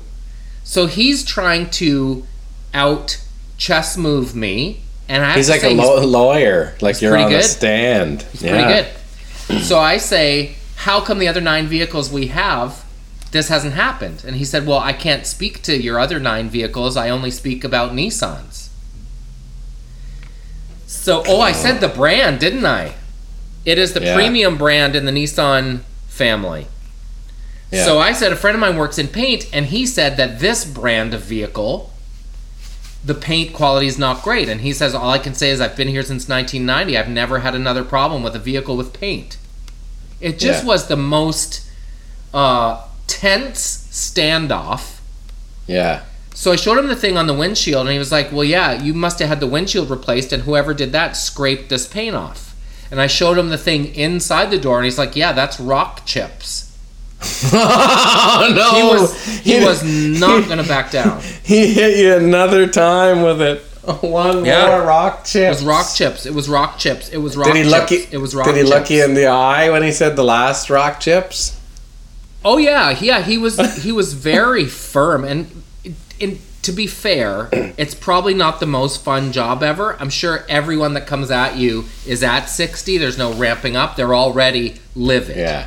So 0.62 0.86
he's 0.86 1.24
trying 1.24 1.70
to 1.70 2.24
out 2.74 3.22
chess 3.56 3.96
move 3.96 4.34
me. 4.34 4.80
And 5.08 5.22
I 5.24 5.34
He's 5.34 5.50
like 5.50 5.62
a 5.62 5.68
he's 5.68 5.78
lawyer, 5.78 6.74
like 6.80 7.00
you're 7.02 7.16
on 7.16 7.28
good. 7.30 7.44
stand. 7.44 8.24
pretty 8.38 8.48
good. 8.48 9.62
So 9.62 9.78
I 9.78 9.98
say, 9.98 10.56
how 10.76 11.00
come 11.00 11.18
the 11.18 11.28
other 11.28 11.40
nine 11.42 11.66
vehicles 11.66 12.10
we 12.10 12.28
have, 12.28 12.84
this 13.30 13.48
hasn't 13.48 13.74
happened? 13.74 14.24
And 14.26 14.36
he 14.36 14.44
said, 14.44 14.66
well, 14.66 14.78
I 14.78 14.92
can't 14.94 15.26
speak 15.26 15.62
to 15.64 15.76
your 15.76 15.98
other 15.98 16.18
nine 16.18 16.48
vehicles. 16.48 16.96
I 16.96 17.10
only 17.10 17.30
speak 17.30 17.64
about 17.64 17.92
Nissans. 17.92 18.68
So, 20.86 21.22
oh, 21.26 21.40
I 21.40 21.52
said 21.52 21.80
the 21.80 21.88
brand, 21.88 22.40
didn't 22.40 22.64
I? 22.64 22.94
It 23.64 23.78
is 23.78 23.92
the 23.92 24.02
Yeah. 24.02 24.14
premium 24.14 24.56
brand 24.56 24.94
in 24.96 25.04
the 25.04 25.12
Nissan 25.12 25.80
family. 26.08 26.66
Yeah. 27.70 27.84
So 27.84 27.98
I 27.98 28.12
said 28.12 28.32
a 28.32 28.36
friend 28.36 28.54
of 28.54 28.60
mine 28.60 28.76
works 28.76 28.98
in 28.98 29.08
paint, 29.08 29.46
and 29.52 29.66
he 29.66 29.86
said 29.86 30.16
that 30.16 30.40
this 30.40 30.64
brand 30.64 31.12
of 31.12 31.22
vehicle, 31.22 31.90
the 33.04 33.14
paint 33.14 33.52
quality 33.52 33.86
is 33.86 33.98
not 33.98 34.22
great. 34.22 34.48
And 34.48 34.62
he 34.62 34.72
says 34.72 34.94
all 34.94 35.10
I 35.10 35.18
can 35.18 35.34
say 35.34 35.50
is 35.50 35.60
I've 35.60 35.76
been 35.76 35.88
here 35.88 36.02
since 36.02 36.28
1990. 36.28 36.96
I've 36.96 37.08
never 37.08 37.40
had 37.40 37.54
another 37.54 37.84
problem 37.84 38.22
with 38.22 38.34
a 38.34 38.38
vehicle 38.38 38.76
with 38.76 38.92
paint. 38.92 39.36
It 40.20 40.38
just 40.38 40.62
Yeah. 40.62 40.68
was 40.68 40.86
the 40.86 40.96
most 40.96 41.60
uh, 42.32 42.80
tense 43.06 43.86
standoff. 43.92 44.98
Yeah. 45.66 46.00
So 46.34 46.50
I 46.50 46.56
showed 46.56 46.78
him 46.78 46.88
the 46.88 46.96
thing 46.96 47.16
on 47.16 47.28
the 47.28 47.34
windshield, 47.34 47.82
and 47.86 47.92
he 47.92 47.98
was 47.98 48.10
like, 48.10 48.32
"Well, 48.32 48.42
yeah, 48.42 48.72
you 48.82 48.92
must 48.92 49.20
have 49.20 49.28
had 49.28 49.38
the 49.40 49.46
windshield 49.46 49.88
replaced, 49.88 50.32
and 50.32 50.42
whoever 50.42 50.74
did 50.74 50.90
that 50.92 51.16
scraped 51.16 51.68
this 51.68 51.86
paint 51.86 52.16
off." 52.16 52.54
And 52.90 53.00
I 53.00 53.06
showed 53.06 53.38
him 53.38 53.50
the 53.50 53.58
thing 53.58 53.94
inside 53.94 54.50
the 54.50 54.58
door, 54.58 54.78
and 54.78 54.84
he's 54.84 54.98
like, 54.98 55.14
"Yeah, 55.14 55.32
that's 55.32 55.60
rock 55.60 56.04
chips." 56.06 56.63
Oh 57.52 58.52
no! 58.56 58.74
He 58.74 58.82
was 59.02 59.24
he 59.40 59.64
was 59.64 59.82
not 60.20 60.48
gonna 60.48 60.62
back 60.64 60.90
down. 60.90 61.20
He 61.44 61.74
hit 61.74 61.98
you 61.98 62.14
another 62.14 62.66
time 62.66 63.20
with 63.22 63.42
it. 63.42 63.60
One 64.02 64.44
Yeah. 64.46 64.66
more 64.66 64.82
rock 64.86 65.24
chips. 65.24 65.36
It 65.36 65.48
was 65.50 65.64
rock 65.64 65.86
chips. 65.94 66.24
It 66.26 66.32
was 66.32 66.48
rock 66.48 66.78
chips. 66.78 67.10
It 67.10 67.18
was 67.18 67.36
rock 67.36 67.48
Did 67.52 67.66
he 67.66 67.70
chips. 67.70 67.90
you? 67.92 68.06
it 68.12 68.16
was 68.18 68.34
rock 68.34 68.46
Did 68.46 68.56
he 68.56 68.62
chips. 68.62 68.70
look 68.70 68.88
you 68.90 69.04
in 69.04 69.12
the 69.14 69.26
eye 69.26 69.68
when 69.68 69.82
he 69.82 69.92
said 69.92 70.16
the 70.16 70.24
last 70.24 70.70
rock 70.70 71.00
chips? 71.00 71.60
Oh 72.44 72.56
yeah, 72.56 72.90
yeah. 72.98 73.20
He 73.22 73.36
was 73.38 73.82
he 73.82 73.92
was 73.92 74.14
very 74.14 74.64
firm, 74.64 75.24
and 75.24 75.62
and 76.20 76.38
to 76.62 76.72
be 76.72 76.86
fair, 76.86 77.50
it's 77.76 77.94
probably 77.94 78.32
not 78.32 78.58
the 78.58 78.66
most 78.66 79.02
fun 79.04 79.32
job 79.32 79.62
ever. 79.62 79.96
I'm 80.00 80.08
sure 80.10 80.46
everyone 80.48 80.94
that 80.94 81.06
comes 81.06 81.30
at 81.30 81.56
you 81.56 81.84
is 82.06 82.22
at 82.22 82.46
60. 82.46 82.96
There's 82.96 83.18
no 83.18 83.34
ramping 83.34 83.76
up. 83.76 83.96
They're 83.96 84.14
already 84.14 84.76
livid. 84.96 85.36
Yeah. 85.36 85.66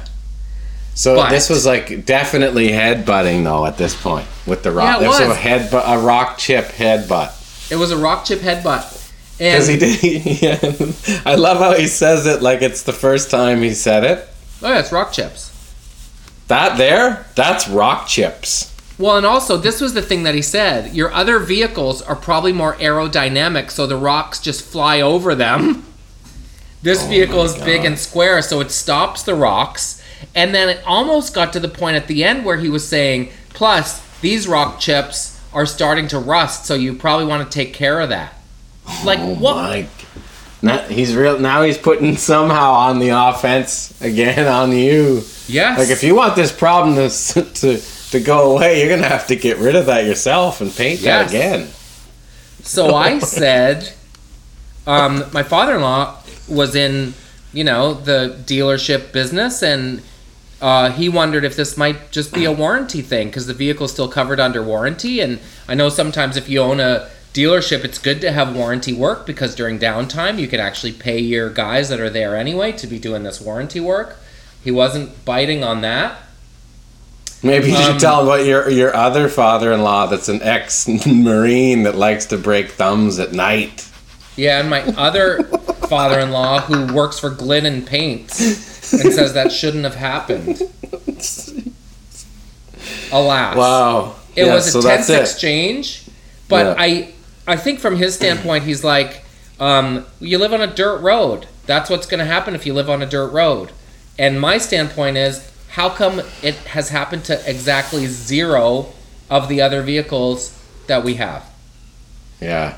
So 0.98 1.16
But- 1.16 1.30
this 1.30 1.48
was 1.48 1.64
like 1.64 2.06
definitely 2.08 2.70
headbutting 2.70 3.44
though 3.44 3.68
at 3.68 3.78
this 3.78 3.94
point 3.96 4.26
with 4.48 4.64
the 4.64 4.72
rock. 4.72 4.86
Yeah, 4.86 4.98
it 4.98 5.00
There 5.02 5.10
was 5.10 5.20
a 5.20 5.28
was. 5.28 5.38
headbutt, 5.38 5.84
a 5.86 6.00
rock 6.00 6.40
chip 6.40 6.72
headbutt. 6.72 7.32
It 7.72 7.76
was 7.76 7.92
a 7.92 7.98
rock 7.98 8.26
chip 8.26 8.40
headbutt. 8.40 8.96
Because 9.38 9.68
he 9.68 9.78
did. 9.78 10.26
Yeah. 10.42 10.92
I 11.24 11.36
love 11.36 11.60
how 11.60 11.74
he 11.74 11.86
says 11.88 12.26
it 12.26 12.42
like 12.42 12.64
it's 12.64 12.82
the 12.82 12.94
first 12.94 13.30
time 13.30 13.62
he 13.62 13.76
said 13.76 14.04
it. 14.04 14.28
oh 14.64 14.70
yeah, 14.70 14.80
it's 14.80 14.92
rock 14.92 15.12
chips. 15.14 15.52
That 16.48 16.78
there, 16.80 17.28
that's 17.36 17.68
rock 17.68 18.08
chips. 18.08 18.74
Well, 18.98 19.18
and 19.18 19.26
also 19.28 19.58
this 19.58 19.80
was 19.80 19.94
the 19.94 20.02
thing 20.02 20.24
that 20.24 20.34
he 20.34 20.42
said. 20.42 20.96
Your 20.96 21.12
other 21.14 21.38
vehicles 21.38 22.02
are 22.02 22.16
probably 22.16 22.54
more 22.54 22.74
aerodynamic, 22.78 23.70
so 23.70 23.86
the 23.86 23.98
rocks 23.98 24.40
just 24.40 24.64
fly 24.64 25.00
over 25.00 25.36
them. 25.36 25.84
This 26.84 27.04
oh 27.04 27.08
vehicle 27.08 27.42
is 27.44 27.56
big 27.56 27.84
and 27.86 27.98
square, 27.98 28.42
so 28.44 28.62
it 28.62 28.70
stops 28.72 29.24
the 29.24 29.34
rocks. 29.34 29.97
And 30.38 30.54
then 30.56 30.70
it 30.70 30.82
almost 30.86 31.34
got 31.34 31.52
to 31.54 31.60
the 31.60 31.68
point 31.68 31.98
at 31.98 32.08
the 32.08 32.24
end 32.24 32.46
where 32.46 32.58
he 32.58 32.70
was 32.70 32.88
saying, 32.88 33.32
plus, 33.50 34.02
these 34.22 34.48
rock 34.48 34.80
chips 34.80 35.42
are 35.52 35.66
starting 35.66 36.08
to 36.10 36.20
rust, 36.20 36.66
so 36.66 36.76
you 36.76 36.94
probably 36.94 37.26
want 37.26 37.50
to 37.50 37.54
take 37.54 37.74
care 37.74 38.00
of 38.00 38.10
that. 38.10 38.34
Like, 39.04 39.20
Oh 39.20 39.34
what? 39.34 39.56
my! 39.56 39.88
Now 40.62 40.78
he's 40.84 41.16
real. 41.16 41.40
Now 41.40 41.64
he's 41.64 41.78
putting 41.78 42.16
somehow 42.18 42.72
on 42.72 43.00
the 43.00 43.10
offense 43.10 44.00
again 44.02 44.48
on 44.60 44.72
you. 44.72 45.24
Yes. 45.48 45.80
Like 45.80 45.90
if 45.90 46.04
you 46.04 46.14
want 46.16 46.36
this 46.36 46.52
problem 46.52 46.96
to 46.96 47.10
to 47.54 47.82
to 48.12 48.20
go 48.20 48.52
away, 48.56 48.80
you're 48.80 48.96
gonna 48.96 49.08
have 49.10 49.28
to 49.28 49.36
get 49.36 49.58
rid 49.58 49.76
of 49.76 49.88
that 49.88 50.06
yourself 50.06 50.62
and 50.62 50.72
paint 50.76 51.00
Yes. 51.02 51.32
that 51.32 51.36
again. 51.36 51.68
So 52.64 52.96
I 53.08 53.20
said, 53.20 53.92
um, 54.86 55.24
my 55.34 55.44
father-in-law 55.44 56.16
was 56.48 56.76
in, 56.76 57.14
you 57.54 57.64
know, 57.64 57.94
the 57.94 58.36
dealership 58.46 59.12
business, 59.12 59.62
and 59.64 60.02
uh, 60.62 60.92
he 60.92 61.08
wondered 61.10 61.44
if 61.44 61.56
this 61.56 61.78
might 61.78 62.12
just 62.12 62.34
be 62.34 62.46
a 62.46 62.52
warranty 62.52 63.02
thing 63.02 63.28
because 63.28 63.48
the 63.48 63.54
vehicle's 63.54 63.92
still 63.92 64.08
covered 64.08 64.40
under 64.40 64.64
warranty. 64.64 65.20
And 65.20 65.40
I 65.68 65.76
know 65.76 65.90
sometimes 65.90 66.36
if 66.38 66.50
you 66.50 66.62
own 66.62 66.80
a 66.80 67.10
dealership, 67.34 67.84
it's 67.84 68.00
good 68.00 68.22
to 68.22 68.32
have 68.32 68.56
warranty 68.56 68.94
work 68.94 69.26
because 69.26 69.54
during 69.54 69.78
downtime 69.78 70.40
you 70.40 70.48
can 70.48 70.60
actually 70.60 70.94
pay 70.94 71.20
your 71.20 71.50
guys 71.50 71.90
that 71.90 72.00
are 72.00 72.10
there 72.10 72.36
anyway 72.36 72.72
to 72.74 72.88
be 72.88 72.98
doing 72.98 73.24
this 73.24 73.40
warranty 73.40 73.80
work. 73.80 74.18
He 74.64 74.72
wasn't 74.72 75.24
biting 75.26 75.64
on 75.64 75.82
that. 75.82 76.18
Maybe 77.44 77.70
you 77.70 77.76
Um, 77.76 77.84
should 77.84 78.00
tell 78.02 78.22
him 78.22 78.28
about 78.28 78.46
your 78.46 78.68
your 78.70 78.96
other 78.96 79.30
father-in-law 79.30 80.08
that's 80.08 80.28
an 80.28 80.42
ex-marine 80.42 81.84
that 81.84 81.96
likes 81.96 82.26
to 82.28 82.38
break 82.38 82.72
thumbs 82.72 83.20
at 83.20 83.32
night. 83.32 83.86
Yeah, 84.36 84.60
and 84.60 84.70
my 84.70 84.82
other 84.98 85.44
father-in-law 85.88 86.62
who 86.62 86.92
works 86.94 87.20
for 87.20 87.30
Glidden 87.30 87.84
Paints 87.84 88.67
and 88.94 89.14
says 89.14 89.34
that 89.34 89.52
shouldn't 89.52 89.84
have 89.84 89.96
happened. 89.96 90.62
Alas, 93.12 93.56
Wow. 93.56 94.16
it 94.36 94.46
Yeah, 94.46 94.54
was 94.54 94.68
a 94.68 94.72
so 94.72 94.82
tense 94.82 95.10
exchange, 95.10 96.04
but 96.48 96.66
Yeah. 96.66 96.76
I, 96.78 97.14
I 97.48 97.56
think 97.58 97.80
from 97.80 97.96
his 97.98 98.16
standpoint, 98.16 98.64
he's 98.66 98.84
like, 98.84 99.24
um, 99.60 100.06
you 100.20 100.38
live 100.38 100.54
on 100.54 100.62
a 100.62 100.68
dirt 100.68 101.02
road. 101.02 101.48
That's 101.66 101.90
what's 101.90 102.06
going 102.06 102.20
to 102.20 102.26
happen 102.26 102.54
if 102.56 102.66
you 102.66 102.74
live 102.74 102.90
on 102.90 103.02
a 103.02 103.06
dirt 103.06 103.30
road. 103.32 103.72
And 104.20 104.40
my 104.40 104.58
standpoint 104.58 105.18
is, 105.18 105.52
how 105.70 105.90
come 105.90 106.22
it 106.42 106.56
has 106.56 106.90
happened 106.90 107.24
to 107.26 107.50
exactly 107.50 108.06
zero 108.08 108.88
of 109.30 109.48
the 109.50 109.62
other 109.62 109.82
vehicles 109.82 110.58
that 110.88 111.04
we 111.04 111.16
have? 111.16 111.46
Yeah. 112.42 112.78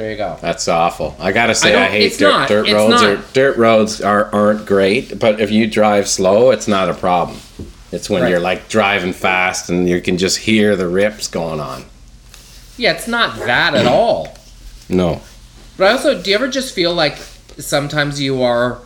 There 0.00 0.10
you 0.10 0.16
go. 0.16 0.38
That's 0.40 0.66
awful. 0.66 1.14
I 1.20 1.30
gotta 1.30 1.54
say, 1.54 1.74
I 1.74 1.84
I, 1.84 1.88
hate 1.88 2.16
dirt, 2.16 2.30
not. 2.30 2.48
dirt 2.48 2.72
roads. 2.72 3.02
Are, 3.02 3.16
dirt 3.34 3.56
roads 3.58 4.00
are 4.00 4.34
aren't 4.34 4.64
great, 4.64 5.18
but 5.18 5.40
if 5.40 5.50
you 5.50 5.66
drive 5.66 6.08
slow, 6.08 6.52
it's 6.52 6.66
not 6.66 6.88
a 6.88 6.94
problem. 6.94 7.38
It's 7.92 8.08
when 8.08 8.22
Right. 8.22 8.30
you're 8.30 8.40
like 8.40 8.70
driving 8.70 9.12
fast 9.12 9.68
and 9.68 9.86
you 9.86 10.00
can 10.00 10.16
just 10.16 10.38
hear 10.38 10.74
the 10.74 10.88
rips 10.88 11.28
going 11.28 11.60
on. 11.60 11.84
Yeah, 12.78 12.92
it's 12.92 13.08
not 13.08 13.40
that 13.40 13.74
at 13.74 13.86
all. 13.86 14.36
No. 14.88 15.20
But 15.76 15.86
I 15.86 15.92
also, 15.92 16.20
do 16.20 16.30
you 16.30 16.34
ever 16.34 16.48
just 16.48 16.74
feel 16.74 16.92
like 16.92 17.16
sometimes 17.58 18.20
you 18.20 18.42
are 18.42 18.78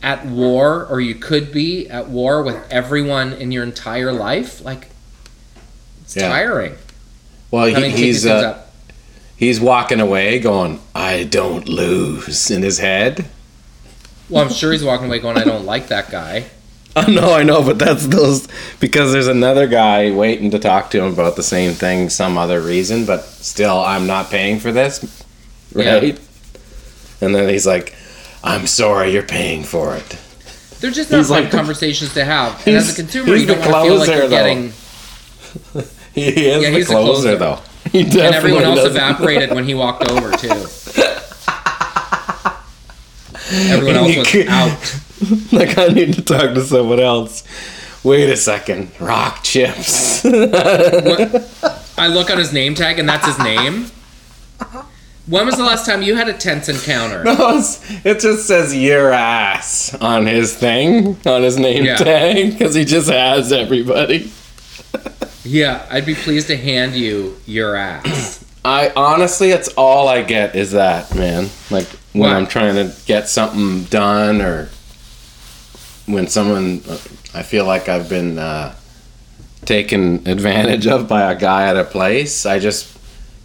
at 0.00 0.26
war, 0.26 0.86
or 0.88 1.00
you 1.00 1.14
could 1.14 1.50
be 1.50 1.88
at 1.88 2.08
war 2.08 2.42
with 2.42 2.62
everyone 2.70 3.32
in 3.32 3.50
your 3.50 3.64
entire 3.64 4.12
life. 4.12 4.62
Like, 4.64 4.90
it's 6.02 6.14
Yeah. 6.14 6.28
tiring. 6.28 6.76
Well, 7.50 7.64
he, 7.64 7.72
having 7.72 7.90
to 7.90 7.96
keep 7.96 8.06
he's 8.06 8.26
uh, 8.26 8.34
up. 8.34 8.63
He's 9.44 9.60
walking 9.60 10.00
away, 10.00 10.38
going, 10.38 10.80
"I 10.94 11.24
don't 11.24 11.68
lose" 11.68 12.50
in 12.50 12.62
his 12.62 12.78
head. 12.78 13.26
Well, 14.28 14.44
I'm 14.44 14.52
sure 14.52 14.72
he's 14.72 14.84
walking 14.84 15.06
away 15.06 15.18
going, 15.20 15.36
"I 15.38 15.44
don't 15.44 15.64
like 15.64 15.88
that 15.88 16.10
guy." 16.10 16.46
I 16.96 17.10
know, 17.10 17.34
I 17.34 17.42
know, 17.42 17.62
but 17.62 17.78
that's 17.78 18.06
those 18.06 18.46
because 18.78 19.12
there's 19.12 19.26
another 19.26 19.66
guy 19.66 20.12
waiting 20.12 20.50
to 20.52 20.58
talk 20.60 20.90
to 20.92 21.02
him 21.02 21.12
about 21.12 21.34
the 21.36 21.42
same 21.42 21.72
thing, 21.72 22.08
some 22.08 22.38
other 22.38 22.60
reason, 22.60 23.04
but 23.04 23.24
still, 23.24 23.80
I'm 23.80 24.06
not 24.06 24.30
paying 24.30 24.60
for 24.60 24.70
this, 24.70 25.04
Yeah. 25.74 25.94
right? 25.96 26.20
And 27.20 27.34
then 27.34 27.48
he's 27.48 27.66
like, 27.66 27.94
"I'm 28.44 28.66
sorry, 28.68 29.12
you're 29.12 29.22
paying 29.24 29.64
for 29.64 29.96
it." 29.96 30.18
They're 30.80 30.90
just 30.92 31.10
not 31.10 31.18
He's 31.18 31.28
fun 31.28 31.42
like- 31.44 31.50
conversations 31.50 32.12
to 32.14 32.24
have. 32.24 32.64
And 32.66 32.76
as 32.76 32.92
a 32.92 32.94
consumer, 33.02 33.34
you 33.36 33.46
don't 33.46 33.58
want 33.58 33.70
to 33.70 33.72
feel 33.72 33.96
like 33.98 34.06
closer, 34.06 34.12
you're 34.16 34.28
though. 34.28 34.36
getting. 34.36 34.72
He 36.14 36.28
is 36.28 36.62
Yeah, 36.62 36.70
the, 36.70 36.76
he's 36.76 36.86
the 36.86 36.92
closer, 36.94 37.36
closer. 37.36 37.36
though. 37.36 37.58
He 37.92 38.00
And 38.00 38.16
everyone 38.16 38.64
else 38.64 38.76
doesn't- 38.80 38.96
evaporated 38.96 39.52
when 39.52 39.64
he 39.64 39.74
walked 39.74 40.10
over 40.10 40.30
too. 40.36 40.66
Everyone 43.50 43.96
else 43.96 44.16
was 44.16 44.30
could- 44.30 44.48
out. 44.48 45.00
like 45.52 45.76
I 45.78 45.88
need 45.88 46.14
to 46.14 46.22
talk 46.22 46.54
to 46.54 46.62
someone 46.62 47.00
else. 47.00 47.44
Wait 48.02 48.28
a 48.30 48.36
second, 48.36 48.90
rock 49.00 49.42
chips. 49.42 50.24
I 50.26 52.06
look 52.08 52.30
on 52.30 52.38
his 52.38 52.52
name 52.52 52.74
tag, 52.74 52.98
and 52.98 53.08
that's 53.08 53.26
his 53.26 53.38
name. 53.38 53.86
When 55.26 55.46
was 55.46 55.56
the 55.56 55.62
last 55.64 55.86
time 55.86 56.02
you 56.02 56.16
had 56.16 56.28
a 56.28 56.34
tense 56.34 56.68
encounter? 56.68 57.24
No, 57.24 57.32
it's- 57.32 57.80
it 58.04 58.20
just 58.20 58.46
says 58.46 58.74
your 58.76 59.10
ass 59.12 59.94
on 60.00 60.26
his 60.26 60.54
thing, 60.54 61.16
on 61.24 61.42
his 61.42 61.56
name 61.58 61.84
Yeah. 61.84 61.96
tag, 61.96 62.52
because 62.52 62.74
he 62.74 62.84
just 62.84 63.08
has 63.08 63.52
everybody. 63.52 64.30
Yeah, 65.44 65.86
I'd 65.90 66.06
be 66.06 66.14
pleased 66.14 66.46
to 66.48 66.56
hand 66.56 66.94
you 66.94 67.36
your 67.46 67.76
ass. 67.76 68.44
I 68.64 68.92
honestly, 68.96 69.50
it's 69.50 69.68
all 69.76 70.08
I 70.08 70.22
get 70.22 70.56
is 70.56 70.72
that, 70.72 71.14
man. 71.14 71.50
Like 71.70 71.86
when 72.12 72.30
What? 72.30 72.32
I'm 72.32 72.46
trying 72.46 72.76
to 72.76 72.94
get 73.04 73.28
something 73.28 73.84
done, 73.84 74.40
or 74.40 74.70
when 76.06 76.28
someone, 76.28 76.80
I 77.34 77.42
feel 77.42 77.66
like 77.66 77.90
I've 77.90 78.08
been 78.08 78.38
uh, 78.38 78.74
taken 79.66 80.26
advantage 80.26 80.86
of 80.86 81.08
by 81.08 81.30
a 81.30 81.38
guy 81.38 81.68
at 81.68 81.76
a 81.76 81.84
place. 81.84 82.46
I 82.46 82.58
just 82.58 82.96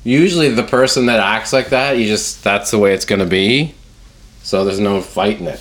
usually 0.06 0.50
the 0.50 0.64
person 0.64 1.08
that 1.08 1.20
acts 1.20 1.52
like 1.52 1.70
that, 1.70 1.98
you 1.98 2.06
just 2.06 2.42
that's 2.42 2.72
the 2.72 2.78
way 2.78 2.94
it's 2.94 3.06
gonna 3.06 3.26
be. 3.26 3.76
So 4.42 4.64
there's 4.64 4.80
no 4.80 5.02
fighting 5.02 5.48
it. 5.48 5.60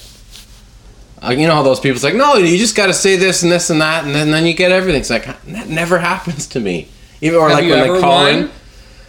Uh, 1.23 1.31
you 1.31 1.47
know 1.47 1.55
how 1.55 1.63
those 1.63 1.81
people's 1.81 2.05
like, 2.05 2.15
no, 2.15 2.35
you 2.35 2.57
just 2.59 2.77
got 2.77 2.87
to 2.87 2.95
say 2.95 3.17
this 3.17 3.43
and 3.43 3.51
this 3.51 3.71
and 3.71 3.81
that, 3.81 4.05
and 4.05 4.15
then, 4.15 4.31
then 4.31 4.47
you 4.47 4.55
get 4.55 4.71
everything. 4.71 5.01
It's 5.01 5.11
like 5.11 5.25
that 5.47 5.69
never 5.69 5.99
happens 6.11 6.47
to 6.49 6.61
me. 6.61 6.89
Even 7.21 7.39
or 7.41 7.49
Have 7.49 7.59
like 7.61 7.71
when 7.71 7.93
they 7.95 8.01
call 8.01 8.23
won? 8.25 8.35
in. 8.35 8.51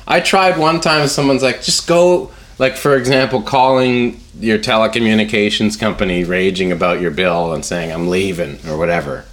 I 0.07 0.19
tried 0.19 0.57
one 0.57 0.81
time. 0.81 1.07
Someone's 1.07 1.43
like, 1.43 1.61
just 1.61 1.87
go. 1.87 2.31
Like 2.57 2.75
for 2.75 2.97
example, 2.97 3.41
calling 3.41 4.19
your 4.37 4.57
telecommunications 4.59 5.79
company, 5.79 6.23
raging 6.25 6.71
about 6.73 6.99
your 6.99 7.11
bill 7.11 7.53
and 7.53 7.63
saying 7.63 7.91
I'm 7.91 8.09
leaving 8.09 8.59
or 8.67 8.77
whatever. 8.77 9.23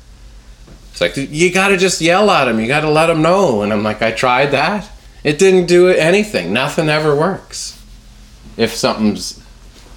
It's 0.92 1.00
like 1.00 1.16
you 1.16 1.52
got 1.52 1.68
to 1.68 1.76
just 1.76 2.00
yell 2.00 2.30
at 2.30 2.44
them. 2.44 2.60
You 2.60 2.66
got 2.68 2.80
to 2.80 2.90
let 2.90 3.06
them 3.06 3.22
know. 3.22 3.62
And 3.62 3.72
I'm 3.72 3.82
like, 3.82 4.00
I 4.00 4.12
tried 4.12 4.46
that. 4.52 4.88
It 5.24 5.38
didn't 5.38 5.66
do 5.66 5.88
anything. 5.88 6.52
Nothing 6.52 6.88
ever 6.88 7.16
works. 7.16 7.82
If 8.56 8.74
something's 8.74 9.42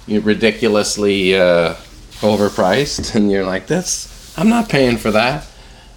ridiculously 0.08 1.38
uh, 1.38 1.74
overpriced, 2.20 3.14
and 3.14 3.30
you're 3.30 3.46
like, 3.46 3.66
"That's 3.66 4.36
I'm 4.38 4.48
not 4.48 4.68
paying 4.68 4.96
for 4.96 5.10
that." 5.10 5.46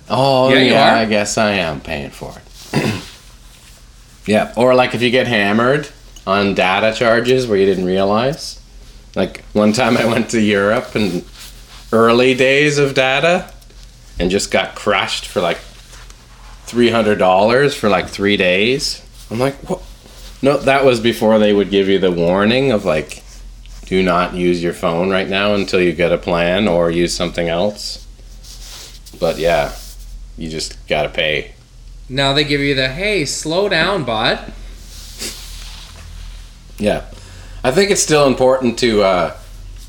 Oh 0.09 0.49
Yeah, 0.49 0.59
yeah. 0.59 0.95
I 0.95 1.05
guess 1.05 1.37
I 1.37 1.51
am 1.51 1.81
paying 1.81 2.09
for 2.09 2.33
it. 2.73 3.03
yeah, 4.25 4.53
or 4.55 4.75
like 4.75 4.93
if 4.95 5.01
you 5.01 5.09
get 5.09 5.27
hammered 5.27 5.89
on 6.25 6.53
data 6.53 6.93
charges 6.93 7.47
where 7.47 7.57
you 7.57 7.65
didn't 7.65 7.85
realize. 7.85 8.59
Like 9.15 9.43
one 9.53 9.73
time 9.73 9.97
I 9.97 10.05
went 10.05 10.29
to 10.31 10.41
Europe 10.41 10.95
and 10.95 11.23
early 11.91 12.33
days 12.33 12.77
of 12.79 12.95
data 12.95 13.51
and 14.19 14.31
just 14.31 14.49
got 14.51 14.75
crushed 14.75 15.27
for 15.27 15.41
like 15.41 15.57
three 16.65 16.89
hundred 16.89 17.19
dollars 17.19 17.75
for 17.75 17.89
like 17.89 18.07
three 18.07 18.37
days. 18.37 19.01
I'm 19.29 19.39
like, 19.39 19.55
what? 19.69 19.81
No, 20.41 20.57
that 20.57 20.83
was 20.83 20.99
before 20.99 21.39
they 21.39 21.53
would 21.53 21.69
give 21.69 21.87
you 21.87 21.99
the 21.99 22.11
warning 22.11 22.71
of 22.71 22.83
like, 22.83 23.22
do 23.85 24.01
not 24.03 24.33
use 24.33 24.63
your 24.63 24.73
phone 24.73 25.09
right 25.09 25.27
now 25.27 25.53
until 25.53 25.81
you 25.81 25.93
get 25.93 26.11
a 26.11 26.17
plan 26.17 26.67
or 26.67 26.89
use 26.89 27.13
something 27.13 27.49
else. 27.49 28.07
But 29.19 29.37
yeah, 29.37 29.73
you 30.37 30.49
just 30.49 30.87
gotta 30.87 31.09
pay. 31.09 31.53
Now 32.09 32.33
they 32.33 32.43
give 32.43 32.61
you 32.61 32.75
the 32.75 32.89
hey, 32.89 33.25
slow 33.25 33.69
down, 33.69 34.03
bud. 34.03 34.53
Yeah, 36.77 37.05
I 37.63 37.71
think 37.71 37.91
it's 37.91 38.01
still 38.01 38.27
important 38.27 38.77
to 38.79 39.03
uh, 39.03 39.37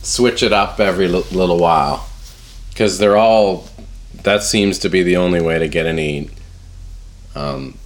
switch 0.03 0.43
it 0.43 0.53
up 0.53 0.79
every 0.79 1.09
li- 1.09 1.25
little 1.33 1.59
while 1.59 2.09
because 2.71 2.99
they're 2.99 3.17
all. 3.17 3.69
That 4.23 4.43
seems 4.43 4.79
to 4.81 4.89
be 4.89 5.03
the 5.03 5.17
only 5.17 5.43
way 5.43 5.59
to 5.59 5.69
get 5.69 5.85
any, 5.85 6.31
um, 7.35 7.77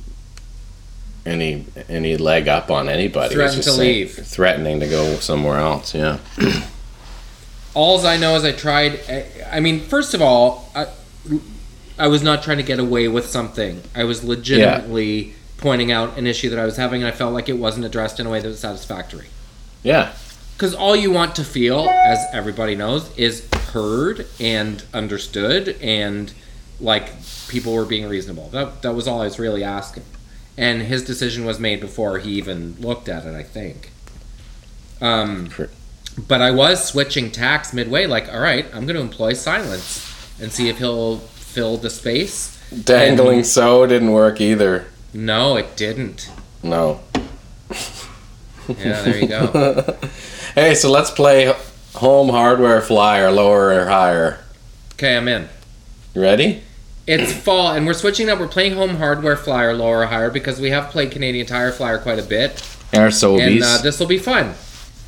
any 1.28 1.64
any 1.88 2.16
leg 2.16 2.48
up 2.48 2.70
on 2.70 2.88
anybody. 2.88 3.28
is 3.28 3.32
Threaten 3.34 3.56
just 3.56 3.68
to 3.68 3.74
saying- 3.74 3.98
leave. 4.06 4.14
threatening 4.26 4.80
to 4.80 4.86
go 4.88 5.16
somewhere 5.16 5.58
else. 5.58 5.94
Yeah, 5.94 6.18
Alls 7.74 8.04
I 8.04 8.16
know 8.16 8.34
is 8.36 8.44
I 8.44 8.52
tried. 8.52 9.00
I, 9.08 9.26
I 9.52 9.60
mean, 9.60 9.80
first 9.80 10.14
of 10.14 10.22
all, 10.22 10.70
I, 10.74 10.86
I 11.98 12.08
was 12.08 12.22
not 12.22 12.42
trying 12.42 12.56
to 12.56 12.62
get 12.62 12.78
away 12.78 13.08
with 13.08 13.26
something. 13.26 13.82
I 13.94 14.04
was 14.04 14.24
legitimately 14.24 15.34
pointing 15.58 15.92
out 15.92 16.16
an 16.18 16.26
issue 16.26 16.48
that 16.50 16.58
I 16.58 16.64
was 16.64 16.76
having, 16.76 17.02
and 17.02 17.12
I 17.12 17.14
felt 17.16 17.32
like 17.34 17.48
it 17.48 17.58
wasn't 17.58 17.84
addressed 17.84 18.18
in 18.20 18.26
a 18.26 18.30
way 18.30 18.40
that 18.40 18.48
was 18.48 18.60
satisfactory. 18.60 19.26
yeah, 19.82 20.12
Because 20.56 20.74
all 20.74 20.94
you 20.96 21.10
want 21.10 21.34
to 21.36 21.44
feel, 21.44 21.88
as 21.88 22.18
everybody 22.32 22.74
knows, 22.76 23.16
is 23.16 23.48
heard 23.72 24.26
and 24.40 24.82
understood, 24.94 25.76
and 25.80 26.32
like 26.80 27.10
people 27.48 27.74
were 27.74 27.84
being 27.84 28.08
reasonable. 28.08 28.48
That 28.50 28.82
that 28.82 28.94
was 28.94 29.06
all 29.08 29.20
I 29.20 29.24
was 29.24 29.38
really 29.38 29.62
asking. 29.64 30.04
And 30.58 30.82
his 30.82 31.04
decision 31.04 31.44
was 31.46 31.58
made 31.58 31.80
before 31.80 32.18
he 32.18 32.32
even 32.32 32.74
looked 32.80 33.08
at 33.08 33.24
it. 33.24 33.34
I 33.34 33.42
think. 33.44 33.92
Um, 35.00 35.50
but 36.26 36.42
I 36.42 36.50
was 36.50 36.84
switching 36.84 37.30
tax 37.30 37.72
midway. 37.72 38.06
Like, 38.06 38.30
all 38.32 38.40
right, 38.40 38.66
I'm 38.74 38.84
going 38.84 38.96
to 38.96 39.00
employ 39.00 39.34
silence 39.34 40.04
and 40.40 40.50
see 40.52 40.68
if 40.68 40.78
he'll 40.78 41.18
fill 41.18 41.76
the 41.76 41.88
space. 41.90 42.60
dangling 42.84 43.44
so 43.44 43.86
didn't 43.86 44.10
work 44.12 44.40
either. 44.40 44.86
No, 45.14 45.56
it 45.56 45.76
didn't. 45.76 46.30
No. 46.62 47.00
Yeah, 48.68 49.02
there 49.02 49.16
you 49.18 49.28
go. 49.28 49.96
Hey, 50.54 50.74
so 50.74 50.90
let's 50.90 51.10
play 51.12 51.54
home 51.94 52.30
hardware 52.30 52.80
flyer, 52.80 53.30
lower 53.30 53.68
or 53.72 53.84
higher. 53.84 54.40
Okay, 54.94 55.16
I'm 55.16 55.28
in. 55.28 55.48
You 56.14 56.22
ready? 56.22 56.62
It's 57.08 57.32
fall, 57.32 57.72
and 57.72 57.86
we're 57.86 57.94
switching 57.94 58.28
up. 58.28 58.38
We're 58.38 58.48
playing 58.48 58.74
home 58.74 58.96
hardware 58.96 59.34
flyer, 59.36 59.72
lower 59.74 60.02
or 60.02 60.06
higher, 60.06 60.30
because 60.30 60.60
we 60.60 60.68
have 60.70 60.90
played 60.90 61.10
Canadian 61.10 61.46
Tire 61.46 61.72
flyer 61.72 61.96
quite 61.98 62.18
a 62.18 62.22
bit, 62.22 62.50
and 62.92 63.10
Sobeys. 63.12 63.62
uh, 63.62 63.80
this 63.82 63.98
will 63.98 64.06
be 64.06 64.18
fun. 64.18 64.52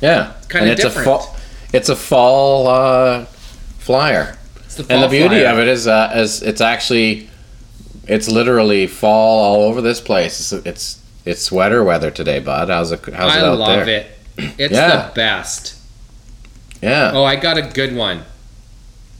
yeah, 0.01 0.33
kinda 0.49 0.61
And 0.63 0.69
it's 0.71 0.81
different. 0.81 1.07
A 1.07 1.11
fall, 1.11 1.35
it's 1.71 1.89
a 1.89 1.95
fall 1.95 2.67
uh, 2.67 3.25
flyer, 3.77 4.35
It's 4.65 4.75
the 4.77 4.91
and 4.91 5.03
the 5.03 5.07
beauty 5.09 5.41
flyer. 5.41 5.45
of 5.53 5.59
it 5.59 5.67
is, 5.67 5.85
uh, 5.87 6.11
is 6.15 6.41
it's 6.41 6.59
actually, 6.59 7.29
it's 8.07 8.27
literally 8.27 8.87
fall 8.87 9.39
all 9.39 9.69
over 9.69 9.79
this 9.81 10.01
place. 10.01 10.39
It's 10.53 10.65
it's, 10.65 10.99
it's 11.23 11.41
sweater 11.43 11.83
weather 11.83 12.09
today, 12.09 12.39
bud. 12.39 12.69
How's 12.69 12.91
it? 12.91 13.05
How's 13.13 13.31
I 13.31 13.37
it 13.37 13.43
out 13.43 13.55
there? 13.57 13.67
I 13.67 13.77
love 13.77 13.87
it. 13.87 14.07
It's 14.57 14.73
Yeah. 14.73 15.07
the 15.07 15.11
best. 15.13 15.75
Yeah, 16.81 17.11
Oh, 17.13 17.23
I 17.23 17.35
got 17.35 17.59
a 17.59 17.61
good 17.61 17.95
one. 17.95 18.23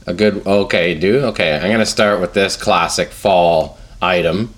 A 0.06 0.14
good. 0.14 0.46
Okay, 0.46 0.94
do 0.94 1.20
okay. 1.26 1.56
I'm 1.56 1.70
gonna 1.70 1.86
start 1.86 2.20
with 2.20 2.34
this 2.34 2.56
classic 2.56 3.10
fall 3.10 3.78
item, 4.00 4.54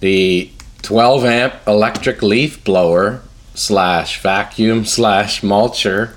the 0.00 0.50
12 0.82 1.24
amp 1.24 1.54
electric 1.66 2.22
leaf 2.22 2.62
blower 2.64 3.22
slash 3.54 4.20
vacuum 4.20 4.84
slash 4.84 5.40
mulcher 5.42 6.14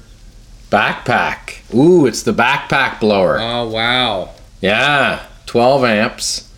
backpack. 0.69 1.73
Ooh, 1.73 2.05
it's 2.05 2.23
the 2.23 2.33
backpack 2.33 2.99
blower. 2.99 3.39
Oh 3.39 3.67
wow. 3.69 4.31
Yeah, 4.61 5.25
12 5.45 5.83
amps. 5.83 6.53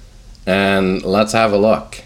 And 0.45 1.03
let's 1.03 1.33
have 1.33 1.53
a 1.53 1.57
look. 1.57 2.03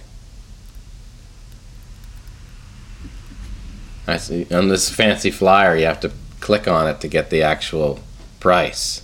I 4.05 4.17
see. 4.17 4.47
On 4.51 4.67
this 4.67 4.89
fancy 4.89 5.31
flyer, 5.31 5.77
you 5.77 5.85
have 5.85 6.01
to 6.01 6.11
click 6.41 6.67
on 6.67 6.87
it 6.89 6.99
to 7.01 7.07
get 7.07 7.29
the 7.29 7.41
actual 7.41 8.01
price. 8.41 9.01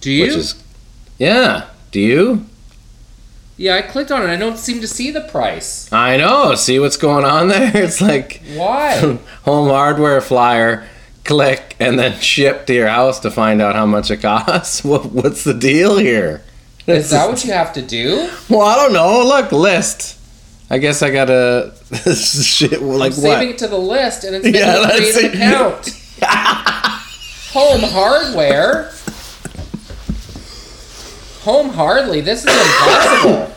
Do 0.00 0.10
you? 0.10 0.22
Which 0.26 0.36
is, 0.36 0.62
yeah. 1.18 1.68
Do 1.90 2.00
you? 2.00 2.46
yeah, 3.56 3.76
I 3.76 3.82
clicked 3.82 4.12
on 4.12 4.22
it. 4.22 4.28
I 4.28 4.36
don't 4.36 4.58
seem 4.58 4.80
to 4.82 4.86
see 4.88 5.10
the 5.10 5.22
price. 5.22 5.90
I 5.92 6.16
know. 6.18 6.54
See 6.54 6.78
what's 6.78 6.96
going 6.98 7.24
on 7.24 7.48
there? 7.48 7.72
It's 7.84 8.00
like 8.02 8.42
Why? 8.54 9.18
home 9.44 9.68
hardware 9.68 10.20
flyer, 10.20 10.86
click, 11.24 11.74
and 11.80 11.98
then 11.98 12.20
ship 12.20 12.66
to 12.66 12.74
your 12.74 12.88
house 12.88 13.20
to 13.20 13.30
find 13.30 13.62
out 13.62 13.74
how 13.74 13.86
much 13.86 14.10
it 14.10 14.18
costs. 14.18 14.84
What, 14.84 15.06
what's 15.06 15.42
the 15.44 15.54
deal 15.54 15.96
here? 15.96 16.42
Is 16.86 17.10
that 17.10 17.28
what 17.28 17.44
you 17.44 17.52
have 17.52 17.72
to 17.72 17.82
do? 17.82 18.30
Well, 18.48 18.60
I 18.60 18.76
don't 18.76 18.92
know. 18.92 19.24
Look, 19.24 19.50
list. 19.52 20.20
I 20.70 20.78
guess 20.78 21.02
I 21.02 21.10
gotta 21.10 21.72
shit. 22.14 22.82
Like 22.82 23.12
I'm 23.12 23.12
saving 23.12 23.48
what? 23.48 23.54
it 23.54 23.58
to 23.58 23.68
the 23.68 23.78
list, 23.78 24.24
and 24.24 24.36
it's 24.36 24.46
Yeah, 24.46 24.84
create 24.96 25.16
an 25.16 25.34
account. 25.34 25.88
Home 27.52 27.80
hardware. 27.90 28.90
Home 31.46 31.68
hardly. 31.68 32.20
This 32.22 32.44
is 32.44 32.50
impossible. 32.50 33.54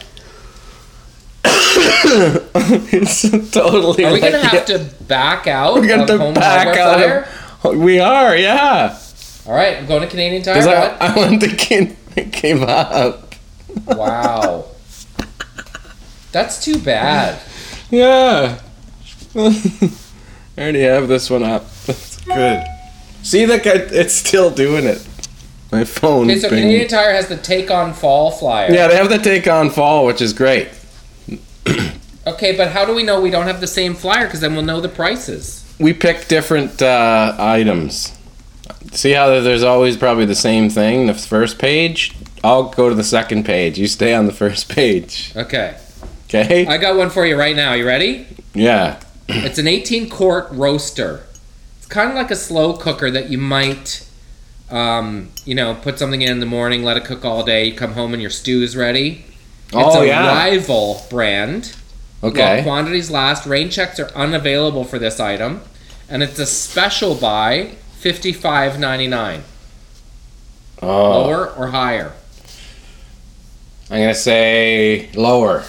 it's 2.94 3.50
totally. 3.50 4.06
Are 4.06 4.14
we 4.14 4.22
like, 4.22 4.32
gonna 4.32 4.48
have 4.48 4.66
to 4.66 4.78
back 5.06 5.48
out 5.48 5.74
We're 5.74 5.88
gonna 5.88 6.04
of 6.04 6.10
have 6.10 6.20
home 6.20 6.34
to 6.36 6.40
back 6.40 6.78
out 6.78 7.26
of. 7.64 7.76
We 7.80 8.00
are, 8.00 8.38
yeah. 8.38 8.96
All 9.48 9.56
right, 9.56 9.78
I'm 9.78 9.88
going 9.88 10.02
to 10.02 10.08
Canadian 10.08 10.44
Tire. 10.44 10.62
I, 10.62 10.66
What? 10.66 11.02
I 11.02 11.16
want 11.16 11.42
the 11.42 11.48
kid 11.48 11.98
that 12.14 12.32
came 12.32 12.62
up. 12.62 13.34
Wow. 13.88 14.66
That's 16.32 16.64
too 16.64 16.78
bad. 16.78 17.42
Yeah. 17.90 18.60
I 19.36 19.92
already 20.60 20.82
have 20.82 21.08
this 21.08 21.28
one 21.28 21.42
up. 21.42 21.68
That's 21.88 22.22
good. 22.22 22.64
See 23.24 23.46
that 23.46 23.64
guy? 23.64 23.72
It's 23.72 24.14
still 24.14 24.52
doing 24.52 24.86
it. 24.86 25.09
My 25.72 25.84
phone. 25.84 26.30
Okay, 26.30 26.40
so 26.40 26.50
pinged. 26.50 26.62
Canadian 26.64 26.88
Tire 26.88 27.14
has 27.14 27.28
the 27.28 27.38
Take 27.38 27.70
on 27.70 27.94
Fall 27.94 28.32
flyer. 28.32 28.72
Yeah, 28.72 28.88
they 28.88 28.96
have 28.96 29.10
the 29.10 29.20
take 29.20 29.48
on 29.48 29.70
fall, 29.70 30.06
which 30.06 30.22
is 30.22 30.34
great. 30.34 30.70
Okay, 32.28 32.56
but 32.56 32.72
how 32.72 32.86
do 32.86 32.94
we 32.94 33.02
know 33.02 33.20
we 33.20 33.32
don't 33.32 33.48
have 33.48 33.60
the 33.60 33.66
same 33.66 33.96
flyer? 33.96 34.26
Because 34.26 34.42
then 34.42 34.54
we'll 34.54 34.66
know 34.66 34.82
the 34.82 34.90
prices. 34.90 35.66
We 35.80 35.94
pick 35.94 36.28
different 36.28 36.80
uh, 36.80 37.36
items. 37.40 38.16
See 38.92 39.12
how 39.12 39.40
there's 39.42 39.64
always 39.64 39.98
probably 39.98 40.26
the 40.26 40.36
same 40.36 40.70
thing. 40.70 41.08
The 41.08 41.16
first 41.16 41.58
page. 41.58 42.16
I'll 42.44 42.70
go 42.70 42.88
to 42.90 42.94
the 42.94 43.04
second 43.04 43.46
page. 43.46 43.80
You 43.80 43.88
stay 43.88 44.14
on 44.14 44.28
the 44.28 44.34
first 44.34 44.70
page. 44.70 45.34
Okay. 45.36 45.76
Okay. 46.26 46.68
I 46.68 46.78
got 46.78 46.96
one 46.98 47.10
for 47.10 47.26
you 47.26 47.36
right 47.38 47.56
now. 47.56 47.74
You 47.74 47.88
ready? 47.88 48.28
yeah. 48.54 49.00
It's 49.28 49.58
an 49.58 49.68
18 49.68 50.10
quart 50.10 50.48
roaster. 50.52 51.24
It's 51.78 51.88
kind 51.88 52.10
of 52.10 52.16
like 52.16 52.30
a 52.32 52.36
slow 52.36 52.74
cooker 52.74 53.10
that 53.12 53.30
you 53.30 53.38
might, 53.38 54.08
um, 54.70 55.30
you 55.46 55.56
know, 55.56 55.76
put 55.76 56.00
something 56.00 56.22
in 56.22 56.32
in 56.32 56.40
the 56.40 56.46
morning, 56.46 56.84
let 56.84 56.98
it 56.98 57.06
cook 57.06 57.26
all 57.26 57.44
day. 57.44 57.66
You 57.66 57.74
come 57.74 57.94
home 57.94 58.14
and 58.14 58.22
your 58.22 58.32
stew 58.32 58.62
is 58.62 58.76
ready. 58.76 59.26
It's 59.68 59.76
Oh 59.76 60.02
a 60.02 60.08
yeah. 60.08 60.28
rival 60.28 61.06
brand. 61.10 61.76
Okay. 62.22 62.64
quantities 62.64 63.10
last, 63.10 63.46
rain 63.46 63.70
checks 63.70 64.00
are 64.00 64.10
unavailable 64.14 64.84
for 64.84 65.00
this 65.00 65.20
item, 65.20 65.62
and 66.10 66.22
it's 66.22 66.38
a 66.38 66.46
special 66.46 67.16
buy, 67.16 67.76
fifty 67.98 68.34
five 68.34 68.78
ninety 68.80 69.08
nine. 69.08 69.44
Oh. 70.82 71.22
Lower 71.22 71.50
or 71.52 71.68
higher? 71.68 72.14
I'm 73.90 74.02
gonna 74.02 74.14
say 74.14 75.10
lower. 75.16 75.64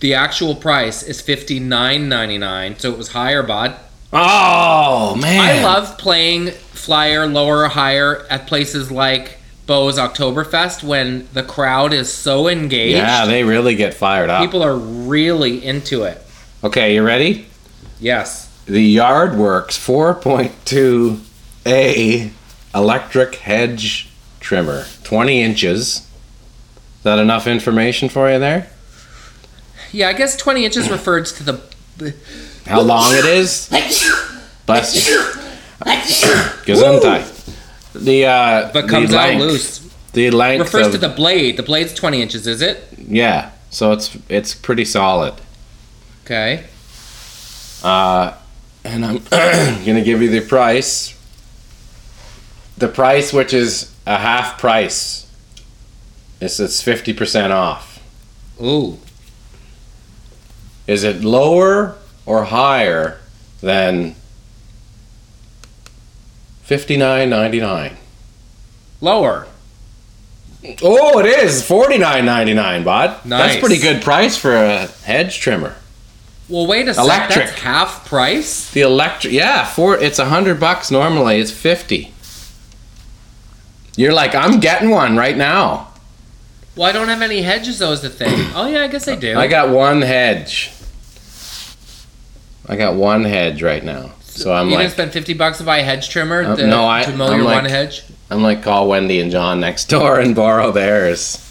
The 0.00 0.14
actual 0.14 0.54
price 0.54 1.02
is 1.02 1.20
fifty 1.20 1.60
nine 1.60 2.08
ninety 2.08 2.38
nine, 2.38 2.78
so 2.78 2.92
it 2.92 2.98
was 2.98 3.08
higher, 3.08 3.42
bud. 3.42 3.76
Oh 4.12 5.16
man. 5.16 5.40
I 5.40 5.62
love 5.62 5.96
playing 5.98 6.50
flyer 6.50 7.26
lower 7.26 7.64
or 7.64 7.68
higher 7.68 8.26
at 8.30 8.46
places 8.46 8.90
like 8.90 9.38
Bo's 9.66 9.98
Oktoberfest 9.98 10.84
when 10.84 11.28
the 11.32 11.42
crowd 11.42 11.92
is 11.92 12.12
so 12.12 12.46
engaged. 12.48 12.96
Yeah, 12.96 13.26
they 13.26 13.42
really 13.42 13.74
get 13.74 13.94
fired 13.94 14.30
up. 14.30 14.40
People 14.40 14.62
are 14.62 14.76
really 14.76 15.64
into 15.64 16.04
it. 16.04 16.22
Okay, 16.62 16.94
you 16.94 17.02
ready? 17.02 17.46
Yes. 17.98 18.46
The 18.66 18.96
Yardworks 18.96 19.76
4.2A 19.76 22.30
electric 22.74 23.34
hedge 23.36 24.08
trimmer, 24.40 24.84
20 25.02 25.42
inches. 25.42 25.78
Is 25.78 26.06
that 27.02 27.18
enough 27.18 27.46
information 27.46 28.08
for 28.08 28.30
you 28.30 28.38
there? 28.38 28.70
Yeah, 29.92 30.08
I 30.08 30.12
guess 30.12 30.36
20 30.36 30.64
inches 30.64 30.90
refers 30.90 31.32
to 31.34 31.42
the. 31.42 31.60
How 32.66 32.80
long 32.80 33.12
it 33.14 33.24
is? 33.24 33.68
Bless 34.66 35.08
you. 35.08 35.18
Gesundheit. 36.64 37.32
The 37.94 38.26
uh, 38.26 38.70
But 38.72 38.82
the 38.82 38.88
comes 38.88 39.14
out 39.14 39.28
length- 39.28 39.40
loose. 39.40 39.80
The 40.12 40.30
length 40.30 40.60
Refers 40.64 40.86
of, 40.86 40.92
to 40.92 40.98
the 40.98 41.08
blade. 41.10 41.56
The 41.58 41.62
blade's 41.62 41.92
20 41.92 42.22
inches, 42.22 42.46
is 42.46 42.62
it? 42.62 42.84
yeah. 42.98 43.50
So 43.70 43.92
it's 43.92 44.16
it's 44.28 44.54
pretty 44.54 44.84
solid. 44.86 45.34
Okay. 46.24 46.64
Uh, 47.82 48.32
and 48.84 49.04
I'm 49.04 49.18
gonna 49.30 50.02
give 50.02 50.22
you 50.22 50.30
the 50.30 50.40
price. 50.40 51.12
The 52.78 52.88
price, 52.88 53.32
which 53.32 53.52
is 53.52 53.92
a 54.06 54.16
half 54.18 54.58
price, 54.58 55.26
is 56.40 56.58
it's 56.60 56.80
fifty 56.80 57.12
percent 57.12 57.52
off. 57.52 58.00
Ooh. 58.62 58.98
Is 60.86 61.04
it 61.04 61.22
lower 61.22 61.96
or 62.26 62.44
higher 62.44 63.18
than 63.60 64.14
fifty 66.62 66.96
nine 66.96 67.30
ninety 67.30 67.60
nine? 67.60 67.96
Lower. 69.00 69.46
Oh, 70.82 71.20
it 71.20 71.26
is 71.26 71.64
forty 71.66 71.96
nine 71.96 72.24
ninety 72.26 72.52
nine, 72.52 72.82
bud. 72.84 73.24
Nice. 73.24 73.52
That's 73.52 73.60
pretty 73.60 73.80
good 73.80 74.02
price 74.02 74.36
for 74.36 74.54
a 74.54 74.86
hedge 75.04 75.38
trimmer. 75.38 75.76
Well, 76.48 76.66
wait 76.66 76.88
a 76.88 76.94
second. 76.94 77.10
Electric. 77.10 77.46
That's 77.46 77.60
half 77.60 78.06
price? 78.06 78.70
The 78.70 78.82
electric, 78.82 79.32
yeah, 79.32 79.64
for 79.64 79.96
it's 79.96 80.18
a 80.18 80.26
hundred 80.26 80.60
bucks 80.60 80.90
normally. 80.90 81.38
It's 81.40 81.50
fifty. 81.50 82.12
You're 83.96 84.12
like, 84.12 84.34
I'm 84.34 84.60
getting 84.60 84.90
one 84.90 85.16
right 85.16 85.36
now. 85.36 85.88
Well, 86.76 86.86
I 86.86 86.92
don't 86.92 87.08
have 87.08 87.22
any 87.22 87.40
hedges, 87.40 87.78
though, 87.78 87.92
is 87.92 88.02
the 88.02 88.10
thing. 88.10 88.50
Oh, 88.54 88.66
yeah, 88.66 88.82
I 88.82 88.88
guess 88.88 89.08
I 89.08 89.16
do. 89.16 89.38
I 89.38 89.46
got 89.46 89.70
one 89.70 90.02
hedge. 90.02 90.70
I 92.68 92.76
got 92.76 92.94
one 92.94 93.24
hedge 93.24 93.62
right 93.62 93.82
now. 93.84 94.12
So 94.20 94.52
I'm 94.52 94.68
you 94.68 94.74
like, 94.74 94.84
gonna 94.84 94.90
spend 94.90 95.12
50 95.12 95.34
bucks 95.34 95.58
to 95.58 95.64
buy 95.64 95.78
a 95.78 95.82
hedge 95.82 96.08
trimmer 96.10 96.56
to, 96.56 96.66
no, 96.66 96.86
I- 96.88 97.04
to 97.04 97.12
mow 97.16 97.26
I'm 97.28 97.36
your 97.36 97.44
like- 97.44 97.62
one 97.62 97.70
hedge? 97.70 98.02
I'm 98.28 98.42
like, 98.42 98.62
call 98.62 98.88
Wendy 98.88 99.20
and 99.20 99.30
John 99.30 99.60
next 99.60 99.84
door 99.88 100.18
and 100.18 100.34
borrow 100.34 100.72
theirs. 100.72 101.42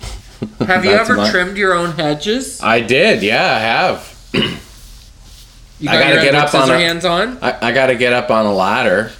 Have 0.66 0.84
you 0.84 0.90
ever 0.90 1.16
my- 1.16 1.30
trimmed 1.30 1.56
your 1.56 1.72
own 1.74 1.92
hedges? 1.92 2.60
I 2.62 2.80
did, 2.80 3.22
yeah, 3.22 3.54
I 3.54 3.58
have. 3.58 4.30
You 5.80 5.90
I 5.90 5.94
got 5.94 6.02
gotta 6.02 6.14
your 6.14 6.22
get 6.24 6.34
up 6.36 6.54
on 6.54 6.70
a- 6.70 6.72
Scissorhands 6.72 7.10
on? 7.10 7.38
I, 7.42 7.68
I 7.68 7.72
got 7.72 7.86
to 7.86 7.96
get 7.96 8.12
up 8.12 8.30
on 8.30 8.46
a 8.46 8.52
ladder, 8.52 9.10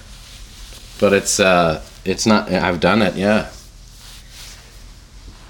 but 1.01 1.11
it's 1.11 1.37
uh, 1.39 1.83
it's 2.05 2.25
not. 2.25 2.49
I've 2.49 2.79
done 2.79 3.01
it, 3.01 3.15
yeah. 3.15 3.49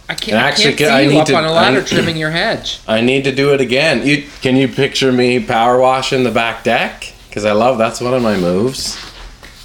I 0.08 0.14
can't, 0.14 0.38
I 0.38 0.47
actually, 0.49 0.66
can't 0.76 0.80
see 0.80 0.86
I 0.86 1.01
you 1.01 1.10
need 1.10 1.20
up 1.22 1.28
to- 1.28 1.36
on 1.36 1.45
a 1.45 1.51
ladder 1.51 1.80
I- 1.82 1.84
trimming 1.84 2.18
your 2.24 2.32
hedge. 2.32 2.80
I 2.88 3.01
need 3.01 3.24
to 3.24 3.34
do 3.34 3.53
it 3.53 3.62
again. 3.62 4.06
You 4.06 4.28
can 4.41 4.56
you 4.56 4.68
picture 4.68 5.12
me 5.12 5.39
power 5.39 5.80
washing 5.80 6.24
the 6.24 6.32
back 6.32 6.64
deck? 6.64 7.14
Because 7.30 7.43
I 7.45 7.51
love 7.53 7.78
that's 7.78 7.99
one 8.01 8.14
of 8.14 8.22
my 8.22 8.38
moves. 8.38 8.97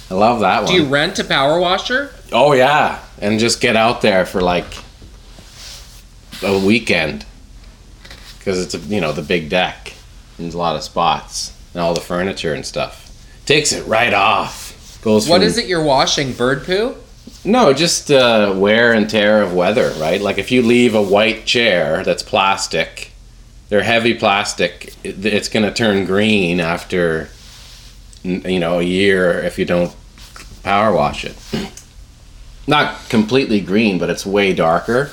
I 0.09 0.15
love 0.15 0.39
that 0.41 0.63
one. 0.63 0.71
Do 0.71 0.73
you 0.73 0.85
rent 0.85 1.19
a 1.19 1.23
power 1.23 1.59
washer? 1.59 2.13
oh 2.33 2.53
yeah, 2.53 2.99
and 3.19 3.39
just 3.39 3.61
get 3.61 3.75
out 3.75 4.01
there 4.01 4.25
for 4.25 4.41
like 4.41 4.65
a 6.43 6.57
weekend 6.57 7.25
because 8.39 8.59
it's 8.61 8.73
a, 8.73 8.79
you 8.79 8.99
know 8.99 9.11
the 9.11 9.21
big 9.21 9.47
deck 9.49 9.93
and 10.37 10.45
there's 10.45 10.55
a 10.55 10.57
lot 10.57 10.75
of 10.75 10.81
spots 10.81 11.55
and 11.73 11.81
all 11.81 11.93
the 11.93 12.01
furniture 12.01 12.53
and 12.53 12.65
stuff. 12.65 13.07
Takes 13.45 13.71
it 13.71 13.85
right 13.85 14.13
off. 14.13 14.99
Goes. 15.03 15.27
What 15.29 15.37
from- 15.41 15.47
is 15.47 15.57
it 15.57 15.67
you're 15.67 15.83
washing? 15.83 16.33
Bird 16.33 16.63
poo? 16.65 16.95
No, 17.43 17.73
just 17.73 18.11
uh, 18.11 18.53
wear 18.55 18.93
and 18.93 19.09
tear 19.09 19.41
of 19.41 19.53
weather, 19.53 19.93
right? 19.99 20.21
Like 20.21 20.37
if 20.37 20.51
you 20.51 20.61
leave 20.61 20.93
a 20.93 21.01
white 21.01 21.45
chair 21.45 22.03
that's 22.03 22.21
plastic, 22.21 23.11
they're 23.69 23.81
heavy 23.83 24.13
plastic. 24.13 24.93
It's 25.03 25.49
going 25.49 25.65
to 25.65 25.73
turn 25.73 26.05
green 26.05 26.59
after, 26.59 27.29
you 28.23 28.59
know, 28.59 28.79
a 28.79 28.83
year 28.83 29.39
if 29.39 29.57
you 29.57 29.65
don't 29.65 29.95
power 30.61 30.93
wash 30.93 31.25
it. 31.25 31.35
Not 32.67 33.09
completely 33.09 33.59
green, 33.59 33.97
but 33.97 34.09
it's 34.11 34.25
way 34.25 34.53
darker. 34.53 35.09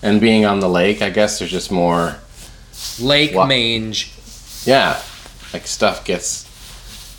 And 0.00 0.20
being 0.20 0.44
on 0.44 0.60
the 0.60 0.68
lake, 0.68 1.02
I 1.02 1.10
guess 1.10 1.38
there's 1.38 1.50
just 1.50 1.72
more. 1.72 2.16
Lake 3.00 3.34
What? 3.34 3.48
mange. 3.48 4.12
Yeah, 4.64 5.00
like 5.52 5.66
stuff 5.66 6.04
gets 6.04 6.48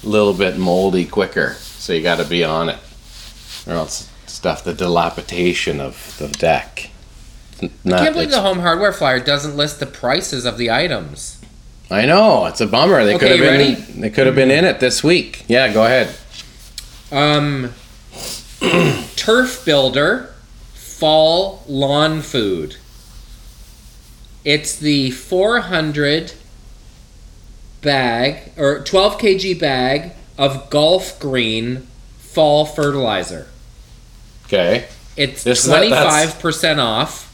a 0.03 0.07
little 0.07 0.33
bit 0.33 0.57
moldy 0.57 1.05
quicker, 1.05 1.53
so 1.53 1.91
you 1.91 2.01
got 2.01 2.17
to 2.17 2.25
be 2.25 2.43
on 2.43 2.69
it, 2.69 2.79
or 3.67 3.73
else 3.73 4.09
stuff 4.43 4.61
the 4.65 4.73
dilapidation 4.73 5.79
of 5.79 6.17
the 6.19 6.27
deck. 6.27 6.89
N- 7.61 7.71
I 7.85 7.89
not- 7.89 7.99
can't 8.01 8.13
believe 8.13 8.29
the 8.29 8.41
home 8.41 8.59
hardware 8.59 8.91
flyer 8.91 9.21
doesn't 9.21 9.55
list 9.55 9.79
the 9.79 9.85
prices 9.85 10.43
of 10.43 10.57
the 10.57 10.69
items. 10.69 11.37
I 11.89 12.05
know 12.05 12.45
it's 12.47 12.59
a 12.59 12.67
bummer. 12.67 13.05
They 13.05 13.15
Okay, 13.15 13.19
could 13.29 13.31
have 13.31 13.39
been. 13.39 13.57
ready? 13.57 13.75
They 14.01 14.09
could 14.09 14.25
have 14.25 14.35
been 14.35 14.51
in 14.51 14.65
it 14.65 14.81
this 14.81 15.01
week. 15.01 15.45
Yeah, 15.47 15.71
go 15.71 15.85
ahead. 15.85 16.13
Um, 17.09 17.73
Turf 19.15 19.63
Builder 19.63 20.33
Fall 20.73 21.63
Lawn 21.65 22.21
Food. 22.21 22.75
It's 24.43 24.75
the 24.75 25.11
400 25.11 26.33
bag 27.81 28.51
or 28.57 28.79
12 28.83 29.17
kg 29.19 29.57
bag 29.57 30.11
of 30.37 30.69
Golfgreen 30.69 31.83
fall 32.19 32.65
fertilizer. 32.65 33.47
Okay. 34.45 34.85
It's 35.15 35.43
This- 35.43 35.65
twenty 35.65 35.89
that's- 35.89 36.11
five 36.31 36.39
percent 36.39 36.79
off. 36.79 37.29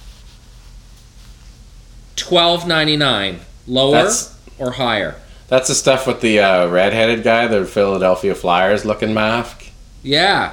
Twelve 2.16 2.68
ninety 2.68 2.98
nine. 2.98 3.40
Lower 3.68 3.94
That's- 3.94 4.34
or 4.58 4.72
higher? 4.72 5.16
That's 5.48 5.68
the 5.68 5.76
stuff 5.76 6.06
with 6.06 6.22
the 6.22 6.40
uh, 6.40 6.68
red-headed 6.68 7.24
guy, 7.24 7.48
the 7.48 7.66
Philadelphia 7.66 8.36
Flyers 8.36 8.86
looking 8.86 9.14
mask, 9.16 9.66
Yeah. 10.04 10.52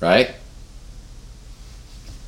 right? 0.00 0.36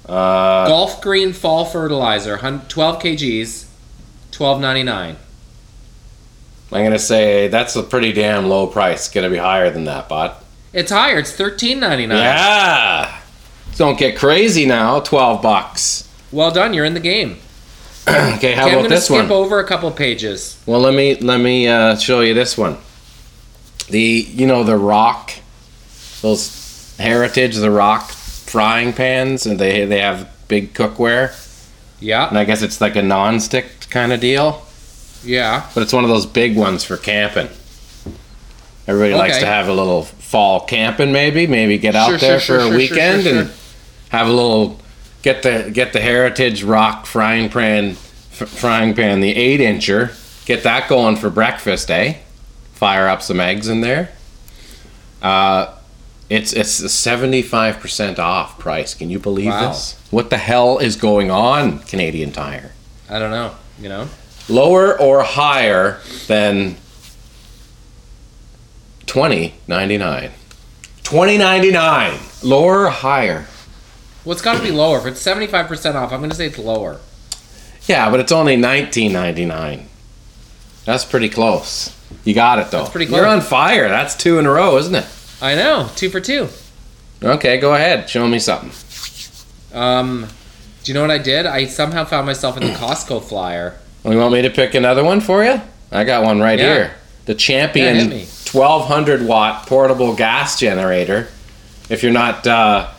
Uh, 0.08 0.66
Golfgreen 0.66 1.34
fall 1.34 1.64
fertilizer, 1.64 2.38
twelve 2.68 2.98
kgs, 3.00 3.66
twelve 4.32 4.60
ninety 4.60 4.82
nine. 4.82 5.16
I'm 6.72 6.82
gonna 6.82 6.98
say 6.98 7.48
that's 7.48 7.76
a 7.76 7.82
pretty 7.82 8.12
damn 8.12 8.48
low 8.48 8.66
price. 8.66 9.08
Gonna 9.08 9.30
be 9.30 9.36
higher 9.36 9.70
than 9.70 9.84
that, 9.84 10.08
bud. 10.08 10.32
It's 10.72 10.90
higher. 10.90 11.18
It's 11.18 11.30
thirteen 11.32 11.78
ninety 11.80 12.06
nine. 12.06 12.18
Yeah. 12.18 13.17
Don't 13.78 13.98
get 13.98 14.18
crazy 14.18 14.66
now. 14.66 15.00
Twelve 15.00 15.40
bucks. 15.40 16.06
Well 16.30 16.50
done. 16.50 16.74
You're 16.74 16.84
in 16.84 16.94
the 16.94 17.00
game. 17.00 17.38
Okay, 18.08 18.52
how 18.54 18.66
Okay, 18.66 18.76
I'm 18.76 18.82
gonna 18.82 19.00
skip 19.00 19.16
one? 19.28 19.30
over 19.30 19.58
a 19.60 19.64
couple 19.66 19.90
pages. 19.90 20.60
Well, 20.66 20.80
let 20.80 20.94
me 20.94 21.14
let 21.16 21.38
me 21.40 21.68
uh, 21.68 21.96
show 21.96 22.20
you 22.20 22.32
this 22.34 22.56
one. 22.58 22.78
The 23.90 24.00
you 24.00 24.46
know 24.46 24.64
the 24.64 24.76
rock, 24.78 25.30
those 26.22 26.94
heritage 26.98 27.56
the 27.56 27.70
rock 27.70 28.10
frying 28.10 28.92
pans, 28.94 29.44
and 29.46 29.58
they 29.58 29.84
they 29.84 30.00
have 30.00 30.28
big 30.48 30.72
cookware, 30.74 31.32
Yeah. 32.00 32.28
and 32.28 32.38
I 32.38 32.44
guess 32.44 32.62
it's 32.62 32.80
like 32.80 32.96
a 32.96 33.02
non-stick 33.02 33.66
kind 33.90 34.10
of 34.12 34.20
deal, 34.20 34.62
Yeah. 35.22 35.66
but 35.74 35.82
it's 35.82 35.92
one 35.92 36.02
of 36.04 36.08
those 36.10 36.24
big 36.26 36.56
ones 36.56 36.84
for 36.84 36.96
camping. 36.96 37.48
Everybody 38.86 39.14
likes 39.14 39.38
to 39.38 39.46
have 39.46 39.68
a 39.68 39.72
little 39.74 40.04
fall 40.04 40.60
camping, 40.60 41.12
maybe 41.12 41.46
maybe 41.46 41.76
get 41.76 41.94
out 41.94 42.08
Sure, 42.08 42.16
there 42.18 42.40
sure, 42.40 42.60
for 42.60 42.64
sure, 42.64 42.72
a 42.72 42.76
weekend 42.76 43.26
and 43.26 43.50
have 44.11 44.26
a 44.28 44.32
little 44.32 44.80
get 45.22 45.42
the 45.42 45.70
get 45.72 45.92
the 45.92 46.00
heritage 46.00 46.62
rock 46.62 47.06
frying 47.06 47.48
pan 47.48 47.90
f- 47.90 48.48
frying 48.48 48.94
pan 48.94 49.20
the 49.20 49.34
eight 49.34 49.61
incher 49.61 50.12
get 50.46 50.62
that 50.62 50.88
going 50.88 51.16
for 51.16 51.28
breakfast 51.30 51.90
eh? 51.90 52.14
Fire 52.72 53.09
up 53.09 53.22
some 53.22 53.40
eggs 53.40 53.66
in 53.68 53.80
there. 53.80 54.11
Uh 55.20 55.74
it's 56.30 56.52
it's 56.52 56.78
a 56.80 56.84
75% 56.86 58.18
off 58.18 58.59
price. 58.59 58.94
Can 58.94 59.09
you 59.11 59.18
believe 59.18 59.46
Wow. 59.46 59.68
this? 59.68 59.98
What 60.11 60.28
the 60.30 60.36
hell 60.36 60.78
is 60.78 60.94
going 60.96 61.30
on 61.30 61.78
canadian 61.80 62.32
tire? 62.32 62.72
I 63.11 63.18
don't 63.18 63.30
know. 63.30 63.54
You 63.80 63.88
know. 63.88 64.09
lower 64.48 64.98
or 65.00 65.22
higher 65.22 66.00
than 66.26 66.76
2099 69.06 70.30
2099 71.02 72.18
lower 72.42 72.86
or 72.86 72.90
higher 72.90 73.46
Well, 74.28 74.34
it's 74.34 74.42
got 74.42 74.58
to 74.58 74.62
be 74.62 74.70
lower. 74.70 74.98
If 74.98 75.06
it's 75.06 75.22
seventy 75.22 75.46
five 75.46 75.68
percent 75.68 75.96
off, 75.96 76.12
I'm 76.12 76.20
gonna 76.20 76.34
say 76.34 76.48
it's 76.48 76.58
lower. 76.58 77.00
Yeah, 77.86 78.10
but 78.10 78.20
it's 78.20 78.30
only 78.30 78.56
nineteen 78.56 79.10
ninety 79.10 79.46
nine. 79.46 79.88
That's 80.84 81.06
pretty 81.06 81.30
close. 81.30 81.96
You 82.24 82.34
got 82.34 82.58
it 82.58 82.70
though. 82.70 82.80
That's 82.80 82.90
pretty 82.90 83.10
You're 83.10 83.24
on 83.26 83.40
fire. 83.40 83.88
That's 83.88 84.14
two 84.14 84.38
in 84.38 84.44
a 84.44 84.50
row, 84.50 84.76
isn't 84.76 84.94
it? 84.94 85.06
I 85.40 85.54
know. 85.54 85.88
Two 85.96 86.10
for 86.10 86.20
two. 86.20 86.48
Okay, 87.22 87.58
go 87.58 87.72
ahead. 87.72 88.10
Show 88.10 88.28
me 88.28 88.38
something. 88.38 88.70
Um, 89.72 90.26
do 90.84 90.92
you 90.92 90.94
know 90.94 91.00
what 91.00 91.10
I 91.10 91.16
did? 91.16 91.46
I 91.46 91.64
somehow 91.64 92.04
found 92.04 92.26
myself 92.26 92.58
in 92.58 92.64
the 92.64 92.72
Costco 92.78 93.24
flyer. 93.24 93.78
Well, 94.02 94.12
you 94.12 94.20
want 94.20 94.34
me 94.34 94.42
to 94.42 94.50
pick 94.50 94.74
another 94.74 95.04
one 95.04 95.20
for 95.22 95.42
you? 95.42 95.58
I 95.90 96.04
got 96.04 96.22
one 96.22 96.38
right 96.38 96.58
Yeah. 96.58 96.74
here. 96.74 96.94
The 97.24 97.34
Champion 97.34 98.10
me. 98.10 98.26
1200 98.52 99.22
watt 99.26 99.66
portable 99.66 100.14
gas 100.14 100.60
generator. 100.60 101.28
If 101.88 102.02
you're 102.02 102.12
not 102.12 102.46
uh, 102.46 102.90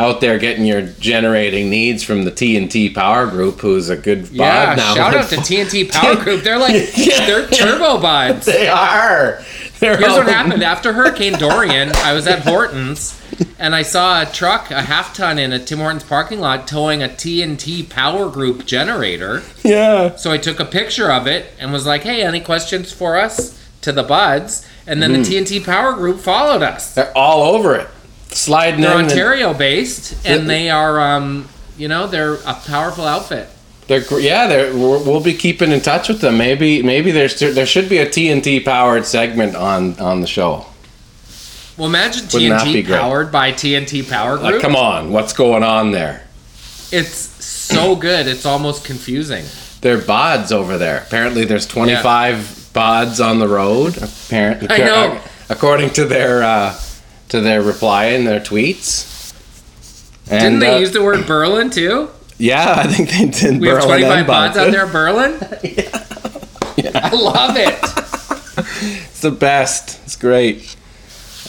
out 0.00 0.20
there 0.22 0.38
getting 0.38 0.64
your 0.64 0.80
generating 0.82 1.68
needs 1.68 2.02
from 2.02 2.24
the 2.24 2.30
TNT 2.32 2.94
Power 2.94 3.26
Group, 3.26 3.60
who's 3.60 3.90
a 3.90 3.96
good 3.96 4.28
Yeah, 4.30 4.74
now. 4.76 4.94
shout 4.94 5.14
out 5.14 5.28
to 5.28 5.36
TNT 5.40 5.90
Power 5.92 6.16
Group. 6.16 6.42
They're 6.42 6.58
like 6.58 6.90
Yeah. 6.96 7.26
they're 7.26 7.46
turbo 7.46 8.00
buds. 8.00 8.46
They 8.46 8.66
are. 8.68 9.42
They're 9.78 9.96
Here's 9.98 10.12
what 10.12 10.26
happened 10.26 10.62
after 10.62 10.92
Hurricane 10.94 11.34
Dorian. 11.34 11.90
I 11.96 12.12
was 12.14 12.26
at 12.26 12.40
Hortons 12.40 13.20
and 13.58 13.74
I 13.74 13.82
saw 13.82 14.22
a 14.22 14.26
truck, 14.26 14.70
a 14.70 14.82
half 14.82 15.14
ton 15.14 15.38
in 15.38 15.52
a 15.52 15.58
Tim 15.58 15.78
Hortons 15.78 16.04
parking 16.04 16.40
lot, 16.40 16.66
towing 16.66 17.02
a 17.02 17.08
TNT 17.08 17.88
Power 17.88 18.28
Group 18.30 18.64
generator. 18.66 19.42
Yeah. 19.62 20.16
So 20.16 20.32
I 20.32 20.38
took 20.38 20.60
a 20.60 20.64
picture 20.64 21.10
of 21.12 21.26
it 21.26 21.52
and 21.58 21.72
was 21.72 21.86
like, 21.86 22.02
"Hey, 22.02 22.22
any 22.22 22.40
questions 22.40 22.90
for 22.92 23.16
us?" 23.18 23.58
to 23.82 23.92
the 23.92 24.02
buds, 24.02 24.66
and 24.86 25.02
then 25.02 25.14
the 25.14 25.18
Mm. 25.20 25.24
TNT 25.46 25.64
Power 25.64 25.94
Group 25.94 26.20
followed 26.20 26.62
us. 26.62 26.92
They're 26.92 27.16
all 27.16 27.54
over 27.54 27.74
it. 27.74 27.88
Sliding 28.32 28.80
They're 28.80 28.92
in. 28.92 29.00
and- 29.00 29.10
Ontario 29.10 29.54
based, 29.54 30.26
and 30.26 30.48
they 30.48 30.70
are, 30.70 31.00
um, 31.00 31.48
you 31.76 31.88
know, 31.88 32.06
they're 32.06 32.34
a 32.34 32.54
powerful 32.54 33.04
outfit. 33.04 33.48
They're 33.88 34.20
yeah. 34.20 34.46
They're 34.46 34.72
we're, 34.72 35.02
we'll 35.02 35.20
be 35.22 35.34
keeping 35.34 35.72
in 35.72 35.80
touch 35.80 36.08
with 36.08 36.20
them. 36.20 36.38
Maybe 36.38 36.80
maybe 36.80 37.10
there's 37.10 37.40
there 37.40 37.66
should 37.66 37.88
be 37.88 37.98
a 37.98 38.06
TNT 38.06 38.64
powered 38.64 39.04
segment 39.04 39.56
on 39.56 39.98
on 39.98 40.20
the 40.20 40.28
show. 40.28 40.66
Well, 41.76 41.88
imagine 41.88 42.28
Wouldn't 42.32 42.60
TNT 42.60 42.86
powered 42.86 43.32
by 43.32 43.52
TNT 43.52 44.08
Power 44.08 44.36
Group. 44.36 44.52
Like, 44.52 44.60
come 44.60 44.76
on, 44.76 45.10
what's 45.10 45.32
going 45.32 45.64
on 45.64 45.92
there? 45.92 46.22
It's 46.92 47.16
so 47.44 47.96
good. 47.96 48.26
It's 48.26 48.44
almost 48.44 48.84
confusing. 48.84 49.44
They're 49.80 49.98
bods 49.98 50.52
over 50.52 50.76
there. 50.76 50.98
Apparently, 50.98 51.44
there's 51.44 51.66
25 51.66 52.70
bods 52.74 53.24
on 53.24 53.38
the 53.38 53.48
road. 53.48 53.96
Apparently, 53.96 54.68
I 54.68 54.78
know. 54.78 55.20
according 55.48 55.90
to 55.90 56.04
their 56.04 56.42
uh, 56.42 56.78
to 57.30 57.40
their 57.40 57.62
reply 57.62 58.06
in 58.06 58.24
their 58.24 58.40
tweets. 58.40 59.32
And, 60.30 60.40
Didn't 60.40 60.58
they 60.60 60.74
uh, 60.74 60.78
use 60.78 60.92
the 60.92 61.02
word 61.02 61.26
Berlin 61.26 61.70
too? 61.70 62.10
Yeah, 62.38 62.74
I 62.76 62.86
think 62.86 63.10
they 63.10 63.26
did. 63.26 63.60
We 63.60 63.68
have 63.68 63.82
25 63.82 64.18
and 64.18 64.26
pods 64.26 64.56
out 64.56 64.70
there, 64.70 64.86
Berlin. 64.86 65.40
Yeah. 66.76 67.00
I 67.02 67.14
love 67.14 67.56
it. 67.58 67.78
It's 68.82 69.20
the 69.20 69.30
best. 69.30 70.00
It's 70.04 70.16
great. 70.16 70.74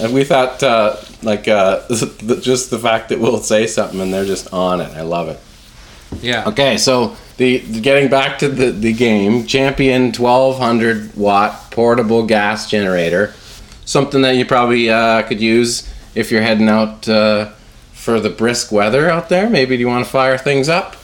And 0.02 0.14
we 0.14 0.26
thought, 0.26 0.62
uh, 0.62 0.98
like, 1.24 1.48
uh, 1.48 1.88
just 1.90 2.70
the 2.70 2.80
fact 2.80 3.10
that 3.10 3.20
we'll 3.20 3.38
say 3.38 3.68
something 3.68 4.02
and 4.02 4.14
they're 4.14 4.26
just 4.26 4.52
on 4.54 4.82
it. 4.82 4.90
I 4.96 5.02
love 5.04 5.30
it. 5.30 5.40
Yeah. 6.22 6.46
Okay, 6.48 6.78
so 6.78 7.16
the 7.38 7.60
getting 7.80 8.10
back 8.10 8.40
to 8.40 8.50
the, 8.50 8.72
the 8.72 8.92
game, 8.92 9.46
Champion 9.46 10.12
1200 10.12 11.16
watt 11.16 11.72
portable 11.72 12.26
gas 12.26 12.70
generator, 12.70 13.34
something 13.92 14.22
that 14.22 14.36
you 14.36 14.46
probably 14.46 14.90
uh, 14.90 15.22
could 15.24 15.42
use 15.42 15.88
if 16.16 16.32
you're 16.32 16.42
heading 16.42 16.70
out 16.70 17.08
uh, 17.10 17.50
for 17.94 18.20
the 18.20 18.30
brisk 18.30 18.72
weather 18.72 19.10
out 19.10 19.28
there. 19.30 19.50
Maybe 19.50 19.76
do 19.76 19.82
you 19.82 19.88
want 19.88 20.06
to 20.06 20.12
fire 20.12 20.38
things 20.38 20.70
up 20.70 20.96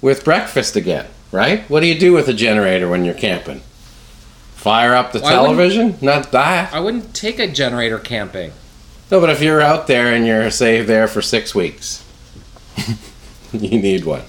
with 0.00 0.24
breakfast 0.24 0.76
again, 0.76 1.06
right? 1.32 1.68
What 1.68 1.80
do 1.80 1.86
you 1.86 1.98
do 1.98 2.12
with 2.12 2.28
a 2.28 2.32
generator 2.32 2.88
when 2.88 3.04
you're 3.04 3.14
camping? 3.14 3.62
Fire 4.54 4.94
up 4.94 5.12
the 5.12 5.20
Well, 5.20 5.30
television? 5.44 5.96
Not 6.00 6.30
that. 6.32 6.72
I 6.72 6.80
wouldn't 6.80 7.14
take 7.14 7.38
a 7.38 7.48
generator 7.48 7.98
camping. 7.98 8.52
No, 9.10 9.20
but 9.20 9.30
if 9.30 9.42
you're 9.42 9.60
out 9.60 9.86
there 9.88 10.12
and 10.14 10.24
you're 10.26 10.50
say 10.50 10.82
there 10.82 11.08
for 11.08 11.20
six 11.20 11.54
weeks, 11.54 12.04
you 13.52 13.80
need 13.80 14.04
one. 14.04 14.22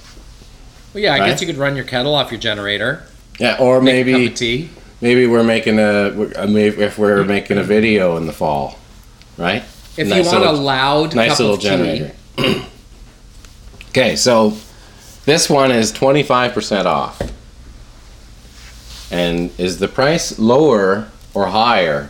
Well, 0.93 1.03
yeah, 1.03 1.13
I 1.13 1.19
Right. 1.19 1.27
guess 1.27 1.41
you 1.41 1.47
could 1.47 1.57
run 1.57 1.75
your 1.75 1.85
kettle 1.85 2.15
off 2.15 2.31
your 2.31 2.39
generator. 2.39 3.03
Yeah, 3.39 3.57
or 3.59 3.79
Make 3.81 4.05
maybe 4.05 4.23
cup 4.25 4.31
of 4.33 4.37
tea. 4.37 4.69
Maybe 5.01 5.27
we're 5.27 5.43
making 5.43 5.79
a 5.79 6.11
maybe 6.47 6.81
if 6.83 6.97
we're 6.97 7.23
making 7.23 7.57
a 7.57 7.63
video 7.63 8.17
in 8.17 8.25
the 8.27 8.33
fall, 8.33 8.77
right? 9.37 9.63
If 9.97 10.07
Nice 10.07 10.25
you 10.25 10.31
want 10.31 10.39
little- 10.45 10.55
a 10.55 10.61
loud 10.61 11.15
Nice 11.15 11.39
little 11.39 11.55
of 11.55 11.59
generator. 11.61 12.13
okay, 13.89 14.15
so 14.15 14.53
this 15.25 15.49
one 15.49 15.71
is 15.71 15.91
twenty 15.91 16.23
five 16.23 16.53
percent 16.53 16.87
off, 16.87 17.21
and 19.11 19.51
is 19.59 19.79
the 19.79 19.87
price 19.87 20.39
lower 20.39 21.09
or 21.33 21.47
higher 21.47 22.09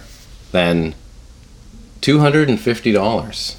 than 0.52 0.94
two 2.02 2.20
hundred 2.20 2.50
and 2.50 2.60
fifty 2.60 2.92
dollars? 2.92 3.58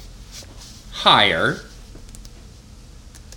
higher. 0.91 1.59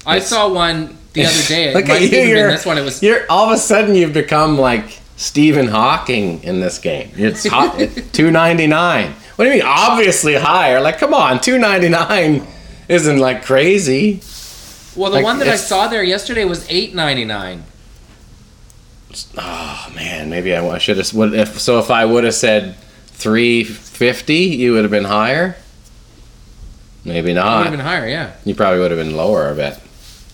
I 0.07 0.17
It's- 0.19 0.29
saw 0.31 0.49
one 0.49 0.97
the 1.15 1.25
other 1.25 1.43
day. 1.49 1.71
It 1.71 1.75
Look 1.75 1.89
might 1.89 1.97
at 1.97 2.01
you, 2.03 2.07
even 2.19 2.35
been 2.35 2.51
this 2.51 2.65
one. 2.65 2.79
It 2.79 2.83
was 2.83 3.03
You're 3.03 3.27
all 3.29 3.47
of 3.51 3.57
a 3.57 3.59
sudden 3.61 3.97
you've 3.97 4.13
become 4.13 4.57
like 4.57 5.01
Stephen 5.17 5.69
Hawking 5.69 6.43
in 6.43 6.61
this 6.61 6.79
game. 6.79 7.11
It's 7.17 7.47
hot, 7.47 7.79
two 8.13 8.31
ninety 8.31 8.67
nine. 8.67 9.13
What 9.37 9.45
do 9.45 9.51
you 9.51 9.57
mean? 9.57 9.67
Obviously 9.67 10.35
higher. 10.35 10.81
Like, 10.81 10.99
come 10.99 11.15
on, 11.15 11.41
two 11.41 11.59
ninety 11.59 11.89
nine 11.89 12.47
isn't 12.89 13.19
like 13.19 13.45
crazy. 13.45 14.21
well. 14.95 15.11
The 15.11 15.17
like, 15.17 15.25
one 15.25 15.39
that 15.39 15.49
I 15.49 15.57
saw 15.57 15.89
there 15.89 16.03
yesterday 16.03 16.45
was 16.45 16.67
eight 16.71 16.95
ninety 16.95 17.25
nine. 17.25 17.65
Oh 19.13 19.39
ah, 19.39 19.93
man, 19.95 20.29
maybe 20.29 20.55
I, 20.55 20.79
should 20.79 20.99
have. 20.99 21.13
What 21.15 21.35
if 21.35 21.59
so? 21.59 21.79
If 21.79 21.91
I 21.91 22.05
would 22.05 22.25
have 22.25 22.35
said 22.35 22.77
three 23.07 23.65
fifty, 23.65 24.45
you 24.45 24.73
would 24.73 24.85
have 24.85 24.91
been 24.91 25.05
higher. 25.05 25.57
Maybe 27.07 27.33
not. 27.33 27.45
You 27.45 27.57
Would 27.59 27.65
have 27.67 27.73
been 27.73 27.87
higher, 27.87 28.09
yeah. 28.09 28.33
You 28.45 28.55
probably 28.57 28.81
would 28.81 28.91
have 28.91 28.99
been 28.99 29.17
lower, 29.17 29.49
I 29.49 29.55
bet, 29.55 29.81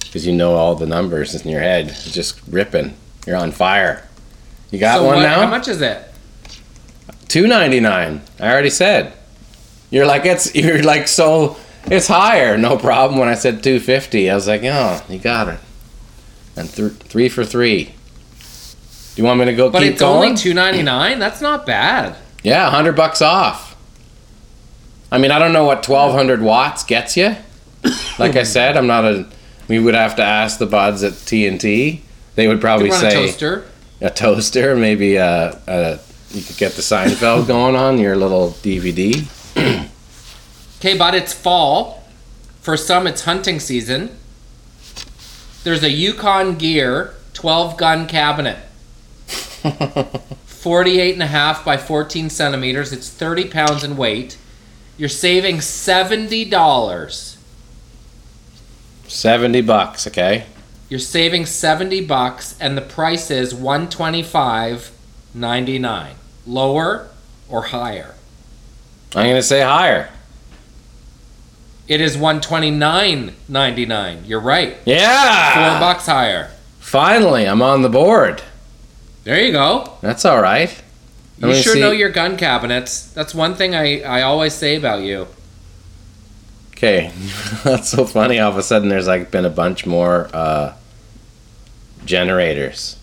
because 0.01 0.27
you 0.27 0.33
know 0.33 0.55
all 0.55 0.75
the 0.75 0.87
numbers 0.87 1.35
in 1.35 1.51
your 1.51 1.61
head. 1.61 1.89
It's 1.89 2.11
just 2.11 2.41
ripping. 2.49 2.97
You're 3.27 3.37
on 3.37 3.53
fire. 3.53 4.09
You 4.73 4.81
got 4.81 4.97
so 4.97 5.05
one 5.05 5.17
what, 5.17 5.23
now. 5.23 5.43
How 5.43 5.47
much 5.47 5.69
is 5.69 5.81
it? 5.81 6.05
Two 7.29 7.47
ninety 7.47 7.79
nine. 7.79 8.23
I 8.41 8.51
already 8.51 8.71
said. 8.71 9.13
You're 9.91 10.07
like 10.07 10.25
it's 10.25 10.53
you're 10.57 10.83
like 10.83 11.07
so 11.07 11.57
it's 11.87 12.09
higher, 12.09 12.59
no 12.59 12.77
problem. 12.77 13.21
When 13.21 13.29
I 13.29 13.35
said 13.35 13.63
250, 13.63 14.31
I 14.31 14.35
was 14.35 14.47
like, 14.49 14.63
oh, 14.65 15.05
you 15.09 15.19
got 15.19 15.49
it. 15.49 15.61
And 16.57 16.73
th- 16.73 16.93
three 16.93 17.29
for 17.29 17.45
three. 17.45 17.85
Do 17.85 19.23
you 19.23 19.25
want 19.25 19.41
me 19.41 19.47
to 19.47 19.55
go 19.55 19.71
But 19.71 19.81
keep 19.81 19.99
going? 19.99 20.31
But 20.31 20.33
it's 20.33 20.43
only 20.43 20.55
two 20.55 20.55
ninety 20.55 20.83
nine. 20.83 21.19
That's 21.19 21.41
not 21.41 21.67
bad. 21.67 22.17
yeah, 22.43 22.71
hundred 22.71 22.97
bucks 22.97 23.21
off. 23.21 23.77
I 25.11 25.19
mean, 25.19 25.31
I 25.31 25.39
don't 25.39 25.53
know 25.53 25.65
what 25.65 25.87
1200 25.87 26.41
watts 26.41 26.85
gets 26.85 27.19
you. 27.19 27.37
Like 28.19 28.37
I 28.37 28.45
said, 28.45 28.79
I'm 28.79 28.87
not 28.87 29.05
a. 29.05 29.29
We 29.69 29.79
would 29.79 29.95
have 29.95 30.17
to 30.17 30.23
ask 30.23 30.59
the 30.59 30.67
buds 30.67 31.03
at 31.03 31.13
TNT. 31.13 32.01
They 32.35 32.49
would 32.49 32.63
probably 32.63 32.89
Could 32.89 32.95
run 32.95 33.07
a 33.07 33.11
say 33.11 33.27
toaster. 33.27 33.67
A 34.03 34.11
toaster, 34.11 34.77
maybe 34.77 35.17
a, 35.17 35.59
a 35.67 35.99
you 36.31 36.43
could 36.43 36.57
get 36.57 36.73
the 36.73 36.83
Seinfeld 36.83 37.47
going 37.47 37.77
on 37.77 37.99
your 37.99 38.17
little 38.17 38.51
DVD. 38.63 39.27
Okay, 40.79 40.99
but 40.99 41.15
it's 41.15 41.33
fall. 41.33 42.03
For 42.61 42.77
some, 42.77 43.07
it's 43.07 43.23
hunting 43.23 43.61
season. 43.61 44.17
There's 45.65 45.83
a 45.83 45.91
Yukon 45.91 46.57
Gear 46.57 47.15
12 47.35 47.77
gun 47.77 48.07
cabinet. 48.07 48.59
48 50.47 51.15
and 51.15 51.23
a 51.23 51.27
half 51.27 51.65
by 51.65 51.77
14 51.77 52.31
centimeters. 52.31 52.93
It's 52.93 53.09
30 53.09 53.49
pounds 53.49 53.85
in 53.85 53.97
weight. 53.97 54.39
You're 54.97 55.09
saving 55.09 55.57
$70. 55.59 57.37
70 59.09 59.61
bucks, 59.63 60.07
okay? 60.07 60.47
You're 60.93 60.99
saving 60.99 61.47
70 61.47 62.05
bucks 62.05 62.55
and 62.61 62.77
the 62.77 62.83
price 62.83 63.31
is 63.31 63.55
125.99. 63.55 66.11
Lower 66.47 67.09
or 67.49 67.63
higher? 67.63 68.15
I'm 69.15 69.31
gonna 69.31 69.43
say 69.43 69.63
higher. 69.63 70.11
It 71.89 72.03
is 72.03 72.19
129.99. 72.19 74.29
You're 74.29 74.41
right. 74.41 74.77
Yeah. 74.85 75.71
4 75.71 75.81
bucks 75.81 76.05
higher. 76.05 76.51
Finally, 76.79 77.49
I'm 77.49 77.63
on 77.63 77.81
the 77.81 77.89
board. 77.89 78.43
There 79.25 79.43
you 79.43 79.53
go. 79.53 79.95
That's 80.03 80.27
all 80.27 80.43
right. 80.43 80.79
You 81.39 81.55
sure 81.55 81.73
see. 81.73 81.81
know 81.81 81.93
your 81.93 82.11
gun 82.11 82.37
cabinets. 82.37 83.07
That's 83.13 83.35
one 83.35 83.55
thing 83.55 83.75
I, 83.75 84.03
I 84.03 84.21
always 84.21 84.53
say 84.53 84.77
about 84.77 85.01
you. 85.01 85.27
Okay, 86.73 87.11
that's 87.65 87.89
so 87.89 88.05
funny. 88.05 88.41
All 88.41 88.51
of 88.51 88.59
a 88.59 88.63
sudden, 88.63 88.91
there's 88.91 89.07
like 89.07 89.31
been 89.31 89.47
a 89.47 89.51
bunch 89.51 89.87
more 89.87 90.29
uh, 90.35 90.75
generators, 92.05 92.97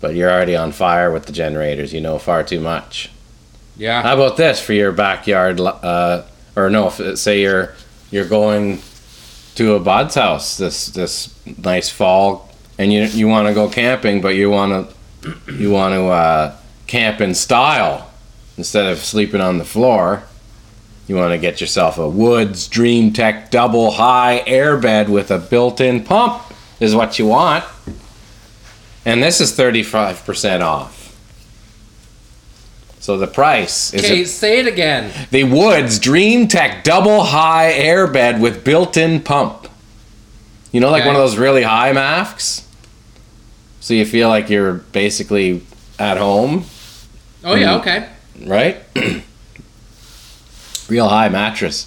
but 0.00 0.14
you're 0.14 0.30
already 0.30 0.56
on 0.56 0.72
fire 0.72 1.10
with 1.10 1.26
the 1.26 1.32
generators. 1.32 1.92
You 1.92 2.00
know 2.00 2.18
far 2.18 2.42
too 2.42 2.60
much. 2.60 3.10
Yeah. 3.76 4.02
How 4.02 4.14
about 4.14 4.36
this 4.36 4.60
for 4.60 4.72
your 4.72 4.92
backyard? 4.92 5.60
Uh, 5.60 6.22
or 6.54 6.70
no, 6.70 6.88
if, 6.88 7.18
say 7.18 7.42
you're 7.42 7.74
you're 8.10 8.28
going 8.28 8.80
to 9.56 9.74
a 9.74 9.80
bud's 9.80 10.14
house 10.14 10.56
this 10.56 10.86
this 10.86 11.34
nice 11.58 11.90
fall, 11.90 12.50
and 12.78 12.92
you 12.92 13.04
you 13.04 13.28
want 13.28 13.48
to 13.48 13.54
go 13.54 13.68
camping, 13.68 14.20
but 14.20 14.34
you 14.34 14.50
want 14.50 14.90
to 15.24 15.52
you 15.52 15.70
want 15.70 15.94
to 15.94 16.06
uh, 16.06 16.56
camp 16.86 17.20
in 17.20 17.34
style 17.34 18.10
instead 18.56 18.86
of 18.90 18.98
sleeping 18.98 19.40
on 19.40 19.58
the 19.58 19.64
floor. 19.64 20.22
You 21.06 21.14
want 21.14 21.32
to 21.32 21.38
get 21.38 21.60
yourself 21.60 21.98
a 21.98 22.08
Woods 22.08 22.66
Dream 22.66 23.12
Tech 23.12 23.50
double 23.50 23.92
high 23.92 24.42
airbed 24.46 25.08
with 25.08 25.30
a 25.30 25.38
built-in 25.38 26.02
pump 26.02 26.42
is 26.80 26.94
what 26.94 27.18
you 27.18 27.26
want. 27.26 27.64
And 29.04 29.22
this 29.22 29.40
is 29.40 29.52
35% 29.56 30.62
off. 30.62 31.02
So 33.00 33.16
the 33.16 33.28
price 33.28 33.94
is 33.94 34.04
Okay, 34.04 34.22
a- 34.22 34.26
say 34.26 34.58
it 34.58 34.66
again. 34.66 35.12
the 35.30 35.44
Woods 35.44 35.98
Dream 36.00 36.48
Tech 36.48 36.82
double 36.82 37.22
high 37.22 37.72
airbed 37.72 38.40
with 38.40 38.64
built-in 38.64 39.20
pump. 39.20 39.68
You 40.72 40.80
know, 40.80 40.90
like 40.90 41.02
Okay. 41.02 41.08
one 41.08 41.16
of 41.16 41.22
those 41.22 41.36
really 41.36 41.62
high 41.62 41.92
masks. 41.92 42.62
So 43.80 43.94
you 43.94 44.04
feel 44.04 44.28
like 44.28 44.50
you're 44.50 44.72
basically 44.74 45.62
at 45.98 46.16
home, 46.18 46.64
Oh 47.44 47.54
yeah, 47.54 47.74
Mm. 47.74 47.80
okay. 47.80 48.06
right? 48.44 48.82
Real 50.88 51.08
high 51.08 51.28
mattress. 51.28 51.86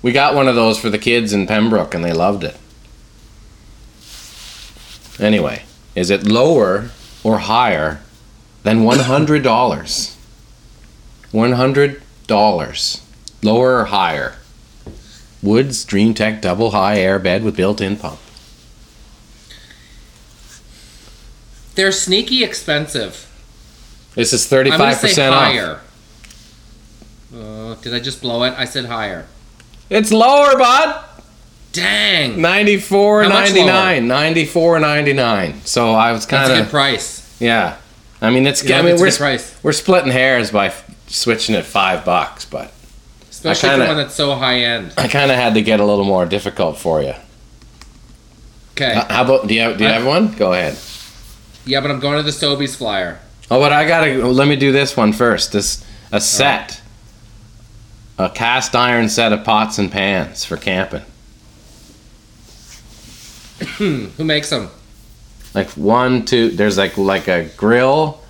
We 0.00 0.12
got 0.12 0.34
one 0.36 0.46
of 0.48 0.54
those 0.54 0.78
for 0.78 0.90
the 0.90 0.98
kids 0.98 1.32
in 1.32 1.46
Pembroke, 1.48 1.94
and 1.94 2.04
they 2.04 2.12
loved 2.12 2.44
it. 2.44 2.56
Anyway, 5.18 5.64
is 5.94 6.10
it 6.10 6.26
lower 6.26 6.90
or 7.22 7.38
higher 7.38 8.00
than 8.62 8.82
one 8.84 9.00
hundred 9.00 9.42
dollars? 9.42 10.16
One 11.30 11.52
hundred 11.52 12.02
dollars, 12.26 13.02
lower 13.42 13.78
or 13.80 13.84
higher? 13.86 14.36
Woods 15.42 15.84
Dream 15.84 16.14
Tech 16.14 16.40
double 16.40 16.70
high 16.70 16.98
air 16.98 17.18
bed 17.18 17.42
with 17.42 17.56
built-in 17.56 17.96
pump. 17.96 18.20
They're 21.74 21.90
sneaky 21.92 22.44
expensive. 22.44 23.28
This 24.14 24.32
is 24.32 24.44
I'm 24.52 24.64
gonna 24.64 24.70
thirty-five 24.70 24.96
say 24.96 25.08
percent 25.08 25.34
off. 25.34 25.42
higher. 25.42 25.80
Uh, 27.34 27.74
did 27.76 27.94
I 27.94 27.98
just 28.00 28.20
blow 28.20 28.42
it? 28.44 28.52
I 28.58 28.66
said 28.66 28.84
higher. 28.84 29.26
It's 29.88 30.12
lower, 30.12 30.56
bud. 30.58 31.04
Dang. 31.72 32.40
94 32.40 33.22
How 33.24 33.28
99 33.30 34.06
94 34.06 34.78
99 34.80 35.60
so 35.64 35.92
i 35.92 36.12
was 36.12 36.26
kind 36.26 36.52
of 36.52 36.58
good 36.58 36.70
price. 36.70 37.36
yeah 37.40 37.76
i 38.20 38.28
mean 38.30 38.46
it's 38.46 38.62
Yeah, 38.62 38.78
i 38.78 38.82
mean 38.82 38.96
a 38.96 39.00
we're, 39.00 39.08
good 39.10 39.16
price. 39.18 39.58
we're 39.62 39.72
splitting 39.72 40.12
hairs 40.12 40.50
by 40.50 40.66
f- 40.66 40.84
switching 41.08 41.54
it 41.54 41.64
five 41.64 42.04
bucks 42.04 42.44
but 42.44 42.72
Especially 43.30 43.70
kinda- 43.70 43.86
for 43.86 43.88
one 43.88 43.96
that's 43.96 44.14
so 44.14 44.34
high 44.34 44.58
end. 44.60 44.92
i 44.98 45.08
kind 45.08 45.30
of 45.30 45.36
had 45.38 45.54
to 45.54 45.62
get 45.62 45.80
a 45.80 45.84
little 45.84 46.04
more 46.04 46.26
difficult 46.26 46.76
for 46.76 47.02
you 47.02 47.14
Okay. 48.74 48.92
Uh, 48.94 49.04
how 49.12 49.24
about 49.24 49.46
do 49.48 49.54
you 49.54 49.60
have, 49.60 49.76
do 49.78 49.84
you 49.84 49.90
I- 49.90 49.94
have 49.94 50.06
one 50.06 50.32
go 50.32 50.52
ahead 50.52 50.78
yeah, 51.64 51.80
but 51.80 51.90
I'm 51.92 52.00
going 52.00 52.16
to 52.16 52.22
the 52.24 52.30
Sobeys 52.32 52.74
flyer. 52.76 53.18
oh 53.50 53.60
but 53.60 53.72
i 53.72 53.86
gotta 53.88 54.26
let 54.26 54.46
me 54.48 54.56
do 54.56 54.72
this 54.72 54.96
one 54.96 55.12
first 55.12 55.52
this 55.52 55.84
a 56.10 56.20
set 56.20 56.80
a 58.18 58.28
cast 58.28 58.76
iron 58.76 59.08
set 59.08 59.32
of 59.32 59.42
pots 59.44 59.78
and 59.78 59.90
pans 59.90 60.44
for 60.44 60.56
camping 60.58 61.02
Hmm, 63.82 64.04
who 64.16 64.22
makes 64.24 64.50
them? 64.50 64.70
like 65.54 65.68
one 65.70 66.24
two 66.24 66.48
there's 66.50 66.78
like 66.78 66.96
like 66.96 67.28
a 67.28 67.44
grill 67.58 68.20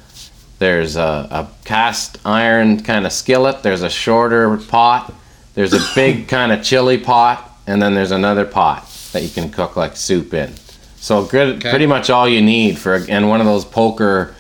there's 0.59 0.97
a, 0.97 1.29
a 1.31 1.49
cast 1.65 2.19
iron 2.25 2.83
kind 2.83 3.05
of 3.07 3.13
skillet 3.13 3.63
there's 3.63 3.83
a 3.83 3.91
shorter 3.91 4.57
pot 4.57 5.13
there's 5.55 5.73
a 5.73 5.79
big 5.95 6.27
kind 6.27 6.51
of 6.53 6.65
chili 6.65 6.99
pot 6.99 7.49
and 7.67 7.81
then 7.83 7.95
there's 7.95 8.11
another 8.11 8.45
pot 8.45 8.89
that 9.13 9.23
you 9.23 9.29
can 9.29 9.51
cook 9.51 9.77
like 9.77 9.95
soup 9.95 10.33
in 10.35 10.53
so 10.97 11.25
good 11.25 11.57
Okay. 11.59 11.71
pretty 11.71 11.87
much 11.87 12.11
all 12.11 12.27
you 12.29 12.41
need 12.43 12.77
for 12.79 12.95
and 13.09 13.29
one 13.29 13.41
of 13.41 13.47
those 13.47 13.65
poker 13.65 14.35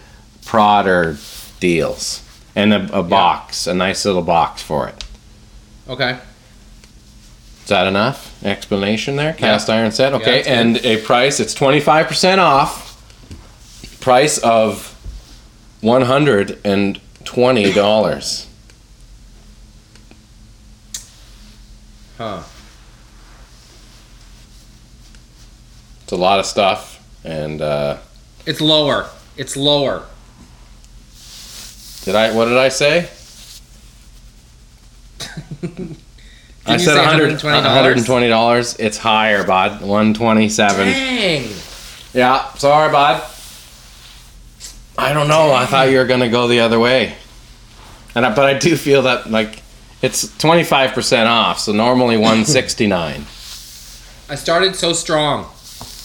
prodder 0.44 1.16
deals 1.60 2.20
and 2.56 2.72
a, 2.72 2.98
a 2.98 3.02
box 3.02 3.66
a 3.68 3.74
nice 3.74 4.04
little 4.04 4.22
box 4.22 4.60
for 4.62 4.88
it 4.88 5.04
Okay. 5.88 6.18
Is 7.72 7.78
that 7.78 7.86
enough 7.86 8.44
explanation 8.44 9.16
there? 9.16 9.32
Cast 9.32 9.70
iron 9.70 9.92
set, 9.92 10.12
okay, 10.12 10.42
good. 10.42 10.46
and 10.46 10.76
a 10.84 11.00
price. 11.00 11.40
It's 11.40 11.54
twenty 11.54 11.80
five 11.80 12.06
percent 12.06 12.38
off. 12.38 12.90
Price 13.98 14.36
of 14.36 14.90
one 15.80 16.02
hundred 16.02 16.58
and 16.66 17.00
twenty 17.24 17.72
dollars. 17.72 18.46
Huh. 22.18 22.42
It's 26.02 26.12
a 26.12 26.16
lot 26.16 26.40
of 26.40 26.44
stuff, 26.44 27.02
and 27.24 27.62
uh, 27.62 27.96
It's 28.44 28.60
lower. 28.60 29.08
It's 29.38 29.56
lower. 29.56 30.04
did 32.04 32.16
I? 32.16 32.34
What 32.36 32.44
did 32.44 32.58
I 32.58 32.68
say? 32.68 33.08
I 36.66 36.76
said 36.76 36.94
say 36.94 37.00
$120? 37.04 37.92
and 37.92 38.06
twenty 38.06 38.28
dollars. 38.28 38.76
It's 38.78 38.96
higher, 38.98 39.44
bud. 39.44 39.82
One 39.82 40.14
twenty 40.14 40.48
seven. 40.48 40.86
Dang. 40.86 41.50
Yeah, 42.14 42.52
sorry, 42.54 42.92
bud. 42.92 43.22
I 44.96 45.12
don't 45.12 45.28
know. 45.28 45.52
I 45.52 45.66
thought 45.66 45.90
you 45.90 45.98
were 45.98 46.04
gonna 46.06 46.28
go 46.28 46.46
the 46.46 46.60
other 46.60 46.78
way, 46.78 47.16
and 48.14 48.24
I, 48.24 48.34
but 48.34 48.44
I 48.46 48.58
do 48.58 48.76
feel 48.76 49.02
that 49.02 49.30
like 49.30 49.62
it's 50.02 50.36
twenty 50.38 50.64
five 50.64 50.92
percent 50.92 51.28
off. 51.28 51.58
So 51.58 51.72
normally 51.72 52.16
one 52.30 52.44
sixty 52.44 52.86
nine. 52.86 53.22
I 54.28 54.36
started 54.36 54.76
so 54.76 54.92
strong. 54.92 55.46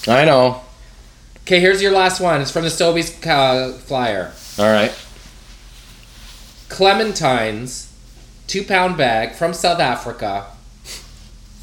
I 0.08 0.26
know. 0.26 0.62
Okay, 1.44 1.60
here's 1.60 1.82
your 1.82 1.92
last 1.92 2.20
one. 2.20 2.42
It's 2.42 2.52
from 2.52 2.64
the 2.64 2.70
Sobeys 2.70 3.26
uh, 3.26 3.74
flyer. 3.78 4.34
All 4.58 4.66
right. 4.66 4.92
Clementines, 6.68 7.87
two 8.48 8.64
pound 8.64 8.98
bag 8.98 9.36
from 9.36 9.54
South 9.54 9.80
Africa. 9.80 10.48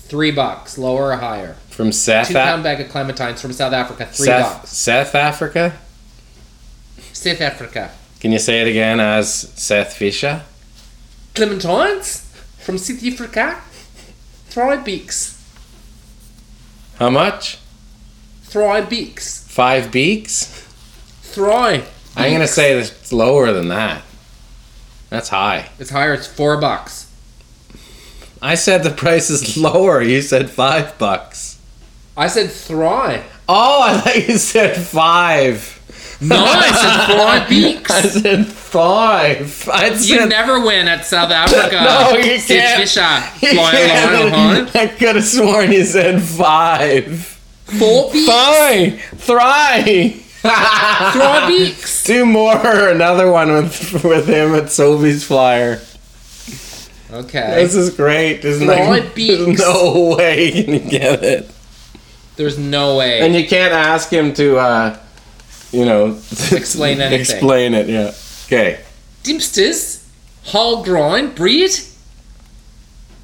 Three 0.06 0.30
bucks, 0.30 0.78
lower 0.78 1.12
or 1.12 1.16
higher. 1.16 1.54
From 1.70 1.90
Seth. 1.90 2.28
Two 2.28 2.34
pound 2.34 2.62
bag 2.62 2.80
of 2.80 2.88
clementines 2.88 3.40
from 3.40 3.52
South 3.52 3.72
Africa. 3.72 4.06
Three 4.06 4.28
bucks. 4.28 4.70
South 4.70 5.14
Africa. 5.14 5.76
South 7.12 7.40
Africa. 7.40 7.90
Can 8.20 8.32
you 8.32 8.38
say 8.38 8.60
it 8.60 8.68
again 8.68 9.00
as 9.00 9.32
Seth 9.54 9.94
Fisher? 9.94 10.42
Clementines? 11.34 12.24
from 12.64 12.78
South 12.78 13.04
Africa. 13.04 13.60
three 14.46 14.76
beaks. 14.78 15.38
How 16.98 17.10
much? 17.10 17.58
Three 18.44 18.80
beaks. 18.88 19.46
Five 19.48 19.92
beaks? 19.92 20.46
Three. 21.20 21.84
I'm 22.16 22.32
gonna 22.32 22.46
say 22.46 22.72
it's 22.78 23.12
lower 23.12 23.52
than 23.52 23.68
that. 23.68 24.03
That's 25.14 25.28
high. 25.28 25.68
It's 25.78 25.90
higher. 25.90 26.12
It's 26.12 26.26
four 26.26 26.56
bucks. 26.56 27.08
I 28.42 28.56
said 28.56 28.82
the 28.82 28.90
price 28.90 29.30
is 29.30 29.56
lower. 29.56 30.02
You 30.02 30.20
said 30.22 30.50
five 30.50 30.98
bucks. 30.98 31.60
I 32.16 32.26
said 32.26 32.50
try. 32.66 33.22
Oh, 33.48 33.80
I 33.82 33.98
thought 34.00 34.28
you 34.28 34.36
said 34.38 34.76
five. 34.76 35.70
No, 36.20 36.34
I 36.36 36.72
said 36.72 37.14
try 37.14 37.48
beaks. 37.48 37.90
I 37.92 38.00
said 38.02 38.46
five. 38.48 39.68
I 39.72 39.90
You 40.00 40.26
never 40.26 40.66
win 40.66 40.88
at 40.88 41.06
South 41.06 41.30
Africa. 41.42 41.80
No, 41.84 42.10
you 42.18 42.40
can't. 42.40 42.80
Fisher. 42.80 43.46
You 43.46 43.52
can't. 43.60 44.74
I 44.74 44.86
could 44.88 45.14
have 45.14 45.24
sworn 45.24 45.70
you 45.70 45.84
said 45.84 46.20
five. 46.20 47.20
Four 47.66 48.10
beaks. 48.10 48.26
Fine. 48.28 48.98
Thry. 49.16 50.16
Try 51.12 51.46
beaks. 51.48 52.04
Do 52.04 52.26
more. 52.26 52.56
Another 52.90 53.30
one 53.30 53.52
with 53.52 54.04
with 54.04 54.26
him 54.28 54.54
at 54.54 54.64
Sobeys 54.64 55.24
Flyer. 55.24 55.80
Okay. 57.10 57.62
This 57.62 57.74
is 57.74 57.94
great. 57.94 58.42
There's 58.42 58.58
Thry 58.58 58.66
no, 58.66 58.92
there's 59.00 59.12
beaks. 59.14 59.60
no 59.60 60.16
way 60.18 60.52
you 60.52 60.64
can 60.64 60.88
get 60.88 61.22
it. 61.22 61.50
There's 62.36 62.58
no 62.58 62.96
way. 62.98 63.20
And 63.20 63.34
you 63.34 63.46
can't 63.46 63.72
ask 63.72 64.10
him 64.10 64.34
to, 64.34 64.56
uh, 64.58 64.98
you 65.70 65.84
know, 65.84 66.08
Explain 66.52 67.00
anything. 67.00 67.20
Explain 67.20 67.74
it, 67.74 67.88
yeah. 67.88 68.12
Okay. 68.46 68.80
Dempster's 69.22 70.06
whole 70.42 70.82
grind 70.82 71.34
bread. 71.36 71.70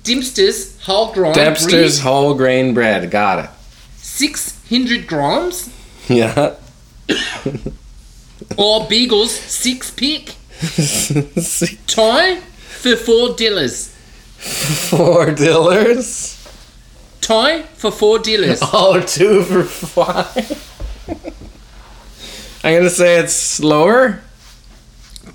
Dempster's 0.05 0.81
whole 0.85 1.13
grind 1.13 1.35
Dempster's 1.35 1.99
bread. 1.99 2.05
whole 2.05 2.35
grain 2.35 2.73
bread. 2.73 3.11
Got 3.11 3.45
it. 3.45 3.51
Six 3.97 4.59
hundred 4.71 5.07
grams. 5.07 5.69
Yeah. 6.09 6.55
Or 8.57 8.87
Beagle's 8.89 9.33
six 9.33 9.91
pick. 9.91 10.35
Tie 11.87 12.37
for 12.41 12.97
four 12.97 13.29
dillers. 13.37 13.89
Four 14.91 15.27
dillers. 15.27 16.37
Tie 17.21 17.63
for 17.63 17.91
four 17.91 18.19
dillers. 18.19 18.59
Oh, 18.63 19.01
two 19.07 19.43
for 19.45 19.65
five. 19.65 20.67
I'm 22.65 22.77
gonna 22.79 22.91
say 22.91 23.19
it's 23.19 23.61
lower. 23.61 24.21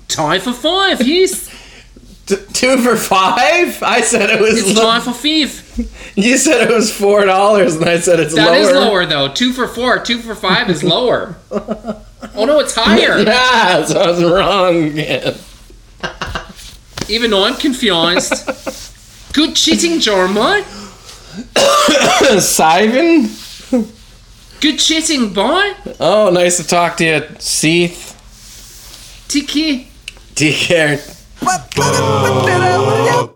Tie 0.08 0.38
for 0.38 0.52
five. 0.52 1.00
Yes. 1.02 1.48
T- 2.26 2.36
two 2.52 2.78
for 2.78 2.96
five. 2.96 3.82
I 3.82 4.00
said 4.00 4.30
it 4.30 4.40
was. 4.40 4.58
It's 4.58 4.76
lo- 4.76 4.98
for 5.00 5.12
five. 5.12 6.12
you 6.16 6.36
said 6.36 6.68
it 6.68 6.74
was 6.74 6.92
four 6.92 7.24
dollars, 7.24 7.76
and 7.76 7.88
I 7.88 7.98
said 8.00 8.18
it's 8.20 8.34
That 8.34 8.46
lower. 8.50 8.56
is 8.58 8.70
lower 8.72 9.06
though. 9.06 9.32
Two 9.32 9.52
for 9.52 9.68
four. 9.68 10.00
Two 10.00 10.18
for 10.18 10.34
five 10.34 10.68
is 10.68 10.82
lower. 10.82 11.36
oh 11.52 12.44
no, 12.44 12.58
it's 12.58 12.74
higher. 12.74 13.18
Yeah, 13.24 13.84
so 13.84 14.00
I 14.00 14.10
was 14.10 14.24
wrong 14.24 14.84
again. 14.84 15.36
Even 17.08 17.30
though 17.30 17.44
I'm 17.44 17.54
confused. 17.54 18.32
Good 19.32 19.54
cheating, 19.54 20.00
Jeremiah. 20.00 20.64
Simon. 22.40 23.30
Good 24.60 24.78
cheating, 24.78 25.32
boy. 25.32 25.74
Oh, 26.00 26.30
nice 26.32 26.56
to 26.56 26.66
talk 26.66 26.96
to 26.96 27.04
you, 27.04 27.22
Seath. 27.38 28.14
Tiki. 29.28 29.88
Take 30.34 30.56
care. 30.56 30.98
What? 31.40 33.32